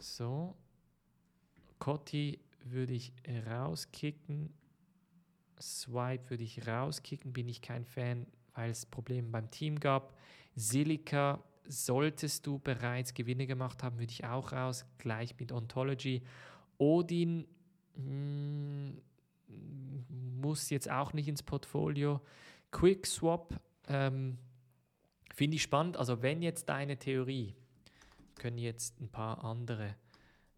So. 0.00 0.56
Cotti 1.78 2.40
würde 2.64 2.92
ich 2.92 3.12
rauskicken. 3.46 4.52
Swipe 5.60 6.30
würde 6.30 6.44
ich 6.44 6.66
rauskicken, 6.66 7.32
bin 7.32 7.48
ich 7.48 7.62
kein 7.62 7.84
Fan, 7.84 8.26
weil 8.54 8.70
es 8.70 8.86
Probleme 8.86 9.28
beim 9.28 9.50
Team 9.50 9.78
gab. 9.78 10.16
Silica 10.54 11.42
solltest 11.66 12.46
du 12.46 12.58
bereits 12.58 13.14
Gewinne 13.14 13.46
gemacht 13.46 13.82
haben, 13.82 13.98
würde 13.98 14.12
ich 14.12 14.24
auch 14.24 14.52
raus, 14.52 14.84
gleich 14.98 15.38
mit 15.38 15.52
Ontology. 15.52 16.22
Odin 16.78 17.46
mh, 17.96 18.02
hm, 18.02 19.02
muss 19.48 20.70
jetzt 20.70 20.90
auch 20.90 21.12
nicht 21.12 21.28
ins 21.28 21.42
Portfolio. 21.42 22.20
QuickSwap 22.70 23.60
ähm, 23.88 24.38
finde 25.34 25.56
ich 25.56 25.62
spannend. 25.62 25.96
Also 25.96 26.22
wenn 26.22 26.42
jetzt 26.42 26.68
deine 26.68 26.98
Theorie, 26.98 27.54
können 28.36 28.58
jetzt 28.58 29.00
ein 29.00 29.08
paar 29.08 29.44
andere 29.44 29.96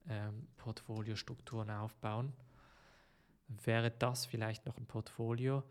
ähm, 0.09 0.49
Portfoliostrukturen 0.57 1.71
aufbauen 1.71 2.33
wäre 3.65 3.91
das 3.91 4.27
vielleicht 4.27 4.67
noch 4.67 4.77
ein 4.77 4.87
Portfolio. 4.87 5.63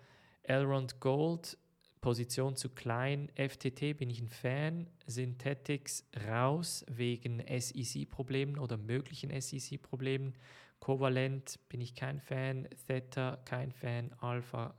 Elrond 0.44 1.00
Gold, 1.00 1.58
Position 2.02 2.56
zu 2.56 2.70
klein. 2.70 3.30
FTT 3.36 3.98
bin 3.98 4.10
ich 4.10 4.22
ein 4.22 4.30
Fan. 4.30 4.88
Synthetics 5.06 6.06
raus 6.28 6.86
wegen 6.90 7.44
SEC-Problemen 7.48 8.58
oder 8.58 8.78
möglichen 8.78 9.30
SEC-Problemen. 9.40 10.34
Covalent 10.80 11.60
bin 11.70 11.82
ich 11.82 11.96
kein 11.96 12.20
Fan. 12.20 12.68
Theta 12.88 13.38
kein 13.46 13.72
Fan. 13.72 14.12
Alpha 14.20 14.74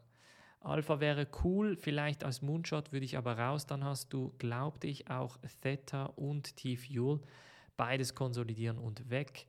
Alpha 0.60 1.00
wäre 1.00 1.26
cool, 1.42 1.74
vielleicht 1.76 2.22
als 2.22 2.42
Moonshot 2.42 2.92
würde 2.92 3.06
ich 3.06 3.16
aber 3.16 3.38
raus. 3.38 3.66
Dann 3.66 3.82
hast 3.82 4.12
du, 4.12 4.34
glaubte 4.38 4.86
ich, 4.86 5.10
auch 5.10 5.38
Theta 5.62 6.04
und 6.04 6.56
T-Fuel. 6.56 7.20
Beides 7.76 8.14
konsolidieren 8.14 8.76
und 8.76 9.08
weg. 9.08 9.46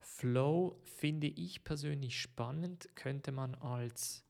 Flow 0.00 0.80
finde 0.84 1.26
ich 1.26 1.64
persönlich 1.64 2.18
spannend. 2.18 2.88
Könnte 2.94 3.30
man 3.30 3.54
als 3.56 4.24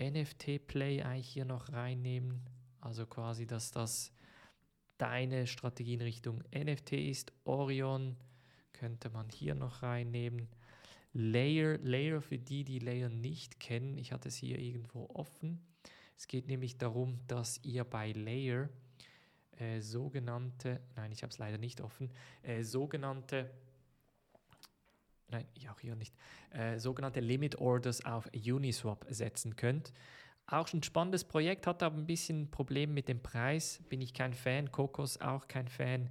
NFT-Play 0.00 1.02
eigentlich 1.02 1.28
hier 1.28 1.44
noch 1.44 1.70
reinnehmen. 1.70 2.40
Also 2.80 3.04
quasi, 3.04 3.46
dass 3.46 3.70
das 3.70 4.12
deine 4.96 5.46
Strategie 5.46 5.94
in 5.94 6.00
Richtung 6.00 6.42
NFT 6.54 6.92
ist. 6.92 7.32
Orion 7.44 8.16
könnte 8.72 9.10
man 9.10 9.28
hier 9.28 9.54
noch 9.54 9.82
reinnehmen. 9.82 10.48
Layer, 11.14 11.78
Layer 11.78 12.20
für 12.20 12.38
die, 12.38 12.64
die 12.64 12.80
Layer 12.80 13.08
nicht 13.08 13.60
kennen, 13.60 13.96
ich 13.98 14.12
hatte 14.12 14.28
es 14.28 14.36
hier 14.36 14.58
irgendwo 14.58 15.08
offen. 15.14 15.64
Es 16.16 16.26
geht 16.26 16.48
nämlich 16.48 16.76
darum, 16.76 17.20
dass 17.28 17.60
ihr 17.62 17.84
bei 17.84 18.12
Layer 18.12 18.68
äh, 19.58 19.80
sogenannte, 19.80 20.80
nein, 20.96 21.12
ich 21.12 21.22
habe 21.22 21.30
es 21.30 21.38
leider 21.38 21.58
nicht 21.58 21.80
offen, 21.80 22.10
äh, 22.42 22.64
sogenannte, 22.64 23.48
nein, 25.28 25.46
ich 25.54 25.70
auch 25.70 25.78
hier 25.78 25.94
nicht, 25.94 26.14
äh, 26.50 26.78
sogenannte 26.78 27.20
Limit 27.20 27.56
Orders 27.58 28.04
auf 28.04 28.28
Uniswap 28.34 29.06
setzen 29.08 29.54
könnt. 29.54 29.92
Auch 30.46 30.70
ein 30.72 30.82
spannendes 30.82 31.24
Projekt, 31.24 31.68
hat 31.68 31.82
aber 31.84 31.96
ein 31.96 32.06
bisschen 32.06 32.50
Problem 32.50 32.92
mit 32.92 33.08
dem 33.08 33.22
Preis, 33.22 33.80
bin 33.88 34.00
ich 34.00 34.12
kein 34.12 34.34
Fan, 34.34 34.72
Kokos 34.72 35.20
auch 35.20 35.46
kein 35.46 35.68
Fan. 35.68 36.10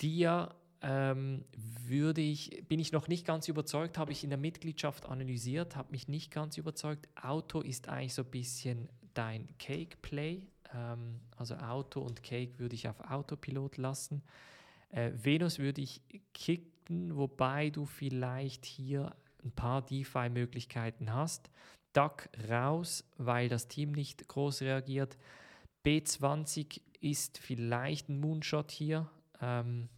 Dia 0.00 0.54
ähm, 0.82 1.44
würde 1.86 2.20
ich, 2.20 2.64
bin 2.68 2.80
ich 2.80 2.92
noch 2.92 3.06
nicht 3.06 3.24
ganz 3.24 3.48
überzeugt, 3.48 3.98
habe 3.98 4.12
ich 4.12 4.24
in 4.24 4.30
der 4.30 4.38
Mitgliedschaft 4.38 5.06
analysiert, 5.06 5.76
habe 5.76 5.92
mich 5.92 6.08
nicht 6.08 6.30
ganz 6.32 6.58
überzeugt. 6.58 7.08
Auto 7.20 7.60
ist 7.60 7.88
eigentlich 7.88 8.14
so 8.14 8.22
ein 8.22 8.30
bisschen 8.30 8.88
dein 9.14 9.46
Cake-Play. 9.58 10.42
Ähm, 10.74 11.20
also 11.36 11.54
Auto 11.56 12.00
und 12.00 12.22
Cake 12.22 12.58
würde 12.58 12.74
ich 12.74 12.88
auf 12.88 13.00
Autopilot 13.00 13.76
lassen. 13.76 14.22
Äh, 14.90 15.12
Venus 15.14 15.60
würde 15.60 15.80
ich 15.80 16.02
kicken, 16.34 17.16
wobei 17.16 17.70
du 17.70 17.86
vielleicht 17.86 18.64
hier 18.64 19.14
ein 19.44 19.52
paar 19.52 19.82
DeFi-Möglichkeiten 19.82 21.12
hast. 21.12 21.50
DAC 21.92 22.28
raus, 22.48 23.04
weil 23.18 23.48
das 23.48 23.68
Team 23.68 23.92
nicht 23.92 24.26
groß 24.26 24.62
reagiert. 24.62 25.16
B20 25.84 26.80
ist 27.00 27.38
vielleicht 27.38 28.08
ein 28.08 28.18
Moonshot 28.18 28.70
hier. 28.70 29.10
Ähm, 29.40 29.88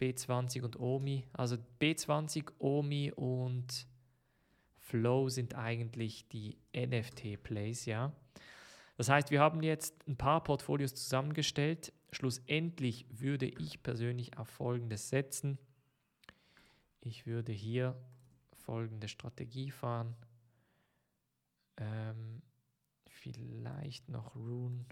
B20 0.00 0.62
und 0.62 0.80
OMI. 0.80 1.26
Also 1.32 1.56
B20, 1.80 2.52
OMI 2.58 3.12
und 3.12 3.86
Flow 4.78 5.28
sind 5.28 5.54
eigentlich 5.54 6.26
die 6.28 6.58
NFT-Plays, 6.74 7.84
ja. 7.84 8.12
Das 8.96 9.08
heißt, 9.08 9.30
wir 9.30 9.40
haben 9.40 9.62
jetzt 9.62 10.06
ein 10.08 10.16
paar 10.16 10.42
Portfolios 10.42 10.94
zusammengestellt. 10.94 11.92
Schlussendlich 12.12 13.06
würde 13.08 13.46
ich 13.46 13.82
persönlich 13.82 14.36
auf 14.36 14.48
Folgendes 14.48 15.08
setzen. 15.08 15.58
Ich 17.00 17.26
würde 17.26 17.52
hier 17.52 17.96
folgende 18.52 19.08
Strategie 19.08 19.70
fahren. 19.70 20.16
Ähm, 21.76 22.42
vielleicht 23.06 24.08
noch 24.08 24.34
Rune. 24.34 24.84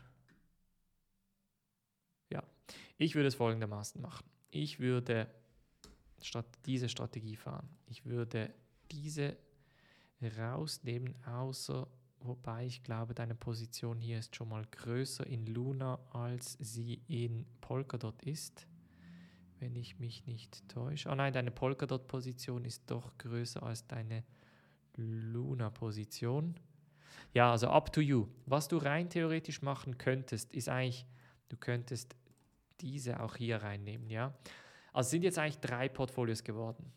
Ja, 2.30 2.42
ich 2.96 3.14
würde 3.14 3.28
es 3.28 3.34
folgendermaßen 3.34 4.00
machen 4.00 4.24
ich 4.50 4.80
würde 4.80 5.28
diese 6.66 6.88
Strategie 6.88 7.36
fahren. 7.36 7.68
Ich 7.86 8.04
würde 8.04 8.52
diese 8.90 9.36
rausnehmen, 10.38 11.14
außer, 11.24 11.86
wobei 12.20 12.66
ich 12.66 12.82
glaube, 12.82 13.14
deine 13.14 13.34
Position 13.34 14.00
hier 14.00 14.18
ist 14.18 14.34
schon 14.34 14.48
mal 14.48 14.64
größer 14.70 15.26
in 15.26 15.46
Luna, 15.46 15.98
als 16.10 16.56
sie 16.60 17.02
in 17.06 17.46
Polkadot 17.60 18.22
ist. 18.22 18.66
Wenn 19.60 19.74
ich 19.76 19.98
mich 19.98 20.26
nicht 20.26 20.68
täusche. 20.68 21.08
Oh 21.08 21.14
nein, 21.14 21.32
deine 21.32 21.50
Polkadot-Position 21.50 22.64
ist 22.64 22.90
doch 22.90 23.16
größer 23.18 23.62
als 23.62 23.86
deine 23.86 24.24
Luna-Position. 24.96 26.58
Ja, 27.34 27.50
also 27.50 27.68
up 27.68 27.92
to 27.92 28.00
you. 28.00 28.28
Was 28.46 28.68
du 28.68 28.78
rein 28.78 29.10
theoretisch 29.10 29.62
machen 29.62 29.98
könntest, 29.98 30.52
ist 30.52 30.68
eigentlich, 30.68 31.06
du 31.48 31.56
könntest 31.56 32.14
diese 32.80 33.20
auch 33.20 33.36
hier 33.36 33.62
reinnehmen. 33.62 34.10
Ja? 34.10 34.34
Also 34.92 35.10
sind 35.10 35.22
jetzt 35.22 35.38
eigentlich 35.38 35.60
drei 35.60 35.88
Portfolios 35.88 36.44
geworden. 36.44 36.92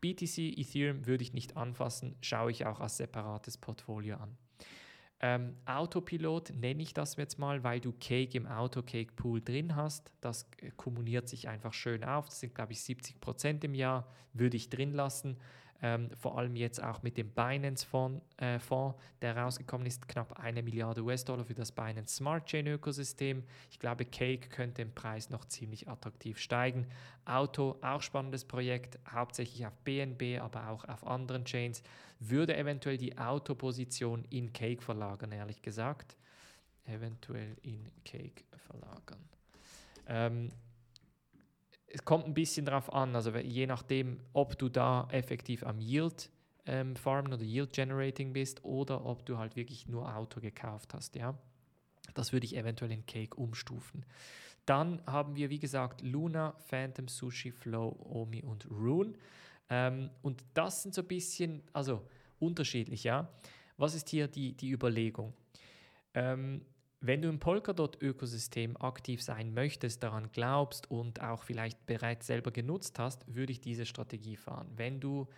BTC, 0.00 0.58
Ethereum 0.58 1.06
würde 1.06 1.22
ich 1.22 1.32
nicht 1.32 1.56
anfassen, 1.56 2.16
schaue 2.20 2.50
ich 2.50 2.66
auch 2.66 2.80
als 2.80 2.98
separates 2.98 3.58
Portfolio 3.58 4.16
an. 4.16 4.36
Ähm, 5.18 5.56
Autopilot 5.64 6.52
nenne 6.54 6.82
ich 6.82 6.92
das 6.92 7.16
jetzt 7.16 7.38
mal, 7.38 7.64
weil 7.64 7.80
du 7.80 7.92
Cake 7.92 8.36
im 8.36 8.46
Auto-Cake-Pool 8.46 9.40
drin 9.40 9.74
hast. 9.74 10.12
Das 10.20 10.46
äh, 10.60 10.70
kumuliert 10.76 11.28
sich 11.28 11.48
einfach 11.48 11.72
schön 11.72 12.04
auf. 12.04 12.28
Das 12.28 12.40
sind, 12.40 12.54
glaube 12.54 12.72
ich, 12.72 12.82
70 12.82 13.20
Prozent 13.20 13.64
im 13.64 13.74
Jahr, 13.74 14.12
würde 14.34 14.58
ich 14.58 14.68
drin 14.68 14.92
lassen. 14.92 15.38
Ähm, 15.82 16.10
vor 16.16 16.38
allem 16.38 16.56
jetzt 16.56 16.82
auch 16.82 17.02
mit 17.02 17.18
dem 17.18 17.30
Binance-Fonds, 17.30 18.22
äh, 18.38 18.58
der 19.20 19.36
rausgekommen 19.36 19.86
ist, 19.86 20.08
knapp 20.08 20.38
eine 20.38 20.62
Milliarde 20.62 21.02
US-Dollar 21.02 21.44
für 21.44 21.54
das 21.54 21.70
Binance 21.70 22.16
Smart 22.16 22.46
Chain-Ökosystem. 22.46 23.44
Ich 23.70 23.78
glaube, 23.78 24.06
Cake 24.06 24.48
könnte 24.48 24.82
im 24.82 24.92
Preis 24.92 25.28
noch 25.28 25.44
ziemlich 25.44 25.88
attraktiv 25.88 26.38
steigen. 26.38 26.86
Auto, 27.26 27.76
auch 27.82 28.00
spannendes 28.00 28.44
Projekt, 28.44 28.98
hauptsächlich 29.10 29.66
auf 29.66 29.76
BNB, 29.84 30.40
aber 30.40 30.70
auch 30.70 30.84
auf 30.84 31.06
anderen 31.06 31.44
Chains. 31.44 31.82
Würde 32.20 32.56
eventuell 32.56 32.96
die 32.96 33.18
Autoposition 33.18 34.24
in 34.30 34.52
Cake 34.52 34.82
verlagern, 34.82 35.32
ehrlich 35.32 35.60
gesagt. 35.60 36.16
Eventuell 36.86 37.56
in 37.62 37.90
Cake 38.04 38.44
verlagern. 38.66 39.28
Ähm, 40.08 40.50
es 41.88 42.04
kommt 42.04 42.26
ein 42.26 42.34
bisschen 42.34 42.66
darauf 42.66 42.92
an, 42.92 43.14
also 43.14 43.36
je 43.36 43.66
nachdem, 43.66 44.20
ob 44.32 44.58
du 44.58 44.68
da 44.68 45.08
effektiv 45.10 45.64
am 45.64 45.80
Yield 45.80 46.30
ähm, 46.66 46.96
Farmen 46.96 47.32
oder 47.32 47.42
Yield 47.42 47.72
Generating 47.72 48.32
bist 48.32 48.64
oder 48.64 49.04
ob 49.04 49.24
du 49.24 49.38
halt 49.38 49.56
wirklich 49.56 49.86
nur 49.86 50.14
Auto 50.14 50.40
gekauft 50.40 50.94
hast, 50.94 51.14
ja. 51.16 51.38
Das 52.14 52.32
würde 52.32 52.46
ich 52.46 52.56
eventuell 52.56 52.92
in 52.92 53.04
Cake 53.06 53.36
umstufen. 53.36 54.04
Dann 54.64 55.00
haben 55.06 55.36
wir, 55.36 55.50
wie 55.50 55.58
gesagt, 55.58 56.02
Luna, 56.02 56.54
Phantom, 56.66 57.08
Sushi, 57.08 57.52
Flow, 57.52 57.96
Omi 58.00 58.42
und 58.42 58.68
Rune. 58.70 59.14
Ähm, 59.68 60.10
und 60.22 60.44
das 60.54 60.82
sind 60.82 60.94
so 60.94 61.02
ein 61.02 61.08
bisschen, 61.08 61.62
also 61.72 62.02
unterschiedlich, 62.38 63.04
ja. 63.04 63.28
Was 63.76 63.94
ist 63.94 64.08
hier 64.08 64.26
die, 64.28 64.56
die 64.56 64.70
Überlegung? 64.70 65.34
Ähm, 66.14 66.62
wenn 67.06 67.22
du 67.22 67.28
im 67.28 67.38
Polkadot-Ökosystem 67.38 68.76
aktiv 68.76 69.22
sein 69.22 69.52
möchtest, 69.52 70.02
daran 70.02 70.30
glaubst 70.32 70.90
und 70.90 71.20
auch 71.20 71.42
vielleicht 71.42 71.84
bereits 71.86 72.26
selber 72.26 72.50
genutzt 72.50 72.98
hast, 72.98 73.22
würde 73.32 73.52
ich 73.52 73.60
diese 73.60 73.86
Strategie 73.86 74.36
fahren. 74.36 74.68
Wenn 74.76 75.00
du 75.00 75.28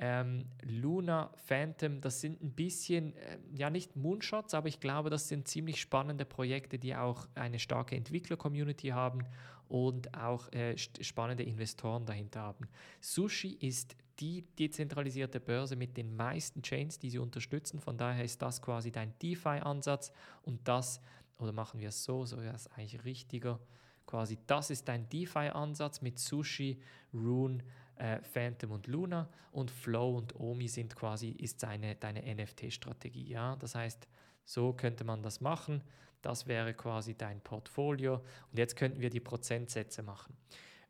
ähm, 0.00 0.44
Luna, 0.62 1.30
Phantom, 1.46 2.00
das 2.00 2.20
sind 2.20 2.40
ein 2.40 2.52
bisschen, 2.52 3.16
äh, 3.16 3.38
ja 3.56 3.68
nicht 3.68 3.96
Moonshots, 3.96 4.54
aber 4.54 4.68
ich 4.68 4.78
glaube, 4.78 5.10
das 5.10 5.28
sind 5.28 5.48
ziemlich 5.48 5.80
spannende 5.80 6.24
Projekte, 6.24 6.78
die 6.78 6.94
auch 6.94 7.26
eine 7.34 7.58
starke 7.58 7.96
Entwickler-Community 7.96 8.88
haben 8.88 9.24
und 9.68 10.16
auch 10.16 10.50
äh, 10.52 10.76
spannende 10.78 11.42
Investoren 11.42 12.06
dahinter 12.06 12.40
haben. 12.40 12.68
Sushi 13.00 13.54
ist 13.60 13.96
die 14.20 14.42
dezentralisierte 14.58 15.40
Börse 15.40 15.76
mit 15.76 15.96
den 15.96 16.16
meisten 16.16 16.62
Chains, 16.62 16.98
die 16.98 17.10
sie 17.10 17.18
unterstützen. 17.18 17.78
Von 17.80 17.96
daher 17.96 18.24
ist 18.24 18.42
das 18.42 18.60
quasi 18.60 18.90
dein 18.90 19.16
DeFi-Ansatz 19.20 20.12
und 20.42 20.66
das, 20.66 21.00
oder 21.38 21.52
machen 21.52 21.80
wir 21.80 21.88
es 21.88 22.04
so, 22.04 22.24
so 22.24 22.38
wäre 22.38 22.54
es 22.54 22.66
eigentlich 22.68 23.04
richtiger, 23.04 23.60
quasi 24.06 24.38
das 24.46 24.70
ist 24.70 24.88
dein 24.88 25.08
DeFi-Ansatz 25.08 26.00
mit 26.00 26.18
Sushi, 26.18 26.80
Rune, 27.12 27.62
äh, 27.96 28.20
Phantom 28.22 28.72
und 28.72 28.86
Luna 28.86 29.28
und 29.52 29.70
Flow 29.70 30.16
und 30.16 30.38
Omi 30.38 30.68
sind 30.68 30.94
quasi, 30.96 31.30
ist 31.30 31.60
seine, 31.60 31.96
deine 31.96 32.22
NFT-Strategie. 32.22 33.28
Ja? 33.28 33.56
Das 33.56 33.74
heißt, 33.74 34.08
so 34.44 34.72
könnte 34.72 35.04
man 35.04 35.22
das 35.22 35.40
machen. 35.40 35.82
Das 36.22 36.46
wäre 36.46 36.74
quasi 36.74 37.16
dein 37.16 37.40
Portfolio. 37.40 38.14
Und 38.50 38.58
jetzt 38.58 38.76
könnten 38.76 39.00
wir 39.00 39.10
die 39.10 39.20
Prozentsätze 39.20 40.02
machen. 40.02 40.36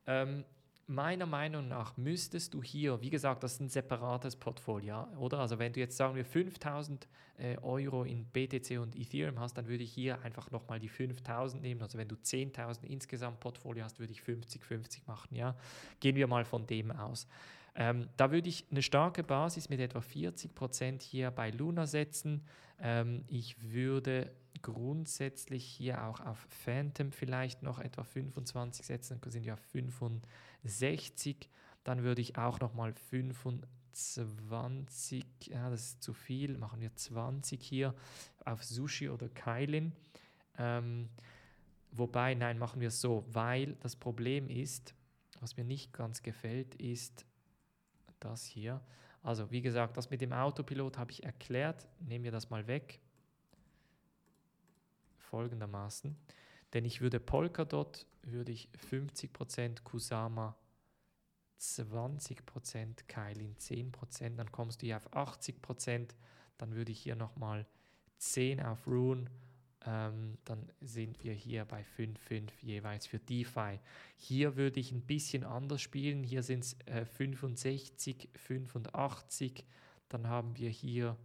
Ähm, 0.07 0.45
meiner 0.89 1.27
Meinung 1.27 1.69
nach 1.69 1.97
müsstest 1.97 2.55
du 2.55 2.63
hier, 2.63 3.01
wie 3.01 3.11
gesagt, 3.11 3.43
das 3.43 3.55
ist 3.55 3.61
ein 3.61 3.69
separates 3.69 4.37
Portfolio, 4.37 5.07
oder? 5.19 5.39
Also 5.39 5.59
wenn 5.59 5.73
du 5.73 5.81
jetzt 5.81 5.97
sagen 5.97 6.17
wir 6.17 6.25
5000 6.25 7.07
äh, 7.37 7.57
Euro 7.59 8.05
in 8.05 8.25
BTC 8.25 8.79
und 8.81 8.97
Ethereum 8.97 9.39
hast, 9.39 9.59
dann 9.59 9.69
würde 9.69 9.85
ich 9.85 9.93
hier 9.93 10.21
einfach 10.23 10.51
nochmal 10.51 10.81
die 10.81 10.89
5000 10.89 11.63
nehmen. 11.63 11.83
Also 11.83 11.99
wenn 11.99 12.09
du 12.09 12.17
10.000 12.17 12.85
insgesamt 12.85 13.39
Portfolio 13.41 13.85
hast, 13.85 14.01
würde 14.01 14.13
ich 14.13 14.23
50-50 14.23 15.03
machen, 15.07 15.35
ja? 15.35 15.55
Gehen 16.01 16.17
wir 16.17 16.27
mal 16.27 16.45
von 16.45 16.67
dem 16.67 16.91
aus. 16.91 17.29
Ähm, 17.75 18.09
da 18.17 18.33
würde 18.33 18.49
ich 18.49 18.65
eine 18.71 18.83
starke 18.83 19.23
Basis 19.23 19.69
mit 19.69 19.81
etwa 19.81 20.01
40% 20.01 21.03
hier 21.03 21.31
bei 21.31 21.51
Luna 21.51 21.87
setzen. 21.87 22.45
Ähm, 22.81 23.25
ich 23.29 23.57
würde 23.63 24.33
grundsätzlich 24.63 25.65
hier 25.65 26.05
auch 26.05 26.21
auf 26.21 26.47
Phantom 26.65 27.13
vielleicht 27.13 27.63
noch 27.63 27.79
etwa 27.79 28.05
25 28.05 28.87
setzen, 28.87 29.21
dann 29.21 29.31
sind 29.31 29.45
ja 29.45 29.57
65. 29.57 31.49
Dann 31.85 32.03
würde 32.03 32.21
ich 32.21 32.37
auch 32.37 32.61
nochmal 32.61 32.93
25 32.93 33.69
20, 33.99 35.25
ja, 35.49 35.71
das 35.71 35.83
ist 35.83 36.03
zu 36.03 36.13
viel, 36.13 36.57
machen 36.57 36.81
wir 36.81 36.95
20 36.95 37.61
hier 37.61 37.95
auf 38.45 38.63
Sushi 38.63 39.09
oder 39.09 39.29
Kailin. 39.29 39.93
Ähm, 40.57 41.09
wobei, 41.91 42.35
nein, 42.35 42.59
machen 42.59 42.81
wir 42.81 42.89
es 42.89 43.01
so, 43.01 43.25
weil 43.29 43.75
das 43.81 43.97
Problem 43.97 44.49
ist, 44.49 44.95
was 45.41 45.57
mir 45.57 45.65
nicht 45.65 45.93
ganz 45.93 46.23
gefällt, 46.23 46.77
ist 46.77 47.27
das 48.21 48.45
hier. 48.45 48.81
Also 49.23 49.51
wie 49.51 49.63
gesagt, 49.63 49.97
das 49.97 50.11
mit 50.11 50.21
dem 50.21 50.33
Autopilot 50.33 50.97
habe 50.97 51.11
ich 51.11 51.25
erklärt. 51.25 51.89
Nehmen 51.99 52.25
wir 52.25 52.33
das 52.33 52.51
mal 52.51 52.69
weg. 52.69 53.01
Folgendermaßen. 55.29 56.17
Denn 56.75 56.85
ich 56.85 57.01
würde 57.01 57.21
Polkadot, 57.21 58.07
würde 58.23 58.53
ich 58.53 58.69
50% 58.91 59.83
Kusama, 59.83 60.57
20% 61.61 63.07
Kailin, 63.09 63.57
10%, 63.57 64.37
dann 64.37 64.53
kommst 64.53 64.83
du 64.83 64.87
hier 64.87 64.97
auf 64.97 65.13
80%, 65.13 66.11
dann 66.59 66.75
würde 66.75 66.93
ich 66.93 67.01
hier 67.01 67.17
nochmal 67.17 67.67
10 68.19 68.61
auf 68.61 68.87
Rune 68.87 69.31
ähm, 69.87 70.39
dann 70.45 70.71
sind 70.81 71.23
wir 71.23 71.33
hier 71.33 71.65
bei 71.65 71.85
5,5 71.97 72.51
jeweils 72.61 73.07
für 73.07 73.19
DeFi. 73.19 73.79
Hier 74.17 74.57
würde 74.57 74.81
ich 74.81 74.93
ein 74.93 75.03
bisschen 75.03 75.45
anders 75.45 75.81
spielen. 75.81 76.25
Hier 76.25 76.43
sind 76.43 76.65
es 76.65 76.77
äh, 76.87 77.05
65, 77.05 78.29
85. 78.35 79.65
Dann 80.09 80.27
haben 80.27 80.57
wir 80.57 80.69
hier 80.69 81.17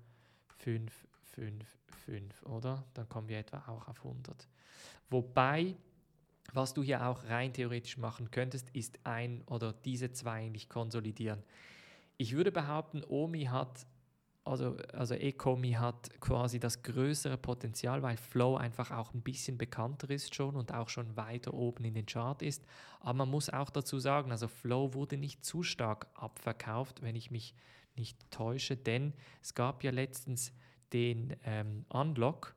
5, 0.60 1.08
5, 1.36 1.66
5, 2.06 2.44
oder? 2.44 2.84
Dann 2.94 3.08
kommen 3.10 3.28
wir 3.28 3.40
etwa 3.40 3.64
auch 3.68 3.88
auf 3.88 3.98
100. 4.04 4.48
Wobei, 5.10 5.76
was 6.54 6.74
du 6.74 6.84
hier 6.84 7.08
auch 7.08 7.24
rein 7.26 7.54
theoretisch 7.54 7.98
machen 7.98 8.32
könntest, 8.32 8.70
ist 8.72 9.00
ein 9.04 9.44
oder 9.48 9.74
diese 9.74 10.12
zwei 10.12 10.44
eigentlich 10.44 10.70
konsolidieren. 10.70 11.44
Ich 12.18 12.36
würde 12.36 12.52
behaupten, 12.52 13.04
Omi 13.08 13.46
hat 13.46 13.86
also, 14.46 14.76
also 14.92 15.14
Ecomi 15.16 15.72
hat 15.72 16.20
quasi 16.20 16.60
das 16.60 16.84
größere 16.84 17.38
Potenzial, 17.38 18.02
weil 18.02 18.18
Flow 18.18 18.58
einfach 18.58 18.92
auch 18.92 19.14
ein 19.14 19.22
bisschen 19.22 19.58
bekannter 19.58 20.10
ist 20.10 20.36
schon 20.36 20.58
und 20.58 20.74
auch 20.74 20.90
schon 20.90 21.16
weiter 21.16 21.54
oben 21.54 21.86
in 21.86 21.94
den 21.94 22.06
Chart 22.06 22.42
ist. 22.42 22.66
Aber 23.00 23.14
man 23.14 23.30
muss 23.30 23.50
auch 23.50 23.70
dazu 23.70 24.00
sagen, 24.00 24.32
also 24.32 24.50
Flow 24.50 24.94
wurde 24.94 25.16
nicht 25.16 25.46
zu 25.46 25.64
stark 25.64 26.08
abverkauft, 26.14 27.02
wenn 27.02 27.16
ich 27.16 27.32
mich 27.32 27.56
nicht 27.96 28.20
täusche, 28.32 28.76
denn 28.76 29.14
es 29.42 29.54
gab 29.54 29.84
ja 29.84 29.92
letztens 29.92 30.52
den 30.94 31.36
ähm, 31.44 31.86
Unlock. 31.90 32.56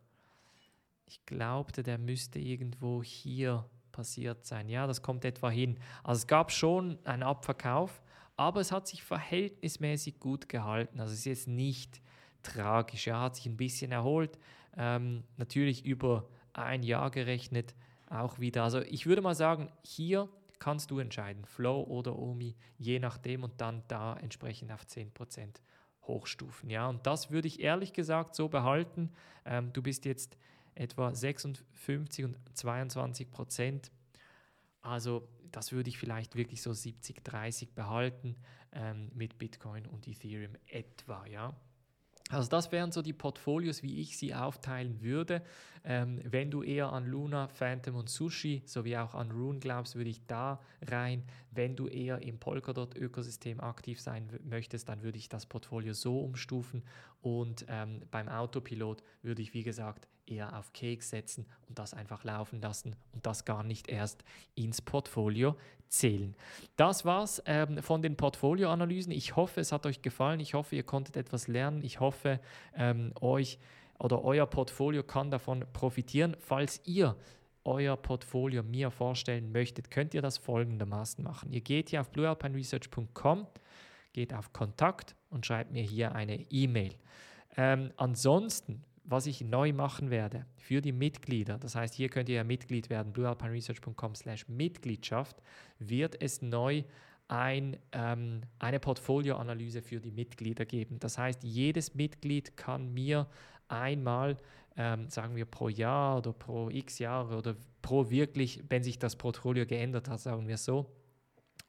Ich 1.06 1.24
glaubte, 1.24 1.82
der 1.82 1.98
müsste 1.98 2.38
irgendwo 2.38 3.02
hier 3.02 3.64
passiert 3.92 4.44
sein. 4.44 4.68
Ja, 4.68 4.86
das 4.86 5.02
kommt 5.02 5.24
etwa 5.24 5.50
hin. 5.50 5.78
Also 6.04 6.20
es 6.20 6.26
gab 6.26 6.52
schon 6.52 6.98
einen 7.04 7.22
Abverkauf, 7.22 8.02
aber 8.36 8.60
es 8.60 8.70
hat 8.70 8.86
sich 8.86 9.02
verhältnismäßig 9.02 10.20
gut 10.20 10.48
gehalten. 10.48 11.00
Also 11.00 11.12
es 11.12 11.20
ist 11.20 11.24
jetzt 11.24 11.48
nicht 11.48 12.02
tragisch. 12.42 13.06
Er 13.06 13.20
hat 13.20 13.36
sich 13.36 13.46
ein 13.46 13.56
bisschen 13.56 13.92
erholt. 13.92 14.38
Ähm, 14.76 15.24
natürlich 15.36 15.84
über 15.86 16.28
ein 16.52 16.82
Jahr 16.82 17.10
gerechnet 17.10 17.74
auch 18.08 18.38
wieder. 18.38 18.62
Also 18.62 18.80
ich 18.82 19.06
würde 19.06 19.22
mal 19.22 19.34
sagen, 19.34 19.70
hier 19.82 20.28
kannst 20.58 20.90
du 20.90 20.98
entscheiden, 20.98 21.44
Flow 21.44 21.82
oder 21.82 22.18
Omi, 22.18 22.56
je 22.78 22.98
nachdem 22.98 23.44
und 23.44 23.60
dann 23.60 23.82
da 23.88 24.16
entsprechend 24.16 24.72
auf 24.72 24.84
10% 24.84 25.60
hochstufen. 26.08 26.70
Ja, 26.70 26.88
und 26.88 27.06
das 27.06 27.30
würde 27.30 27.48
ich 27.48 27.60
ehrlich 27.60 27.92
gesagt 27.92 28.34
so 28.34 28.48
behalten. 28.48 29.12
Ähm, 29.44 29.72
du 29.72 29.82
bist 29.82 30.04
jetzt 30.04 30.36
etwa 30.74 31.14
56 31.14 32.24
und 32.24 32.36
22 32.54 33.30
Prozent. 33.30 33.90
Also 34.82 35.28
das 35.52 35.72
würde 35.72 35.88
ich 35.88 35.98
vielleicht 35.98 36.36
wirklich 36.36 36.62
so 36.62 36.72
70, 36.72 37.24
30 37.24 37.72
behalten 37.72 38.36
ähm, 38.72 39.10
mit 39.14 39.38
Bitcoin 39.38 39.86
und 39.86 40.06
Ethereum 40.06 40.54
etwa, 40.66 41.26
ja. 41.26 41.54
Also 42.28 42.48
das 42.48 42.72
wären 42.72 42.90
so 42.90 43.02
die 43.02 43.12
Portfolios, 43.12 43.82
wie 43.84 44.00
ich 44.00 44.18
sie 44.18 44.34
aufteilen 44.34 45.00
würde. 45.00 45.42
Ähm, 45.84 46.20
wenn 46.24 46.50
du 46.50 46.64
eher 46.64 46.92
an 46.92 47.06
Luna, 47.06 47.46
Phantom 47.46 47.94
und 47.94 48.10
Sushi 48.10 48.62
sowie 48.66 48.96
auch 48.96 49.14
an 49.14 49.30
Rune 49.30 49.60
glaubst, 49.60 49.94
würde 49.94 50.10
ich 50.10 50.26
da 50.26 50.60
rein. 50.88 51.22
Wenn 51.52 51.76
du 51.76 51.86
eher 51.86 52.22
im 52.22 52.38
Polkadot-Ökosystem 52.38 53.60
aktiv 53.60 54.00
sein 54.00 54.28
möchtest, 54.42 54.88
dann 54.88 55.02
würde 55.02 55.18
ich 55.18 55.28
das 55.28 55.46
Portfolio 55.46 55.92
so 55.92 56.18
umstufen. 56.18 56.82
Und 57.20 57.64
ähm, 57.68 58.02
beim 58.10 58.28
Autopilot 58.28 59.04
würde 59.22 59.42
ich, 59.42 59.54
wie 59.54 59.62
gesagt, 59.62 60.08
eher 60.26 60.58
auf 60.58 60.72
Keks 60.72 61.10
setzen 61.10 61.46
und 61.68 61.78
das 61.78 61.94
einfach 61.94 62.24
laufen 62.24 62.60
lassen 62.60 62.96
und 63.12 63.24
das 63.26 63.44
gar 63.44 63.62
nicht 63.62 63.88
erst 63.88 64.24
ins 64.54 64.82
Portfolio 64.82 65.56
zählen. 65.88 66.34
Das 66.76 67.04
war's 67.04 67.42
ähm, 67.46 67.82
von 67.82 68.02
den 68.02 68.16
Portfolioanalysen. 68.16 69.12
Ich 69.12 69.36
hoffe, 69.36 69.60
es 69.60 69.72
hat 69.72 69.86
euch 69.86 70.02
gefallen. 70.02 70.40
Ich 70.40 70.54
hoffe, 70.54 70.76
ihr 70.76 70.82
konntet 70.82 71.16
etwas 71.16 71.48
lernen. 71.48 71.82
Ich 71.82 72.00
hoffe, 72.00 72.40
ähm, 72.74 73.12
euch 73.20 73.58
oder 73.98 74.22
euer 74.24 74.46
Portfolio 74.46 75.02
kann 75.02 75.30
davon 75.30 75.64
profitieren. 75.72 76.36
Falls 76.38 76.80
ihr 76.84 77.16
euer 77.64 77.96
Portfolio 77.96 78.62
mir 78.62 78.90
vorstellen 78.90 79.52
möchtet, 79.52 79.90
könnt 79.90 80.14
ihr 80.14 80.22
das 80.22 80.38
folgendermaßen 80.38 81.22
machen. 81.22 81.52
Ihr 81.52 81.60
geht 81.60 81.90
hier 81.90 82.00
auf 82.00 82.10
bluealpineresearch.com, 82.10 83.46
geht 84.12 84.34
auf 84.34 84.52
Kontakt 84.52 85.16
und 85.30 85.46
schreibt 85.46 85.72
mir 85.72 85.82
hier 85.82 86.14
eine 86.14 86.40
E-Mail. 86.50 86.94
Ähm, 87.56 87.90
ansonsten 87.96 88.84
was 89.08 89.26
ich 89.26 89.40
neu 89.42 89.72
machen 89.72 90.10
werde 90.10 90.46
für 90.56 90.80
die 90.80 90.92
Mitglieder, 90.92 91.58
das 91.58 91.74
heißt, 91.74 91.94
hier 91.94 92.08
könnt 92.08 92.28
ihr 92.28 92.36
ja 92.36 92.44
Mitglied 92.44 92.90
werden, 92.90 93.12
bluealpineresearch.com 93.12 94.14
slash 94.14 94.48
Mitgliedschaft, 94.48 95.40
wird 95.78 96.20
es 96.20 96.42
neu 96.42 96.82
ein, 97.28 97.76
ähm, 97.92 98.42
eine 98.58 98.80
Portfolioanalyse 98.80 99.82
für 99.82 100.00
die 100.00 100.12
Mitglieder 100.12 100.64
geben. 100.64 100.98
Das 101.00 101.18
heißt, 101.18 101.42
jedes 101.42 101.94
Mitglied 101.94 102.56
kann 102.56 102.92
mir 102.92 103.26
einmal, 103.68 104.36
ähm, 104.76 105.08
sagen 105.08 105.34
wir 105.36 105.44
pro 105.44 105.68
Jahr 105.68 106.18
oder 106.18 106.32
pro 106.32 106.70
x 106.70 106.98
Jahre 106.98 107.36
oder 107.36 107.56
pro 107.82 108.10
wirklich, 108.10 108.62
wenn 108.68 108.82
sich 108.82 108.98
das 108.98 109.16
Portfolio 109.16 109.66
geändert 109.66 110.08
hat, 110.08 110.20
sagen 110.20 110.46
wir 110.46 110.56
so, 110.56 110.90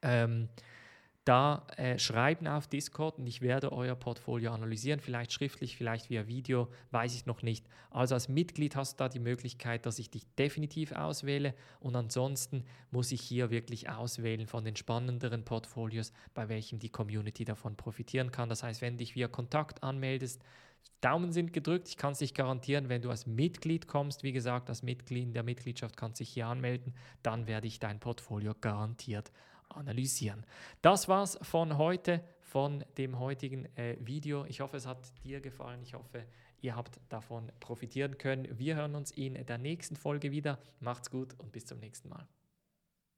ähm, 0.01 0.49
da 1.27 1.67
äh, 1.75 1.99
schreiben 1.99 2.47
auf 2.47 2.67
Discord 2.67 3.17
und 3.17 3.27
ich 3.27 3.41
werde 3.41 3.73
euer 3.73 3.95
Portfolio 3.95 4.51
analysieren, 4.51 5.01
vielleicht 5.01 5.33
schriftlich, 5.33 5.75
vielleicht 5.75 6.09
via 6.09 6.27
Video, 6.27 6.69
weiß 6.91 7.13
ich 7.15 7.25
noch 7.25 7.41
nicht. 7.41 7.65
Also 7.89 8.15
als 8.15 8.29
Mitglied 8.29 8.77
hast 8.77 8.93
du 8.93 9.03
da 9.03 9.09
die 9.09 9.19
Möglichkeit, 9.19 9.85
dass 9.85 9.99
ich 9.99 10.09
dich 10.09 10.25
definitiv 10.35 10.93
auswähle 10.93 11.53
und 11.81 11.95
ansonsten 11.97 12.63
muss 12.91 13.11
ich 13.11 13.21
hier 13.21 13.49
wirklich 13.49 13.89
auswählen 13.89 14.47
von 14.47 14.63
den 14.63 14.77
spannenderen 14.77 15.43
Portfolios, 15.43 16.13
bei 16.33 16.47
welchen 16.47 16.79
die 16.79 16.89
Community 16.89 17.43
davon 17.43 17.75
profitieren 17.75 18.31
kann. 18.31 18.47
Das 18.47 18.63
heißt, 18.63 18.81
wenn 18.81 18.93
du 18.93 18.99
dich 18.99 19.15
via 19.15 19.27
Kontakt 19.27 19.83
anmeldest, 19.83 20.41
Daumen 21.01 21.31
sind 21.31 21.51
gedrückt. 21.53 21.89
Ich 21.89 21.97
kann 21.97 22.13
es 22.13 22.19
dich 22.19 22.33
garantieren, 22.33 22.87
wenn 22.89 23.01
du 23.01 23.09
als 23.09 23.27
Mitglied 23.27 23.87
kommst, 23.87 24.23
wie 24.23 24.31
gesagt, 24.31 24.69
als 24.69 24.81
Mitglied 24.81 25.23
in 25.23 25.33
der 25.33 25.43
Mitgliedschaft 25.43 25.97
kannst 25.97 26.19
du 26.19 26.23
dich 26.23 26.33
hier 26.33 26.47
anmelden, 26.47 26.93
dann 27.21 27.47
werde 27.47 27.67
ich 27.67 27.79
dein 27.79 27.99
Portfolio 27.99 28.53
garantiert 28.59 29.31
analysieren. 29.69 30.45
Das 30.81 31.07
war's 31.07 31.37
von 31.41 31.77
heute, 31.77 32.23
von 32.41 32.83
dem 32.97 33.19
heutigen 33.19 33.65
äh, 33.75 33.97
Video. 33.99 34.45
Ich 34.45 34.61
hoffe, 34.61 34.77
es 34.77 34.85
hat 34.85 35.11
dir 35.23 35.41
gefallen. 35.41 35.81
Ich 35.83 35.93
hoffe, 35.93 36.25
ihr 36.61 36.75
habt 36.75 36.99
davon 37.09 37.51
profitieren 37.59 38.17
können. 38.17 38.47
Wir 38.57 38.75
hören 38.75 38.95
uns 38.95 39.11
in 39.11 39.33
der 39.45 39.57
nächsten 39.57 39.95
Folge 39.95 40.31
wieder. 40.31 40.59
Macht's 40.79 41.09
gut 41.09 41.35
und 41.37 41.51
bis 41.51 41.65
zum 41.65 41.79
nächsten 41.79 42.09
Mal. 42.09 42.27